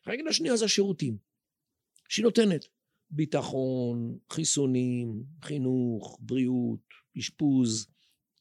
הרגל 0.06 0.28
השנייה 0.28 0.56
זה 0.56 0.64
השירותים 0.64 1.16
שהיא 2.08 2.24
נותנת. 2.24 2.66
ביטחון, 3.14 4.18
חיסונים, 4.32 5.24
חינוך, 5.42 6.18
בריאות, 6.20 6.80
אשפוז, 7.18 7.86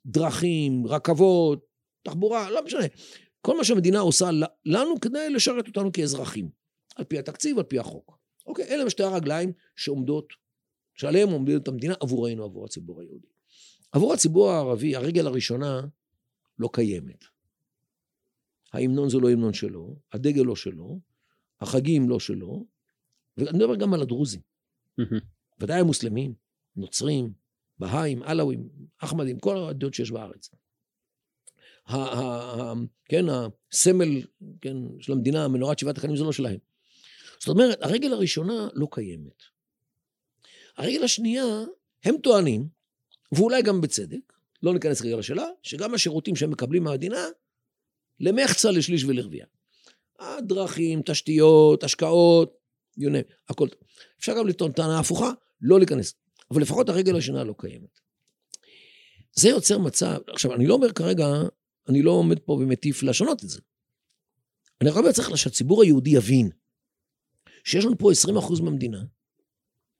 דרכים, 0.05 0.87
רכבות, 0.87 1.65
תחבורה, 2.03 2.49
לא 2.49 2.65
משנה. 2.65 2.85
כל 3.41 3.57
מה 3.57 3.63
שהמדינה 3.63 3.99
עושה 3.99 4.29
לנו 4.65 4.99
כדי 5.01 5.29
לשרת 5.29 5.67
אותנו 5.67 5.91
כאזרחים, 5.91 6.49
על 6.95 7.05
פי 7.05 7.19
התקציב, 7.19 7.57
על 7.57 7.63
פי 7.63 7.79
החוק. 7.79 8.20
אוקיי, 8.47 8.65
אלה 8.65 8.89
שתי 8.89 9.03
הרגליים 9.03 9.53
שעומדות, 9.75 10.33
שעליהן 10.95 11.29
עומדת 11.29 11.67
המדינה 11.67 11.93
עבורנו, 11.99 12.43
עבור 12.43 12.65
הציבור 12.65 13.01
היהודי. 13.01 13.27
עבור 13.91 14.13
הציבור 14.13 14.51
הערבי, 14.51 14.95
הרגל 14.95 15.27
הראשונה 15.27 15.81
לא 16.59 16.69
קיימת. 16.73 17.23
ההמנון 18.73 19.09
זה 19.09 19.17
לא 19.17 19.29
המנון 19.29 19.53
שלו, 19.53 19.95
הדגל 20.11 20.41
לא 20.41 20.55
שלו, 20.55 20.99
החגים 21.61 22.09
לא 22.09 22.19
שלו, 22.19 22.65
ואני 23.37 23.57
מדבר 23.57 23.75
גם 23.75 23.93
על 23.93 24.01
הדרוזים. 24.01 24.41
ודאי 25.59 25.79
המוסלמים, 25.79 26.33
נוצרים, 26.75 27.33
בהאים, 27.79 28.23
עלאווים, 28.23 28.69
אחמדים, 28.97 29.39
כל 29.39 29.57
הדעות 29.57 29.93
שיש 29.93 30.11
בארץ. 30.11 30.49
כן, 33.05 33.25
הסמל 33.29 34.21
כן, 34.61 34.77
של 34.99 35.13
המדינה, 35.13 35.47
מנורת 35.47 35.79
שבעת 35.79 35.97
החיים, 35.97 36.15
זה 36.15 36.23
לא 36.23 36.31
שלהם. 36.31 36.59
זאת 37.41 37.47
אומרת, 37.47 37.77
הרגל 37.81 38.13
הראשונה 38.13 38.67
לא 38.73 38.87
קיימת. 38.91 39.43
הרגל 40.77 41.03
השנייה, 41.03 41.45
הם 42.03 42.17
טוענים, 42.17 42.67
ואולי 43.31 43.61
גם 43.61 43.81
בצדק, 43.81 44.33
לא 44.63 44.73
ניכנס 44.73 45.01
רגע 45.01 45.15
לשאלה, 45.15 45.45
שגם 45.63 45.93
השירותים 45.93 46.35
שהם 46.35 46.51
מקבלים 46.51 46.83
מהמדינה, 46.83 47.25
למחצה, 48.19 48.71
לשליש 48.71 49.03
ולרביע. 49.03 49.45
הדרכים, 50.19 51.01
תשתיות, 51.05 51.83
השקעות, 51.83 52.57
know, 52.99 53.33
הכל. 53.49 53.67
אפשר 54.19 54.37
גם 54.37 54.47
לטעון 54.47 54.71
טענה 54.71 54.99
הפוכה, 54.99 55.31
לא 55.61 55.79
להיכנס. 55.79 56.13
אבל 56.51 56.61
לפחות 56.61 56.89
הרגל 56.89 57.17
השנה 57.17 57.43
לא 57.43 57.55
קיימת. 57.57 57.99
זה 59.33 59.49
יוצר 59.49 59.77
מצב, 59.77 60.17
עכשיו, 60.27 60.53
אני 60.53 60.67
לא 60.67 60.73
אומר 60.73 60.91
כרגע, 60.91 61.27
אני 61.89 62.01
לא 62.01 62.11
עומד 62.11 62.39
פה 62.39 62.53
ומטיף 62.53 63.03
לשנות 63.03 63.43
את 63.43 63.49
זה. 63.49 63.59
אני 64.81 64.89
רק 64.89 64.97
אומר 64.97 65.11
צריך 65.11 65.37
שהציבור 65.37 65.81
היהודי 65.81 66.09
יבין 66.09 66.49
שיש 67.63 67.85
לנו 67.85 67.97
פה 67.97 68.11
20% 68.59 68.63
מהמדינה, 68.63 69.03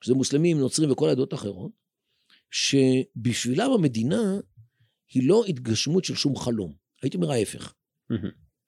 שזה 0.03 0.13
מוסלמים, 0.13 0.59
נוצרים 0.59 0.91
וכל 0.91 1.09
העדות 1.09 1.33
האחרות, 1.33 1.71
שבשבילם 2.51 3.71
המדינה 3.71 4.39
היא 5.13 5.29
לא 5.29 5.43
התגשמות 5.47 6.05
של 6.05 6.15
שום 6.15 6.35
חלום. 6.35 6.73
הייתי 7.01 7.17
אומר 7.17 7.31
ההפך. 7.31 7.73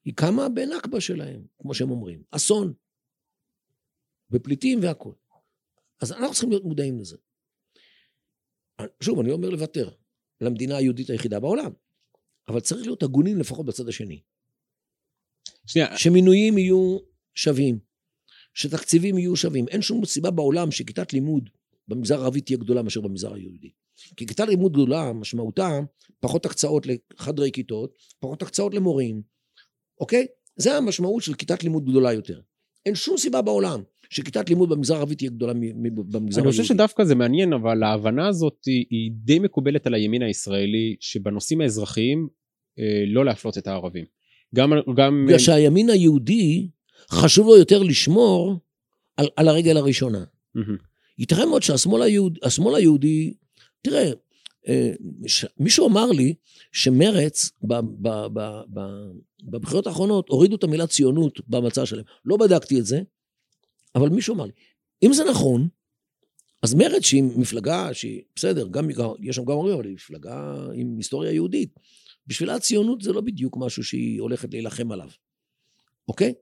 היא 0.05 0.13
קמה 0.15 0.49
בנכבה 0.49 1.01
שלהם, 1.01 1.45
כמו 1.57 1.73
שהם 1.73 1.91
אומרים. 1.91 2.23
אסון. 2.31 2.73
בפליטים 4.29 4.79
והכול. 4.83 5.15
אז 6.01 6.11
אנחנו 6.11 6.31
צריכים 6.31 6.49
להיות 6.49 6.63
מודעים 6.63 6.99
לזה. 6.99 7.17
שוב, 9.01 9.19
אני 9.19 9.29
לא 9.29 9.33
אומר 9.33 9.49
לוותר 9.49 9.89
למדינה 10.41 10.77
היהודית 10.77 11.09
היחידה 11.09 11.39
בעולם, 11.39 11.71
אבל 12.47 12.59
צריך 12.59 12.81
להיות 12.81 13.03
הגונים 13.03 13.39
לפחות 13.39 13.65
בצד 13.65 13.87
השני. 13.87 14.21
שנייה. 15.65 15.97
שמינויים 15.97 16.57
יהיו 16.57 16.97
שווים. 17.35 17.79
שתקציבים 18.53 19.17
יהיו 19.17 19.35
שווים. 19.35 19.67
אין 19.67 19.81
שום 19.81 20.05
סיבה 20.05 20.31
בעולם 20.31 20.71
שכיתת 20.71 21.13
לימוד 21.13 21.49
במגזר 21.87 22.19
הערבי 22.19 22.41
תהיה 22.41 22.57
גדולה 22.57 22.81
מאשר 22.81 23.01
במגזר 23.01 23.33
היהודי. 23.33 23.69
כי 24.17 24.25
כיתת 24.25 24.47
לימוד 24.47 24.73
גדולה, 24.73 25.13
משמעותה 25.13 25.79
פחות 26.19 26.45
הקצאות 26.45 26.87
לחדרי 26.87 27.51
כיתות, 27.51 27.97
פחות 28.19 28.41
הקצאות 28.41 28.73
למורים, 28.73 29.21
אוקיי? 29.99 30.27
זה 30.55 30.77
המשמעות 30.77 31.23
של 31.23 31.33
כיתת 31.33 31.63
לימוד 31.63 31.85
גדולה 31.85 32.13
יותר. 32.13 32.41
אין 32.85 32.95
שום 32.95 33.17
סיבה 33.17 33.41
בעולם 33.41 33.81
שכיתת 34.09 34.49
לימוד 34.49 34.69
במגזר 34.69 34.95
הערבי 34.95 35.15
תהיה 35.15 35.29
גדולה 35.29 35.53
במגזר 35.53 36.17
היהודי. 36.17 36.39
אני 36.39 36.51
חושב 36.51 36.63
שדווקא 36.63 37.03
זה 37.03 37.15
מעניין, 37.15 37.53
אבל 37.53 37.83
ההבנה 37.83 38.27
הזאת 38.27 38.57
היא, 38.65 38.85
היא 38.89 39.11
די 39.13 39.39
מקובלת 39.39 39.87
על 39.87 39.93
הימין 39.93 40.21
הישראלי, 40.21 40.95
שבנושאים 40.99 41.61
האזרחיים 41.61 42.27
אה, 42.79 43.03
לא 43.07 43.25
להפלות 43.25 43.57
את 43.57 43.67
הערבים. 43.67 44.05
גם... 44.55 44.71
גם... 44.95 45.23
בגלל 45.27 45.39
שהימין 45.39 45.89
היהודי, 45.89 46.67
חשוב 47.11 47.47
לו 47.47 47.57
יותר 47.57 47.83
לשמור 47.83 48.59
על, 49.17 49.27
על 49.35 49.47
הרגל 49.47 49.77
הראשונה. 49.77 50.23
ייתכן 51.17 51.49
מאוד 51.49 51.63
שהשמאל 51.63 52.01
היהוד, 52.01 52.39
היהודי, 52.75 53.33
תראה, 53.81 54.11
אה, 54.67 54.91
מישהו 55.57 55.87
אמר 55.87 56.05
לי 56.05 56.33
שמרץ 56.71 57.51
בבחירות 59.43 59.87
האחרונות 59.87 60.29
הורידו 60.29 60.55
את 60.55 60.63
המילה 60.63 60.87
ציונות 60.87 61.39
במצע 61.47 61.85
שלהם. 61.85 62.05
לא 62.25 62.37
בדקתי 62.37 62.79
את 62.79 62.85
זה, 62.85 63.01
אבל 63.95 64.09
מישהו 64.09 64.35
אמר 64.35 64.45
לי, 64.45 64.51
אם 65.03 65.13
זה 65.13 65.23
נכון, 65.23 65.67
אז 66.61 66.73
מרץ 66.73 67.03
שהיא 67.03 67.23
מפלגה 67.23 67.93
שהיא, 67.93 68.21
בסדר, 68.35 68.67
גם, 68.67 68.89
יש 69.19 69.35
שם 69.35 69.45
גם 69.45 69.51
אומרים, 69.51 69.75
אבל 69.75 69.85
היא 69.85 69.93
מפלגה 69.93 70.67
עם 70.73 70.97
היסטוריה 70.97 71.31
יהודית. 71.31 71.79
בשבילה 72.27 72.55
הציונות 72.55 73.01
זה 73.01 73.13
לא 73.13 73.21
בדיוק 73.21 73.57
משהו 73.59 73.83
שהיא 73.83 74.21
הולכת 74.21 74.53
להילחם 74.53 74.91
עליו, 74.91 75.09
אוקיי? 76.07 76.33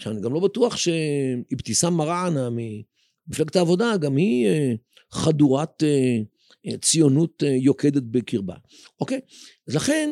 עכשיו, 0.00 0.12
אני 0.12 0.20
גם 0.20 0.32
לא 0.32 0.40
בטוח 0.40 0.76
שאבתיסאם 0.76 1.94
מראענה 1.94 2.48
ממפלגת 2.50 3.56
העבודה, 3.56 3.96
גם 3.96 4.16
היא 4.16 4.46
אה, 4.46 4.72
חדורת 5.12 5.82
אה, 5.82 6.76
ציונות 6.76 7.42
אה, 7.42 7.48
יוקדת 7.48 8.02
בקרבה, 8.02 8.54
אוקיי? 9.00 9.20
אז 9.68 9.74
לכן, 9.74 10.10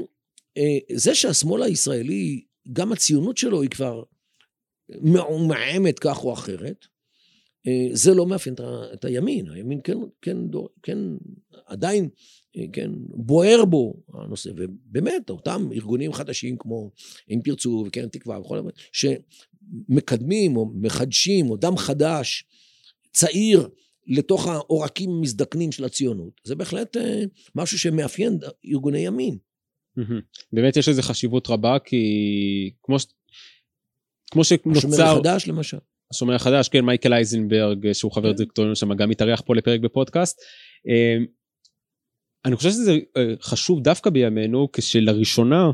זה 0.94 1.14
שהשמאל 1.14 1.62
הישראלי, 1.62 2.44
גם 2.72 2.92
הציונות 2.92 3.36
שלו 3.36 3.62
היא 3.62 3.70
כבר 3.70 4.02
מעומעמת 5.00 5.98
כך 5.98 6.24
או 6.24 6.32
אחרת, 6.32 6.86
זה 7.92 8.14
לא 8.14 8.26
מאפיין 8.26 8.54
את 8.94 9.04
הימין. 9.04 9.50
הימין 9.50 9.80
כן, 9.84 9.98
כן, 10.22 10.36
כן 10.82 10.98
עדיין 11.66 12.08
כן, 12.72 12.90
בוער 13.08 13.64
בו 13.64 14.02
הנושא, 14.14 14.50
ובאמת, 14.56 15.30
אותם 15.30 15.68
ארגונים 15.72 16.12
חדשים 16.12 16.56
כמו 16.58 16.90
אם 17.30 17.40
תרצו 17.44 17.84
וקרן 17.86 18.08
תקווה 18.08 18.40
וכל 18.40 18.58
הדברים, 18.58 18.74
שמקדמים 19.88 20.56
או 20.56 20.72
מחדשים 20.74 21.50
או 21.50 21.56
דם 21.56 21.76
חדש, 21.76 22.44
צעיר, 23.12 23.68
לתוך 24.06 24.46
העורקים 24.46 25.10
המזדקנים 25.10 25.72
של 25.72 25.84
הציונות, 25.84 26.40
זה 26.44 26.54
בהחלט 26.54 26.96
אה, 26.96 27.22
משהו 27.54 27.78
שמאפיין 27.78 28.38
ארגוני 28.66 28.98
ימין. 28.98 29.38
באמת 30.52 30.76
יש 30.76 30.88
לזה 30.88 31.02
חשיבות 31.02 31.48
רבה, 31.48 31.76
כי 31.84 32.70
כמו, 32.82 32.98
ש... 32.98 33.06
כמו 34.30 34.44
שנוצר... 34.44 34.76
השומר 34.76 35.04
החדש 35.04 35.48
למשל. 35.48 35.78
השומר 36.10 36.34
החדש, 36.34 36.68
כן, 36.68 36.84
מייקל 36.84 37.12
אייזנברג, 37.12 37.92
שהוא 37.92 38.12
חבר 38.12 38.30
כן. 38.30 38.36
דירקטוריון 38.36 38.74
שם, 38.74 38.94
גם 38.94 39.10
התארח 39.10 39.40
פה 39.40 39.54
לפרק 39.54 39.80
בפודקאסט. 39.80 40.40
אה, 40.88 41.16
אני 42.44 42.56
חושב 42.56 42.70
שזה 42.70 42.98
אה, 43.16 43.34
חשוב 43.40 43.82
דווקא 43.82 44.10
בימינו, 44.10 44.68
כשלראשונה 44.72 45.70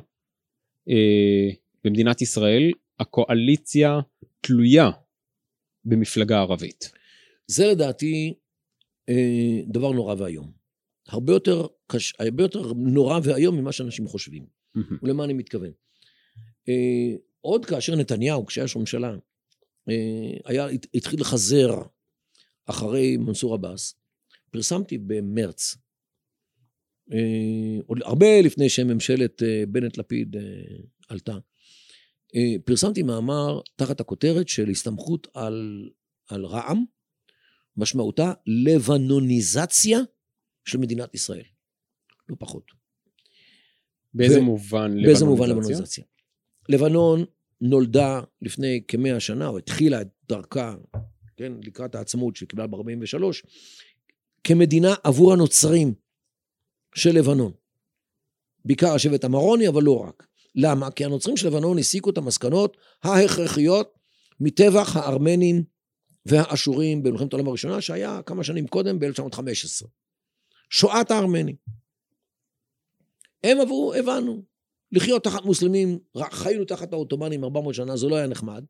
אה, 0.88 1.50
במדינת 1.84 2.22
ישראל 2.22 2.70
הקואליציה 3.00 4.00
תלויה 4.40 4.90
במפלגה 5.84 6.38
ערבית. 6.38 6.92
זה 7.46 7.66
לדעתי 7.66 8.34
אה, 9.08 9.60
דבר 9.66 9.92
נורא 9.92 10.14
ואיום. 10.18 10.52
הרבה 11.08 11.32
יותר, 11.32 11.66
קש, 11.86 12.14
הרבה 12.18 12.42
יותר 12.42 12.72
נורא 12.72 13.20
ואיום 13.24 13.56
ממה 13.56 13.72
שאנשים 13.72 14.06
חושבים. 14.06 14.46
ולמה 15.02 15.24
אני 15.24 15.32
מתכוון? 15.32 15.70
אה, 16.68 17.14
עוד 17.40 17.66
כאשר 17.66 17.96
נתניהו, 17.96 18.46
כשהיה 18.46 18.62
ראש 18.64 18.76
ממשלה, 18.76 19.16
אה, 19.88 19.94
היה, 20.44 20.66
התחיל 20.94 21.20
לחזר 21.20 21.70
אחרי 22.66 23.16
מנסור 23.16 23.54
עבאס, 23.54 23.94
פרסמתי 24.50 24.98
במרץ 24.98 25.76
עוד 27.86 27.98
הרבה 28.02 28.40
לפני 28.40 28.68
שממשלת 28.68 29.42
בנט-לפיד 29.68 30.36
עלתה, 31.08 31.38
פרסמתי 32.64 33.02
מאמר 33.02 33.60
תחת 33.76 34.00
הכותרת 34.00 34.48
של 34.48 34.68
הסתמכות 34.68 35.26
על, 35.34 35.88
על 36.28 36.44
רע"מ, 36.46 36.84
משמעותה 37.76 38.32
לבנוניזציה 38.46 39.98
של 40.64 40.78
מדינת 40.78 41.14
ישראל, 41.14 41.44
לא 42.28 42.36
פחות. 42.38 42.64
באיזה 44.14 44.40
ו... 44.40 44.42
מובן 44.42 44.78
לבנוניזציה? 44.78 45.06
באיזה 45.06 45.24
מובן 45.24 45.50
לבנוניזציה? 45.50 46.04
לבנון 46.68 47.24
נולדה 47.60 48.20
לפני 48.42 48.82
כמאה 48.88 49.20
שנה, 49.20 49.48
או 49.48 49.58
התחילה 49.58 50.00
את 50.00 50.08
דרכה, 50.28 50.76
כן, 51.36 51.52
לקראת 51.62 51.94
העצמאות 51.94 52.36
שקיבלה 52.36 52.66
ב-43, 52.66 53.22
כמדינה 54.44 54.94
עבור 55.04 55.32
הנוצרים. 55.32 55.94
של 56.94 57.10
לבנון. 57.18 57.52
בעיקר 58.64 58.94
השבט 58.94 59.24
המרוני, 59.24 59.68
אבל 59.68 59.82
לא 59.82 59.98
רק. 59.98 60.26
למה? 60.54 60.90
כי 60.90 61.04
הנוצרים 61.04 61.36
של 61.36 61.46
לבנון 61.46 61.78
הסיקו 61.78 62.10
את 62.10 62.18
המסקנות 62.18 62.76
ההכרחיות 63.02 63.94
מטבח 64.40 64.96
הארמנים 64.96 65.64
והאשורים 66.26 67.02
במלחמת 67.02 67.32
העולם 67.32 67.48
הראשונה, 67.48 67.80
שהיה 67.80 68.20
כמה 68.26 68.44
שנים 68.44 68.66
קודם, 68.66 68.98
ב-1915. 68.98 69.86
שואת 70.70 71.10
הארמנים. 71.10 71.56
הם 73.44 73.60
עברו, 73.60 73.94
הבנו. 73.94 74.42
לחיות 74.92 75.24
תחת 75.24 75.44
מוסלמים, 75.44 75.98
חיינו 76.30 76.64
תחת 76.64 76.92
העות'מאנים 76.92 77.44
400 77.44 77.74
שנה, 77.74 77.96
זה 77.96 78.06
לא 78.06 78.16
היה 78.16 78.26
נחמד. 78.26 78.64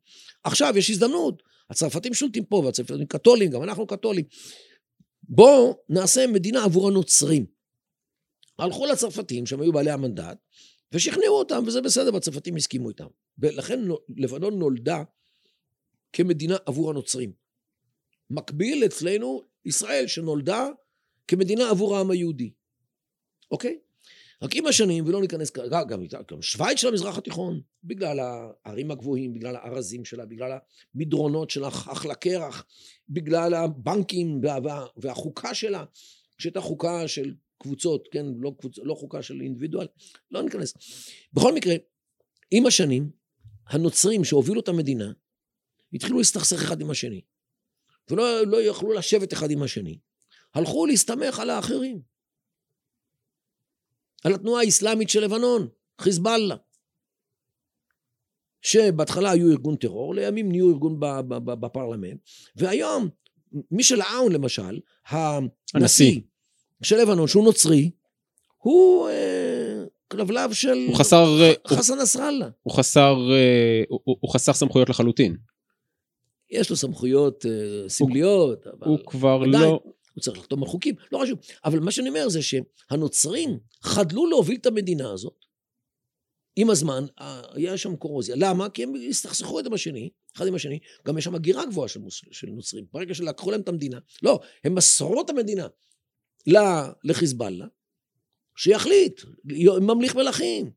עכשיו 0.45 0.75
יש 0.79 0.91
הזדמנות, 0.91 1.43
הצרפתים 1.71 2.15
שולטים 2.15 2.45
פה, 2.45 2.57
והצרפתים 2.57 3.07
קתולים, 3.07 3.51
גם 3.51 3.63
אנחנו 3.63 3.87
קתולים. 3.87 4.25
בואו 5.23 5.79
נעשה 5.89 6.27
מדינה 6.27 6.65
עבור 6.65 6.89
הנוצרים. 6.89 7.47
הלכו 8.59 8.87
לצרפתים, 8.87 9.47
שהם 9.47 9.61
היו 9.61 9.73
בעלי 9.73 9.91
המנדט, 9.91 10.39
ושכנעו 10.95 11.39
אותם, 11.39 11.65
וזה 11.67 11.81
בסדר, 11.81 12.15
והצרפתים 12.15 12.57
הסכימו 12.57 12.89
איתם. 12.89 13.07
ולכן 13.39 13.81
לבנון 14.17 14.59
נולדה 14.59 15.03
כמדינה 16.13 16.57
עבור 16.67 16.91
הנוצרים. 16.91 17.33
מקביל 18.31 18.85
אצלנו 18.85 19.43
ישראל, 19.65 20.07
שנולדה 20.07 20.69
כמדינה 21.29 21.71
עבור 21.71 21.97
העם 21.97 22.11
היהודי. 22.11 22.51
אוקיי? 23.51 23.79
רק 24.43 24.57
עם 24.57 24.67
השנים, 24.67 25.07
ולא 25.07 25.21
ניכנס 25.21 25.51
כרגע, 25.51 25.85
גם, 25.85 26.03
גם 26.31 26.43
שווייץ 26.43 26.79
של 26.79 26.89
המזרח 26.89 27.19
התיכון, 27.19 27.61
בגלל 27.85 28.21
הערים 28.21 28.91
הגבוהים, 28.91 29.35
בגלל 29.35 29.57
הארזים 29.57 30.05
שלה, 30.05 30.27
בגלל 30.27 30.59
המדרונות 30.95 31.51
של 31.51 31.65
אחלה 31.65 32.15
קרח, 32.15 32.65
בגלל 33.09 33.55
הבנקים 33.55 34.41
וה, 34.43 34.59
וה, 34.65 34.87
והחוקה 34.97 35.55
שלה, 35.55 35.85
שהייתה 36.39 36.61
חוקה 36.61 37.09
של 37.09 37.35
קבוצות, 37.59 38.09
כן, 38.11 38.27
לא, 38.41 38.53
קבוצ... 38.59 38.79
לא 38.79 38.95
חוקה 38.95 39.23
של 39.23 39.41
אינדיבידואל, 39.41 39.87
לא 40.31 40.43
ניכנס. 40.43 40.75
בכל 41.33 41.55
מקרה, 41.55 41.75
עם 42.51 42.67
השנים, 42.67 43.11
הנוצרים 43.67 44.25
שהובילו 44.25 44.61
את 44.61 44.69
המדינה, 44.69 45.13
התחילו 45.93 46.19
להסתכסך 46.19 46.63
אחד 46.63 46.81
עם 46.81 46.91
השני, 46.91 47.21
ולא 48.11 48.47
לא 48.47 48.63
יכלו 48.63 48.93
לשבת 48.93 49.33
אחד 49.33 49.51
עם 49.51 49.63
השני. 49.63 49.99
הלכו 50.55 50.87
להסתמך 50.87 51.39
על 51.39 51.51
האחרים. 51.51 52.03
על 54.25 54.35
התנועה 54.35 54.63
האסלאמית 54.63 55.09
של 55.09 55.21
לבנון, 55.21 55.69
חיזבאללה. 56.01 56.57
שבהתחלה 58.63 59.31
היו 59.31 59.51
ארגון 59.51 59.77
טרור, 59.77 60.15
לימים 60.15 60.49
נהיו 60.49 60.71
ארגון 60.71 61.01
בפרלמנט, 61.61 62.21
והיום, 62.57 63.09
מישל 63.71 64.01
עאון 64.01 64.33
למשל, 64.33 64.81
הנשיא, 65.75 66.21
של 66.85 66.97
לבנון, 66.97 67.29
שהוא 67.29 67.45
נוצרי, 67.45 67.91
הוא 68.59 69.09
אה, 69.09 69.85
כלבלב 70.09 70.53
של... 70.53 70.85
הוא 70.89 70.97
חסר... 70.97 71.43
אה, 71.43 71.53
חסן 71.67 72.01
נסראללה. 72.03 72.49
הוא 72.63 72.75
חסר... 72.75 73.17
אה, 73.33 73.83
הוא, 73.89 74.17
הוא 74.21 74.31
חסר 74.31 74.53
סמכויות 74.53 74.89
לחלוטין. 74.89 75.37
יש 76.51 76.71
לו 76.71 76.77
סמכויות 76.77 77.47
אה, 77.47 77.89
סמליות, 77.89 78.67
אבל... 78.67 78.87
הוא 78.87 78.99
כבר 79.07 79.41
עדיין, 79.49 79.63
לא... 79.63 79.81
הוא 80.15 80.23
צריך 80.23 80.39
לחתום 80.39 80.63
על 80.63 80.69
חוקים, 80.69 80.95
לא 81.13 81.19
חשוב. 81.23 81.39
אבל 81.65 81.81
מה 81.81 81.91
שאני 81.91 82.09
אומר 82.09 82.29
זה 82.29 82.41
שהנוצרים 82.43 83.59
חדלו 83.83 84.27
להוביל 84.27 84.57
את 84.61 84.67
המדינה 84.67 85.13
הזאת. 85.13 85.45
עם 86.57 86.71
הזמן, 86.71 87.05
היה 87.55 87.77
שם 87.77 87.97
קורוזיה. 87.97 88.35
למה? 88.39 88.69
כי 88.69 88.83
הם 88.83 88.93
הסתכסכו 89.09 89.61
אחד 89.61 89.67
עם 89.67 89.73
השני, 89.73 90.11
אחד 90.37 90.47
עם 90.47 90.55
השני. 90.55 90.79
גם 91.07 91.19
יש 91.19 91.25
שם 91.25 91.35
הגירה 91.35 91.67
גבוהה 91.67 91.89
של, 91.89 92.01
מוס, 92.01 92.21
של 92.31 92.47
נוצרים. 92.47 92.85
ברגע 92.93 93.15
שלקחו 93.15 93.51
להם 93.51 93.61
את 93.61 93.69
המדינה. 93.69 93.99
לא, 94.23 94.41
הם 94.65 94.75
מסרו 94.75 95.21
את 95.21 95.31
המדינה. 95.31 95.67
לחיזבאללה, 97.05 97.67
שיחליט, 98.57 99.21
ממליך 99.81 100.17
מלכים. 100.17 100.71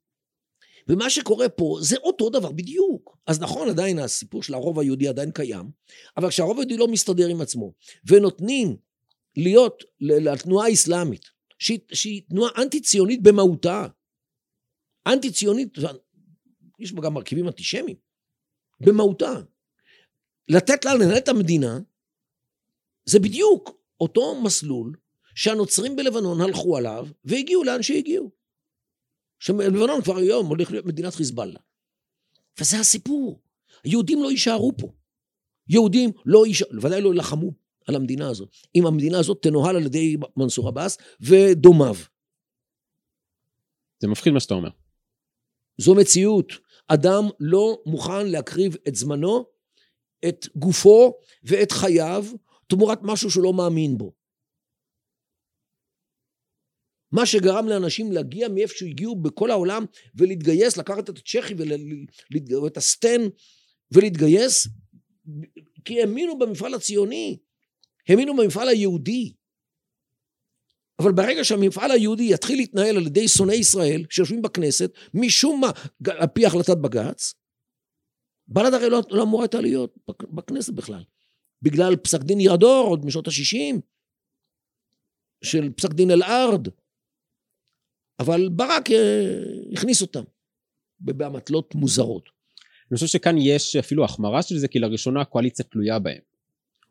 ומה 0.87 1.09
שקורה 1.09 1.49
פה 1.49 1.77
זה 1.81 1.97
אותו 1.97 2.29
דבר 2.29 2.51
בדיוק. 2.51 3.17
אז 3.27 3.41
נכון, 3.41 3.69
עדיין 3.69 3.99
הסיפור 3.99 4.43
של 4.43 4.53
הרוב 4.53 4.79
היהודי 4.79 5.07
עדיין 5.07 5.31
קיים, 5.31 5.71
אבל 6.17 6.29
כשהרוב 6.29 6.57
היהודי 6.57 6.77
לא 6.77 6.87
מסתדר 6.87 7.27
עם 7.27 7.41
עצמו, 7.41 7.73
ונותנים 8.07 8.77
להיות 9.37 9.83
לתנועה 9.99 10.67
האסלאמית, 10.67 11.25
שהיא, 11.59 11.79
שהיא 11.93 12.21
תנועה 12.29 12.51
אנטי-ציונית 12.61 13.23
במהותה, 13.23 13.87
אנטי-ציונית, 15.07 15.77
יש 16.79 16.91
בה 16.91 17.01
גם 17.01 17.13
מרכיבים 17.13 17.47
אנטישמיים, 17.47 17.97
במהותה. 18.79 19.33
לתת 20.49 20.85
לה 20.85 20.95
לנהל 20.95 21.17
את 21.17 21.27
המדינה, 21.27 21.79
זה 23.05 23.19
בדיוק 23.19 23.81
אותו 23.99 24.41
מסלול 24.43 24.97
שהנוצרים 25.37 25.95
בלבנון 25.95 26.41
הלכו 26.41 26.77
עליו 26.77 27.07
והגיעו 27.25 27.63
לאן 27.63 27.83
שהגיעו. 27.83 28.31
שלבנון 29.39 30.01
כבר 30.01 30.17
היום 30.17 30.47
הולך 30.47 30.71
להיות 30.71 30.85
מדינת 30.85 31.15
חיזבאללה. 31.15 31.59
וזה 32.59 32.79
הסיפור. 32.79 33.41
יהודים 33.85 34.23
לא 34.23 34.31
יישארו 34.31 34.71
פה. 34.77 34.93
יהודים 35.69 36.11
לא 36.25 36.47
יישארו, 36.47 36.71
ודאי 36.81 37.01
לא 37.01 37.09
יילחמו 37.09 37.51
על 37.87 37.95
המדינה 37.95 38.29
הזאת. 38.29 38.49
אם 38.75 38.85
המדינה 38.85 39.19
הזאת 39.19 39.41
תנוהל 39.41 39.75
על 39.75 39.85
ידי 39.85 40.17
מנסור 40.37 40.67
עבאס 40.67 40.97
ודומיו. 41.21 41.95
זה 43.99 44.07
מפחיד 44.07 44.33
מה 44.33 44.39
שאתה 44.39 44.53
אומר. 44.53 44.69
זו 45.77 45.95
מציאות. 45.95 46.53
אדם 46.87 47.23
לא 47.39 47.81
מוכן 47.85 48.27
להקריב 48.27 48.75
את 48.87 48.95
זמנו, 48.95 49.45
את 50.27 50.47
גופו 50.55 51.13
ואת 51.43 51.71
חייו 51.71 52.25
תמורת 52.67 52.99
משהו 53.01 53.31
שהוא 53.31 53.43
לא 53.43 53.53
מאמין 53.53 53.97
בו. 53.97 54.17
מה 57.11 57.25
שגרם 57.25 57.67
לאנשים 57.67 58.11
להגיע 58.11 58.47
מאיפה 58.47 58.73
שהגיעו 58.77 59.15
בכל 59.15 59.51
העולם 59.51 59.85
ולהתגייס, 60.15 60.77
לקחת 60.77 61.09
את 61.09 61.17
הצ'כי 61.17 61.53
ואת 62.63 62.77
הסטן 62.77 63.21
ולהתגייס, 63.91 64.67
כי 65.85 66.01
האמינו 66.01 66.37
במפעל 66.37 66.73
הציוני, 66.73 67.37
האמינו 68.09 68.35
במפעל 68.35 68.67
היהודי. 68.67 69.33
אבל 70.99 71.11
ברגע 71.11 71.43
שהמפעל 71.43 71.91
היהודי 71.91 72.33
יתחיל 72.33 72.57
להתנהל 72.57 72.97
על 72.97 73.07
ידי 73.07 73.27
שונאי 73.27 73.55
ישראל 73.55 74.05
שיושבים 74.09 74.41
בכנסת, 74.41 74.91
משום 75.13 75.61
מה, 75.61 75.71
על 76.19 76.27
פי 76.33 76.45
החלטת 76.45 76.77
בג"ץ, 76.77 77.33
בל"ד 78.47 78.73
הרי 78.73 78.89
לא, 78.89 79.01
לא 79.09 79.23
אמורה 79.23 79.43
הייתה 79.43 79.61
להיות 79.61 79.97
בכנסת 80.07 80.73
בכלל. 80.73 81.03
בגלל 81.61 81.95
פסק 81.95 82.21
דין 82.21 82.39
ירדור 82.39 82.87
עוד 82.87 83.05
משנות 83.05 83.27
ה-60, 83.27 83.81
של 85.43 85.69
פסק 85.73 85.93
דין 85.93 86.11
אל-ארד. 86.11 86.67
אבל 88.19 88.49
ברק 88.49 88.91
אה, 88.91 89.39
הכניס 89.73 90.01
אותם 90.01 90.23
באמתלות 90.99 91.75
מוזרות. 91.75 92.29
אני 92.91 92.95
חושב 92.95 93.07
שכאן 93.07 93.35
יש 93.37 93.75
אפילו 93.75 94.05
החמרה 94.05 94.41
של 94.41 94.57
זה, 94.57 94.67
כי 94.67 94.79
לראשונה 94.79 95.21
הקואליציה 95.21 95.65
תלויה 95.65 95.99
בהם. 95.99 96.21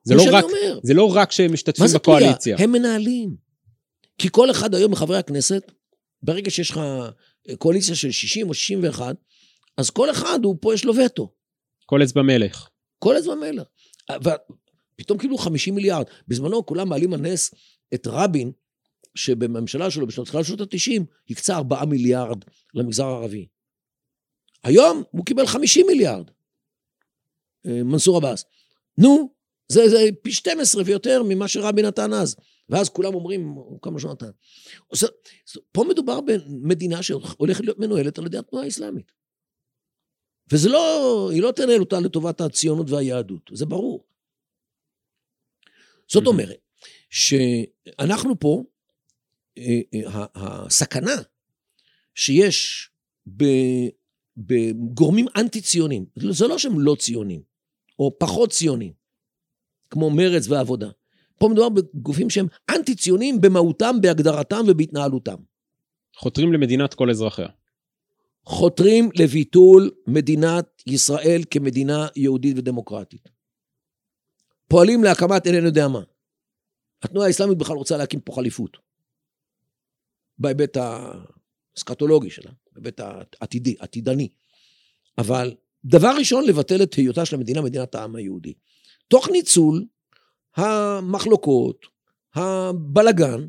זה 0.02 0.14
לא, 0.14 0.22
רק, 0.32 0.44
אומר. 0.44 0.80
זה 0.82 0.94
לא 0.94 1.14
רק 1.14 1.32
שהם 1.32 1.52
משתתפים 1.52 1.86
בקואליציה. 1.94 2.56
הם 2.60 2.72
מנהלים. 2.72 3.36
כי 4.18 4.28
כל 4.30 4.50
אחד 4.50 4.74
היום 4.74 4.92
מחברי 4.92 5.18
הכנסת, 5.18 5.72
ברגע 6.22 6.50
שיש 6.50 6.70
לך 6.70 6.78
אה, 6.78 7.56
קואליציה 7.56 7.94
של 7.94 8.10
60 8.10 8.48
או 8.48 8.54
61, 8.54 9.16
אז 9.76 9.90
כל 9.90 10.10
אחד, 10.10 10.38
הוא 10.44 10.56
פה 10.60 10.74
יש 10.74 10.84
לו 10.84 10.94
וטו. 10.96 11.32
כל 11.86 12.02
אצבע 12.02 12.22
מלך. 12.22 12.68
כל 12.98 13.18
אצבע 13.18 13.34
מלך. 13.34 13.66
ופתאום 14.20 15.18
כאילו 15.18 15.38
50 15.38 15.74
מיליארד. 15.74 16.04
בזמנו 16.28 16.66
כולם 16.66 16.88
מעלים 16.88 17.14
על 17.14 17.20
נס 17.20 17.54
את 17.94 18.06
רבין, 18.06 18.52
שבממשלה 19.16 19.90
שלו 19.90 20.06
בשנות 20.06 20.26
תחילת 20.26 20.44
שנות 20.44 20.60
ה-90 20.60 21.02
הקצה 21.30 21.56
4 21.56 21.84
מיליארד 21.84 22.44
למגזר 22.74 23.06
הערבי. 23.06 23.46
היום 24.64 25.02
הוא 25.10 25.24
קיבל 25.26 25.46
50 25.46 25.86
מיליארד, 25.86 26.30
אה, 27.66 27.82
מנסור 27.82 28.16
עבאס. 28.16 28.44
נו, 28.98 29.34
זה, 29.68 29.88
זה 29.88 29.98
פי 30.22 30.32
12 30.32 30.82
ויותר 30.86 31.22
ממה 31.28 31.48
שרבין 31.48 31.86
נתן 31.86 32.12
אז. 32.12 32.36
ואז 32.68 32.88
כולם 32.88 33.14
אומרים, 33.14 33.56
כמה 33.82 34.00
שהוא 34.00 34.12
נתן. 34.12 34.30
פה 35.72 35.84
מדובר 35.88 36.20
במדינה 36.20 37.02
שהולכת 37.02 37.64
להיות 37.64 37.78
מנוהלת 37.78 38.18
על 38.18 38.26
ידי 38.26 38.38
התנועה 38.38 38.64
האסלאמית. 38.64 39.12
וזה 40.52 40.68
לא, 40.68 41.28
היא 41.32 41.42
לא 41.42 41.52
תנהל 41.52 41.80
אותה 41.80 42.00
לטובת 42.00 42.40
הציונות 42.40 42.90
והיהדות, 42.90 43.50
זה 43.54 43.66
ברור. 43.66 44.04
זאת 46.08 46.26
אומרת, 46.26 46.60
שאנחנו 47.10 48.40
פה, 48.40 48.64
הסכנה 50.34 51.14
שיש 52.14 52.90
בגורמים 54.36 55.26
אנטי-ציונים, 55.36 56.06
זה 56.30 56.46
לא 56.46 56.58
שהם 56.58 56.80
לא 56.80 56.96
ציונים, 56.98 57.42
או 57.98 58.18
פחות 58.18 58.50
ציונים, 58.50 58.92
כמו 59.90 60.10
מרץ 60.10 60.48
ועבודה. 60.48 60.88
פה 61.38 61.48
מדובר 61.48 61.68
בגופים 61.68 62.30
שהם 62.30 62.46
אנטי-ציונים 62.70 63.40
במהותם, 63.40 63.96
בהגדרתם 64.00 64.64
ובהתנהלותם. 64.68 65.36
חותרים 66.16 66.52
למדינת 66.52 66.94
כל 66.94 67.10
אזרחיה. 67.10 67.48
חותרים 68.44 69.10
לביטול 69.14 69.90
מדינת 70.06 70.82
ישראל 70.86 71.42
כמדינה 71.50 72.06
יהודית 72.16 72.58
ודמוקרטית. 72.58 73.28
פועלים 74.68 75.04
להקמת 75.04 75.46
איננו 75.46 75.66
יודע 75.66 75.88
מה. 75.88 76.00
התנועה 77.02 77.26
האסלאמית 77.26 77.58
בכלל 77.58 77.76
רוצה 77.76 77.96
להקים 77.96 78.20
פה 78.20 78.32
חליפות. 78.32 78.76
בהיבט 80.38 80.76
הסקטולוגי 81.76 82.30
שלה, 82.30 82.50
בהיבט 82.72 83.00
העתידי, 83.40 83.76
עתידני. 83.78 84.28
אבל 85.18 85.54
דבר 85.84 86.12
ראשון, 86.18 86.44
לבטל 86.44 86.82
את 86.82 86.94
היותה 86.94 87.26
של 87.26 87.36
המדינה 87.36 87.62
מדינת 87.62 87.94
העם 87.94 88.16
היהודי. 88.16 88.54
תוך 89.08 89.28
ניצול 89.28 89.84
המחלוקות, 90.56 91.86
הבלגן, 92.34 93.46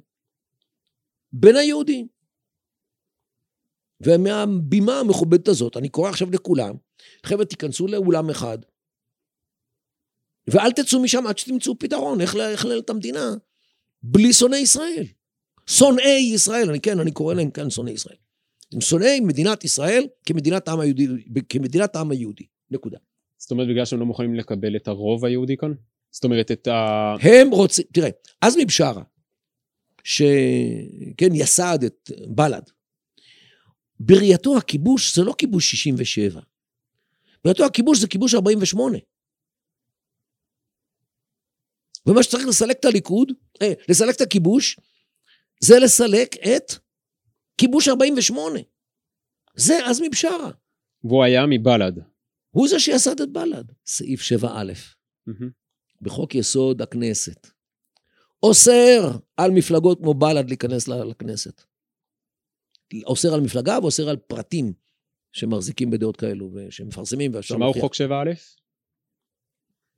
בין 1.31 1.55
היהודים. 1.55 2.07
ומהבימה 4.01 4.99
המכובדת 4.99 5.47
הזאת, 5.47 5.77
אני 5.77 5.89
קורא 5.89 6.09
עכשיו 6.09 6.31
לכולם, 6.31 6.75
חבר'ה, 7.25 7.45
תיכנסו 7.45 7.87
לאולם 7.87 8.29
אחד, 8.29 8.57
ואל 10.47 10.71
תצאו 10.71 11.01
משם 11.01 11.27
עד 11.27 11.37
שתמצאו 11.37 11.79
פתרון, 11.79 12.21
איך 12.21 12.35
לנהל 12.35 12.79
את 12.79 12.89
המדינה 12.89 13.35
בלי 14.03 14.33
שונאי 14.33 14.59
ישראל. 14.59 15.03
שונאי 15.69 16.31
ישראל, 16.33 16.69
אני 16.69 16.79
כן, 16.79 16.99
אני 16.99 17.11
קורא 17.11 17.33
להם 17.33 17.51
כאן 17.51 17.69
שונאי 17.69 17.93
ישראל. 17.93 18.17
הם 18.73 18.81
שונאי 18.81 19.19
מדינת 19.19 19.63
ישראל 19.63 20.07
כמדינת 20.25 20.67
העם 20.67 20.79
היהודי, 20.79 21.07
כמדינת 21.49 21.95
העם 21.95 22.11
היהודי, 22.11 22.45
נקודה. 22.71 22.97
זאת 23.37 23.51
אומרת, 23.51 23.67
בגלל 23.67 23.85
שהם 23.85 23.99
לא 23.99 24.05
מוכנים 24.05 24.35
לקבל 24.35 24.75
את 24.75 24.87
הרוב 24.87 25.25
היהודי 25.25 25.57
כאן? 25.57 25.73
זאת 26.11 26.23
אומרת, 26.23 26.51
את 26.51 26.67
ה... 26.67 27.15
הם 27.21 27.49
רוצים, 27.49 27.85
תראה, 27.93 28.09
עזמי 28.41 28.65
בשארה, 28.65 29.03
שכן, 30.03 31.33
יסד 31.33 31.79
את 31.85 32.11
בל"ד, 32.27 32.69
בראייתו 33.99 34.57
הכיבוש 34.57 35.15
זה 35.15 35.23
לא 35.23 35.33
כיבוש 35.37 35.71
67. 35.71 36.41
בראייתו 37.43 37.65
הכיבוש 37.65 37.99
זה 37.99 38.07
כיבוש 38.07 38.33
48. 38.33 38.97
ומה 42.05 42.23
שצריך 42.23 42.47
לסלק 42.47 42.79
את 42.79 42.85
הליכוד, 42.85 43.31
אה, 43.61 43.73
לסלק 43.89 44.15
את 44.15 44.21
הכיבוש, 44.21 44.79
זה 45.59 45.79
לסלק 45.79 46.35
את 46.35 46.73
כיבוש 47.57 47.87
48. 47.87 48.59
זה 49.55 49.85
עזמי 49.85 50.09
בשארה. 50.09 50.51
והוא 51.03 51.23
היה 51.23 51.45
מבל"ד. 51.49 51.93
הוא 52.51 52.67
זה 52.67 52.79
שיסד 52.79 53.21
את 53.21 53.29
בל"ד. 53.29 53.71
סעיף 53.85 54.21
7א. 54.21 54.45
Mm-hmm. 54.45 55.45
בחוק 56.01 56.35
יסוד 56.35 56.81
הכנסת. 56.81 57.47
אוסר 58.43 59.11
על 59.37 59.51
מפלגות 59.51 59.99
כמו 59.99 60.13
בל"ד 60.13 60.47
להיכנס 60.47 60.87
לכנסת. 60.87 61.63
אוסר 63.05 63.33
על 63.33 63.41
מפלגה 63.41 63.79
ואוסר 63.81 64.09
על 64.09 64.17
פרטים 64.17 64.73
שמחזיקים 65.31 65.89
בדעות 65.91 66.17
כאלו 66.17 66.51
ושמפרסמים. 66.53 67.41
שמהו 67.41 67.73
חוק 67.73 67.95
7א? 67.95 68.57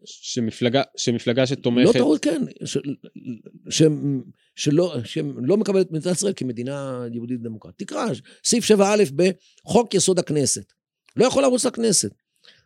שמפלגה, 0.05 0.81
שמפלגה 0.97 1.47
שתומכת... 1.47 1.85
לא 1.87 1.91
טעות, 1.93 2.23
כן. 2.23 2.41
ש, 2.65 2.77
ש, 3.69 3.81
שלא, 4.59 4.95
שלא 5.03 5.57
מקבלת 5.57 5.87
את 5.87 5.91
מדינת 5.91 6.15
ישראל 6.15 6.33
כמדינה 6.35 7.05
יהודית 7.13 7.41
דמוקרטית. 7.41 7.87
תקרא, 7.87 8.05
סעיף 8.43 8.63
7א 8.63 9.13
בחוק 9.15 9.93
יסוד 9.93 10.19
הכנסת. 10.19 10.73
לא 11.15 11.25
יכול 11.25 11.43
לרוץ 11.43 11.65
לכנסת. 11.65 12.13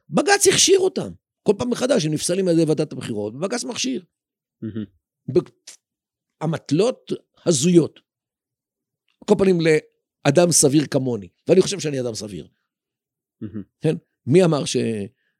בג"ץ 0.10 0.48
הכשיר 0.48 0.80
אותם. 0.80 1.12
כל 1.44 1.54
פעם 1.58 1.70
מחדש 1.70 2.06
הם 2.06 2.14
נפסלים 2.14 2.48
על 2.48 2.54
ידי 2.54 2.70
ועדת 2.70 2.94
הבחירות, 2.94 3.34
ובג"ץ 3.36 3.64
מכשיר. 3.64 4.04
באמתלות 6.42 7.12
הזויות. 7.46 8.00
כל 9.26 9.36
פנים 9.38 9.58
אדם 10.24 10.52
סביר 10.52 10.86
כמוני, 10.88 11.28
ואני 11.48 11.62
חושב 11.62 11.80
שאני 11.80 12.02
אדם 12.02 12.14
סביר. 12.14 12.48
כן? 13.82 13.96
מי 14.26 14.44
אמר 14.44 14.66
ש, 14.66 14.78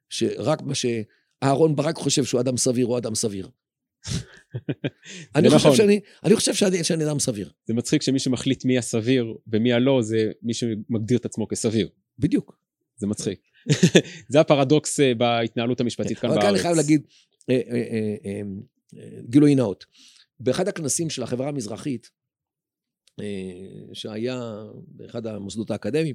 שרק 0.08 0.62
מה 0.62 0.72
שאהרון 0.74 1.76
ברק 1.76 1.96
חושב 1.96 2.24
שהוא 2.24 2.40
אדם 2.40 2.56
סביר, 2.56 2.86
הוא 2.86 2.98
אדם 2.98 3.14
סביר? 3.14 3.48
אני, 5.34 5.50
חושב 5.50 5.56
נכון. 5.56 5.76
שאני, 5.76 6.00
אני 6.24 6.36
חושב 6.36 6.54
שאני, 6.54 6.84
שאני 6.84 7.04
אדם 7.04 7.18
סביר. 7.18 7.50
זה 7.66 7.74
מצחיק 7.74 8.02
שמי 8.02 8.18
שמחליט 8.18 8.64
מי 8.64 8.78
הסביר 8.78 9.34
ומי 9.46 9.72
הלא, 9.72 10.02
זה 10.02 10.32
מי 10.42 10.54
שמגדיר 10.54 11.18
את 11.18 11.24
עצמו 11.24 11.48
כסביר. 11.48 11.88
בדיוק. 12.18 12.58
זה 12.96 13.06
מצחיק. 13.06 13.40
זה 14.32 14.40
הפרדוקס 14.40 15.00
אה, 15.00 15.14
בהתנהלות 15.14 15.80
המשפטית 15.80 16.18
כאן 16.18 16.30
אבל 16.30 16.38
בארץ. 16.38 16.46
כאן 16.46 16.54
אני 16.54 16.62
חייב 16.62 16.76
להגיד, 16.76 17.02
אה, 17.50 17.60
אה, 18.24 18.40
גילוי 19.28 19.54
נאות. 19.54 19.84
באחד 20.40 20.68
הכנסים 20.68 21.10
של 21.10 21.22
החברה 21.22 21.48
המזרחית, 21.48 22.10
שהיה 23.92 24.40
באחד 24.86 25.26
המוסדות 25.26 25.70
האקדמיים, 25.70 26.14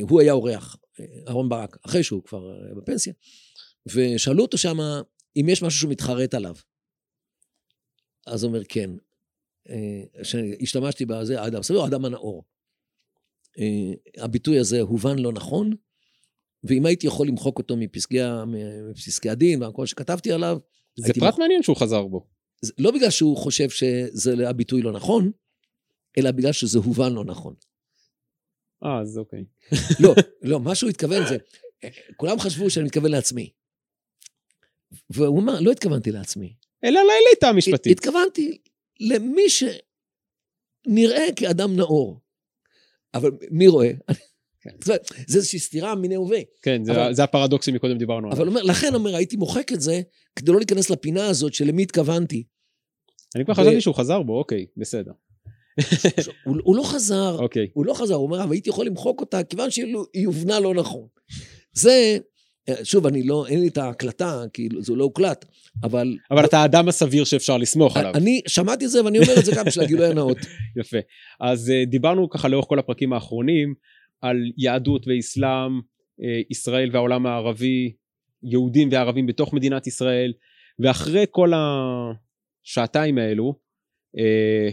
הוא 0.00 0.20
היה 0.20 0.32
אורח, 0.32 0.76
אה, 1.00 1.04
אהרן 1.28 1.48
ברק, 1.48 1.78
אחרי 1.86 2.02
שהוא 2.02 2.22
כבר 2.24 2.50
בפנסיה, 2.76 3.12
ושאלו 3.86 4.42
אותו 4.42 4.58
שם 4.58 4.78
אם 5.36 5.48
יש 5.48 5.62
משהו 5.62 5.78
שהוא 5.78 5.90
מתחרט 5.90 6.34
עליו. 6.34 6.54
אז 8.26 8.44
אומר, 8.44 8.60
כן. 8.68 8.90
אה, 9.68 10.02
שהשתמשתי 10.22 11.06
בזה, 11.06 11.40
האדם 11.40 11.62
סביר, 11.62 11.82
האדם 11.82 12.04
הנאור. 12.04 12.44
אה, 13.58 14.24
הביטוי 14.24 14.58
הזה 14.58 14.80
הובן 14.80 15.18
לא 15.18 15.32
נכון, 15.32 15.70
ואם 16.64 16.86
הייתי 16.86 17.06
יכול 17.06 17.26
למחוק 17.26 17.58
אותו 17.58 17.76
מפסקי, 17.76 18.18
מפסקי 18.90 19.30
הדין, 19.30 19.62
והכל 19.62 19.86
שכתבתי 19.86 20.32
עליו, 20.32 20.58
זה 20.96 21.12
פרט 21.20 21.38
מעניין 21.38 21.62
שהוא 21.62 21.76
חזר 21.76 22.06
בו. 22.06 22.26
לא 22.78 22.90
בגלל 22.90 23.10
שהוא 23.10 23.36
חושב 23.36 23.70
שזה 23.70 24.48
הביטוי 24.48 24.82
לא 24.82 24.92
נכון, 24.92 25.30
אלא 26.18 26.30
בגלל 26.30 26.52
שזה 26.52 26.78
הובן 26.78 27.12
לא 27.12 27.24
נכון. 27.24 27.54
אה, 28.84 29.00
אז 29.00 29.18
אוקיי. 29.18 29.44
לא, 30.02 30.14
לא, 30.42 30.60
מה 30.60 30.74
שהוא 30.74 30.90
התכוון 30.90 31.22
זה, 31.28 31.36
כולם 32.16 32.38
חשבו 32.40 32.70
שאני 32.70 32.86
מתכוון 32.86 33.10
לעצמי. 33.10 33.50
והוא 35.10 35.40
אמר, 35.40 35.60
לא 35.60 35.70
התכוונתי 35.70 36.10
לעצמי. 36.10 36.54
אלא 36.84 37.00
לאליטה 37.00 37.48
המשפטית. 37.48 37.98
התכוונתי 37.98 38.58
למי 39.00 39.42
שנראה 39.50 41.26
כאדם 41.36 41.76
נאור. 41.76 42.20
אבל 43.14 43.30
מי 43.50 43.66
רואה? 43.66 43.90
זאת 44.80 44.88
אומרת, 44.88 45.10
זה 45.26 45.38
איזושהי 45.38 45.58
סתירה 45.58 45.94
מיני 45.94 46.14
הווה. 46.14 46.38
כן, 46.62 46.84
זה- 46.84 46.92
אבל- 46.92 47.14
זה 47.14 47.24
הפרדוקס 47.24 47.66
שמקודם 47.66 47.98
דיברנו 47.98 48.26
עליו. 48.26 48.38
אבל 48.38 48.48
אומר, 48.48 48.62
לכן 48.62 48.94
אומר, 48.94 49.16
הייתי 49.16 49.36
מוחק 49.36 49.72
את 49.72 49.80
זה, 49.80 50.00
כדי 50.36 50.52
לא 50.52 50.58
להיכנס 50.58 50.90
לפינה 50.90 51.26
הזאת 51.26 51.54
של 51.54 51.64
למי 51.68 51.82
התכוונתי. 51.82 52.44
אני 53.36 53.44
כבר 53.44 53.54
חשבתי 53.54 53.80
שהוא 53.80 53.94
חזר 53.94 54.22
בו, 54.22 54.38
אוקיי, 54.38 54.66
בסדר. 54.76 55.12
הוא, 56.44 56.56
הוא 56.62 56.76
לא 56.76 56.82
חזר, 56.82 57.36
אוקיי. 57.38 57.68
הוא 57.74 57.86
לא 57.86 57.94
חזר, 57.94 58.14
הוא 58.14 58.24
אומר, 58.26 58.42
אבל 58.44 58.52
הייתי 58.52 58.70
יכול 58.70 58.86
למחוק 58.86 59.20
אותה, 59.20 59.44
כיוון 59.44 59.70
שהיא 59.70 59.96
הובנה 60.26 60.60
לא 60.60 60.74
נכון. 60.74 61.06
זה, 61.72 62.18
שוב, 62.82 63.06
אני 63.06 63.22
לא, 63.22 63.46
אין 63.46 63.60
לי 63.60 63.68
את 63.68 63.78
ההקלטה, 63.78 64.42
כאילו, 64.52 64.82
זה 64.82 64.94
לא 64.94 65.04
הוקלט, 65.04 65.44
אבל... 65.82 66.18
אבל 66.30 66.44
אתה 66.44 66.58
האדם 66.58 66.88
הסביר 66.88 67.24
שאפשר 67.24 67.56
לסמוך 67.56 67.96
עליו. 67.96 68.14
אני 68.14 68.40
שמעתי 68.48 68.84
את 68.84 68.90
זה 68.90 69.04
ואני 69.04 69.18
אומר 69.18 69.38
את 69.38 69.44
זה 69.44 69.52
גם 69.56 69.64
בשביל 69.64 69.84
הגילוי 69.84 70.06
הנאות. 70.06 70.38
יפה. 70.80 70.98
אז 71.40 71.70
אה, 71.70 71.84
דיברנו 71.84 72.30
ככה 72.30 72.48
לאורך 72.48 72.66
כל 72.68 72.78
הפרקים 72.78 73.12
האחרונים 73.12 73.74
על 74.20 74.36
יהדות 74.58 75.06
ואסלאם, 75.06 75.80
אה, 76.22 76.40
ישראל 76.50 76.90
והעולם 76.92 77.26
הערבי, 77.26 77.92
יהודים 78.42 78.88
וערבים 78.92 79.26
בתוך 79.26 79.54
מדינת 79.54 79.86
ישראל, 79.86 80.32
ואחרי 80.78 81.24
כל 81.30 81.52
השעתיים 81.54 83.18
האלו, 83.18 83.54
אה, 84.18 84.70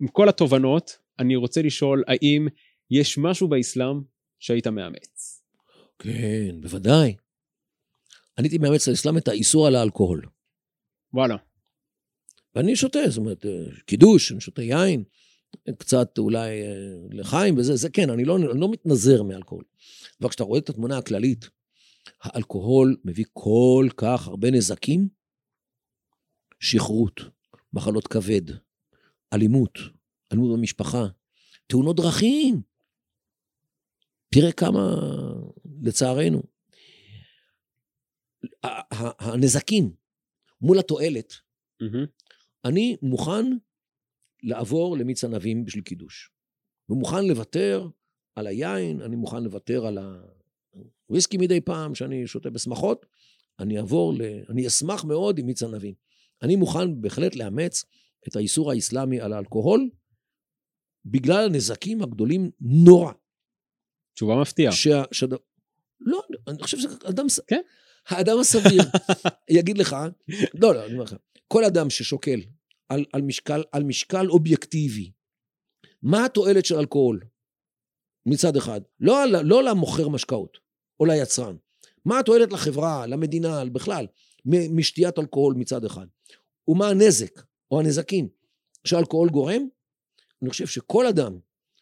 עם 0.00 0.08
כל 0.08 0.28
התובנות, 0.28 0.98
אני 1.18 1.36
רוצה 1.36 1.62
לשאול 1.62 2.04
האם 2.06 2.48
יש 2.90 3.18
משהו 3.18 3.48
באסלאם 3.48 4.00
שהיית 4.38 4.66
מאמץ? 4.66 5.31
כן, 6.02 6.60
בוודאי. 6.60 7.16
אני 8.38 8.48
הייתי 8.48 8.58
מאמץ 8.58 8.88
לאסלאם 8.88 9.18
את 9.18 9.28
האיסור 9.28 9.66
על 9.66 9.74
האלכוהול. 9.74 10.26
וואלה. 11.12 11.36
ואני 12.54 12.76
שותה, 12.76 12.98
זאת 13.08 13.18
אומרת, 13.18 13.46
אה, 13.46 13.66
קידוש, 13.86 14.32
אני 14.32 14.40
שותה 14.40 14.62
יין, 14.62 15.04
קצת 15.78 16.18
אולי 16.18 16.62
אה, 16.62 16.96
לחיים 17.10 17.58
וזה, 17.58 17.76
זה 17.76 17.90
כן, 17.90 18.10
אני 18.10 18.24
לא, 18.24 18.36
אני 18.36 18.60
לא 18.60 18.70
מתנזר 18.70 19.22
מאלכוהול. 19.22 19.64
אבל 20.20 20.28
כשאתה 20.28 20.44
רואה 20.44 20.58
את 20.58 20.68
התמונה 20.68 20.98
הכללית, 20.98 21.48
האלכוהול 22.22 22.96
מביא 23.04 23.24
כל 23.32 23.88
כך 23.96 24.28
הרבה 24.28 24.50
נזקים, 24.50 25.08
שכרות, 26.60 27.20
מחלות 27.72 28.08
כבד, 28.08 28.42
אלימות, 29.32 29.78
אלימות 30.32 30.58
במשפחה, 30.58 31.06
תאונות 31.66 31.96
דרכים. 31.96 32.71
תראה 34.34 34.52
כמה, 34.52 34.94
לצערנו. 35.82 36.42
הנזקים 39.18 39.92
מול 40.60 40.78
התועלת, 40.78 41.32
מהמם. 41.80 42.06
אני 42.64 42.96
מוכן 43.02 43.44
לעבור 44.42 44.96
למיץ 44.96 45.24
ענבים 45.24 45.64
בשביל 45.64 45.84
קידוש. 45.84 46.30
ומוכן 46.88 47.24
לוותר 47.24 47.88
על 48.34 48.46
היין, 48.46 49.02
אני 49.02 49.16
מוכן 49.16 49.44
לוותר 49.44 49.86
על 49.86 49.98
הוויסקי 51.06 51.36
מדי 51.36 51.60
פעם 51.60 51.94
שאני 51.94 52.26
שותה 52.26 52.50
בשמחות, 52.50 53.06
אני 53.58 53.78
אעבור 53.78 54.14
ל... 54.14 54.22
אני 54.48 54.66
אשמח 54.66 55.04
מאוד 55.04 55.38
עם 55.38 55.46
מיץ 55.46 55.62
ענבים. 55.62 55.94
אני 56.42 56.56
מוכן 56.56 57.00
בהחלט 57.00 57.36
לאמץ 57.36 57.84
את 58.28 58.36
האיסור 58.36 58.70
האסלאמי 58.70 59.20
על 59.20 59.32
האלכוהול, 59.32 59.90
בגלל 61.04 61.44
הנזקים 61.44 62.02
הגדולים 62.02 62.50
נורא. 62.60 63.12
תשובה 64.14 64.36
מפתיעה. 64.40 64.72
שה... 64.72 65.02
שד... 65.12 65.32
לא, 66.00 66.22
אני 66.48 66.62
חושב 66.62 66.78
שאדם... 66.78 67.26
כן. 67.46 67.60
האדם 68.08 68.38
הסביר 68.38 68.82
יגיד 69.58 69.78
לך, 69.78 69.96
לא, 70.54 70.74
לא, 70.74 70.84
אני 70.84 70.92
אומר 70.92 71.04
לך, 71.04 71.14
כל 71.48 71.64
אדם 71.64 71.90
ששוקל 71.90 72.40
על, 72.88 73.04
על, 73.12 73.22
משקל, 73.22 73.62
על 73.72 73.84
משקל 73.84 74.28
אובייקטיבי, 74.28 75.10
מה 76.02 76.24
התועלת 76.24 76.64
של 76.64 76.78
אלכוהול? 76.78 77.20
מצד 78.26 78.56
אחד, 78.56 78.80
לא, 79.00 79.26
לא 79.26 79.62
למוכר 79.62 80.08
משקאות 80.08 80.58
או 81.00 81.04
ליצרן. 81.04 81.56
מה 82.04 82.18
התועלת 82.18 82.52
לחברה, 82.52 83.06
למדינה, 83.06 83.64
בכלל, 83.64 84.06
משתיית 84.46 85.18
אלכוהול 85.18 85.54
מצד 85.54 85.84
אחד? 85.84 86.06
ומה 86.68 86.88
הנזק 86.88 87.42
או 87.70 87.80
הנזקים 87.80 88.28
שאלכוהול 88.84 89.28
גורם? 89.28 89.62
אני 90.42 90.50
חושב 90.50 90.66
שכל 90.66 91.06
אדם 91.06 91.38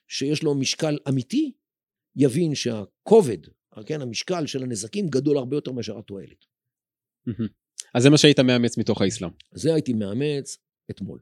שיש 0.09 0.43
לו 0.43 0.55
משקל 0.55 0.99
אמיתי, 1.09 1.53
יבין 2.17 2.55
שהכובד, 2.55 3.39
כן, 3.87 4.01
המשקל 4.01 4.47
של 4.47 4.63
הנזקים 4.63 5.09
גדול 5.09 5.39
הרבה 5.39 5.57
יותר 5.57 5.73
מאשר 5.73 5.99
התועלת. 5.99 6.45
אז 7.95 8.03
זה 8.03 8.11
מה 8.11 8.19
שהיית 8.19 8.41
מאמץ 8.41 8.79
מתוך 8.79 9.03
האסלאם. 9.03 9.31
זה 9.55 9.75
הייתי 9.75 9.93
מאמץ 9.93 10.59
אתמול. 10.91 11.21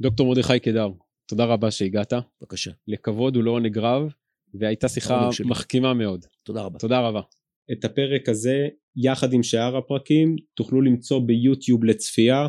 דוקטור 0.00 0.26
מרדכי 0.26 0.60
קדר, 0.60 0.88
תודה 1.26 1.44
רבה 1.44 1.70
שהגעת. 1.70 2.12
בבקשה. 2.40 2.70
לכבוד 2.88 3.36
ולעונג 3.36 3.78
רב, 3.78 4.12
והייתה 4.54 4.88
שיחה. 4.88 5.28
מחכימה 5.44 5.94
מאוד. 5.94 6.26
תודה 6.42 6.62
רבה. 6.62 6.78
תודה 6.78 7.00
רבה. 7.00 7.20
את 7.72 7.84
הפרק 7.84 8.28
הזה, 8.28 8.68
יחד 8.96 9.32
עם 9.32 9.42
שאר 9.42 9.76
הפרקים, 9.76 10.36
תוכלו 10.54 10.80
למצוא 10.80 11.20
ביוטיוב 11.26 11.84
לצפייה, 11.84 12.46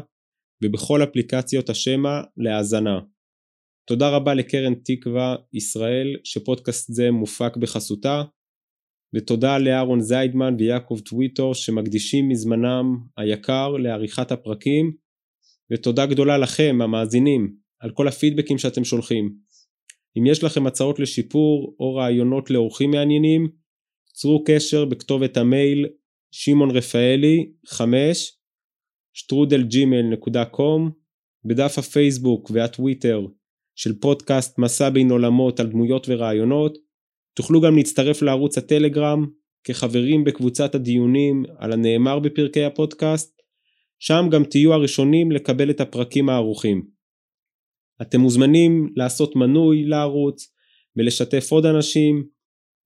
ובכל 0.63 1.03
אפליקציות 1.03 1.69
השמע 1.69 2.21
להאזנה. 2.37 2.99
תודה 3.87 4.09
רבה 4.09 4.33
לקרן 4.33 4.73
תקווה 4.75 5.35
ישראל, 5.53 6.15
שפודקאסט 6.23 6.93
זה 6.93 7.11
מופק 7.11 7.57
בחסותה, 7.57 8.23
ותודה 9.15 9.57
לאהרון 9.57 10.01
זיידמן 10.01 10.55
ויעקב 10.59 10.99
טוויטור 11.05 11.53
שמקדישים 11.53 12.29
מזמנם 12.29 12.97
היקר 13.17 13.69
לעריכת 13.69 14.31
הפרקים, 14.31 14.91
ותודה 15.71 16.05
גדולה 16.05 16.37
לכם, 16.37 16.79
המאזינים, 16.81 17.55
על 17.79 17.91
כל 17.91 18.07
הפידבקים 18.07 18.57
שאתם 18.57 18.83
שולחים. 18.83 19.35
אם 20.17 20.25
יש 20.25 20.43
לכם 20.43 20.67
הצעות 20.67 20.99
לשיפור 20.99 21.75
או 21.79 21.95
רעיונות 21.95 22.49
לאורחים 22.49 22.91
מעניינים, 22.91 23.47
צרו 24.13 24.43
קשר 24.47 24.85
בכתובת 24.85 25.37
המייל 25.37 25.85
שמעון 26.31 26.71
רפאלי 26.71 27.51
5 27.67 28.37
שטרודלג'ימל.קום 29.13 30.91
בדף 31.45 31.77
הפייסבוק 31.77 32.51
והטוויטר 32.53 33.27
של 33.75 33.99
פודקאסט 33.99 34.59
מסע 34.59 34.89
בין 34.89 35.11
עולמות 35.11 35.59
על 35.59 35.67
דמויות 35.67 36.07
ורעיונות 36.09 36.77
תוכלו 37.33 37.61
גם 37.61 37.75
להצטרף 37.75 38.21
לערוץ 38.21 38.57
הטלגרם 38.57 39.25
כחברים 39.63 40.23
בקבוצת 40.23 40.75
הדיונים 40.75 41.43
על 41.57 41.73
הנאמר 41.73 42.19
בפרקי 42.19 42.63
הפודקאסט 42.63 43.41
שם 43.99 44.25
גם 44.31 44.43
תהיו 44.43 44.73
הראשונים 44.73 45.31
לקבל 45.31 45.69
את 45.69 45.81
הפרקים 45.81 46.29
הערוכים. 46.29 46.87
אתם 48.01 48.21
מוזמנים 48.21 48.93
לעשות 48.95 49.35
מנוי 49.35 49.83
לערוץ 49.85 50.53
ולשתף 50.95 51.51
עוד 51.51 51.65
אנשים 51.65 52.27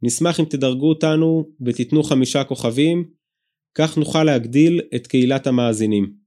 נשמח 0.03 0.39
אם 0.39 0.45
תדרגו 0.45 0.89
אותנו 0.89 1.49
ותיתנו 1.65 2.03
חמישה 2.03 2.43
כוכבים, 2.43 3.09
כך 3.75 3.97
נוכל 3.97 4.23
להגדיל 4.23 4.81
את 4.95 5.07
קהילת 5.07 5.47
המאזינים. 5.47 6.18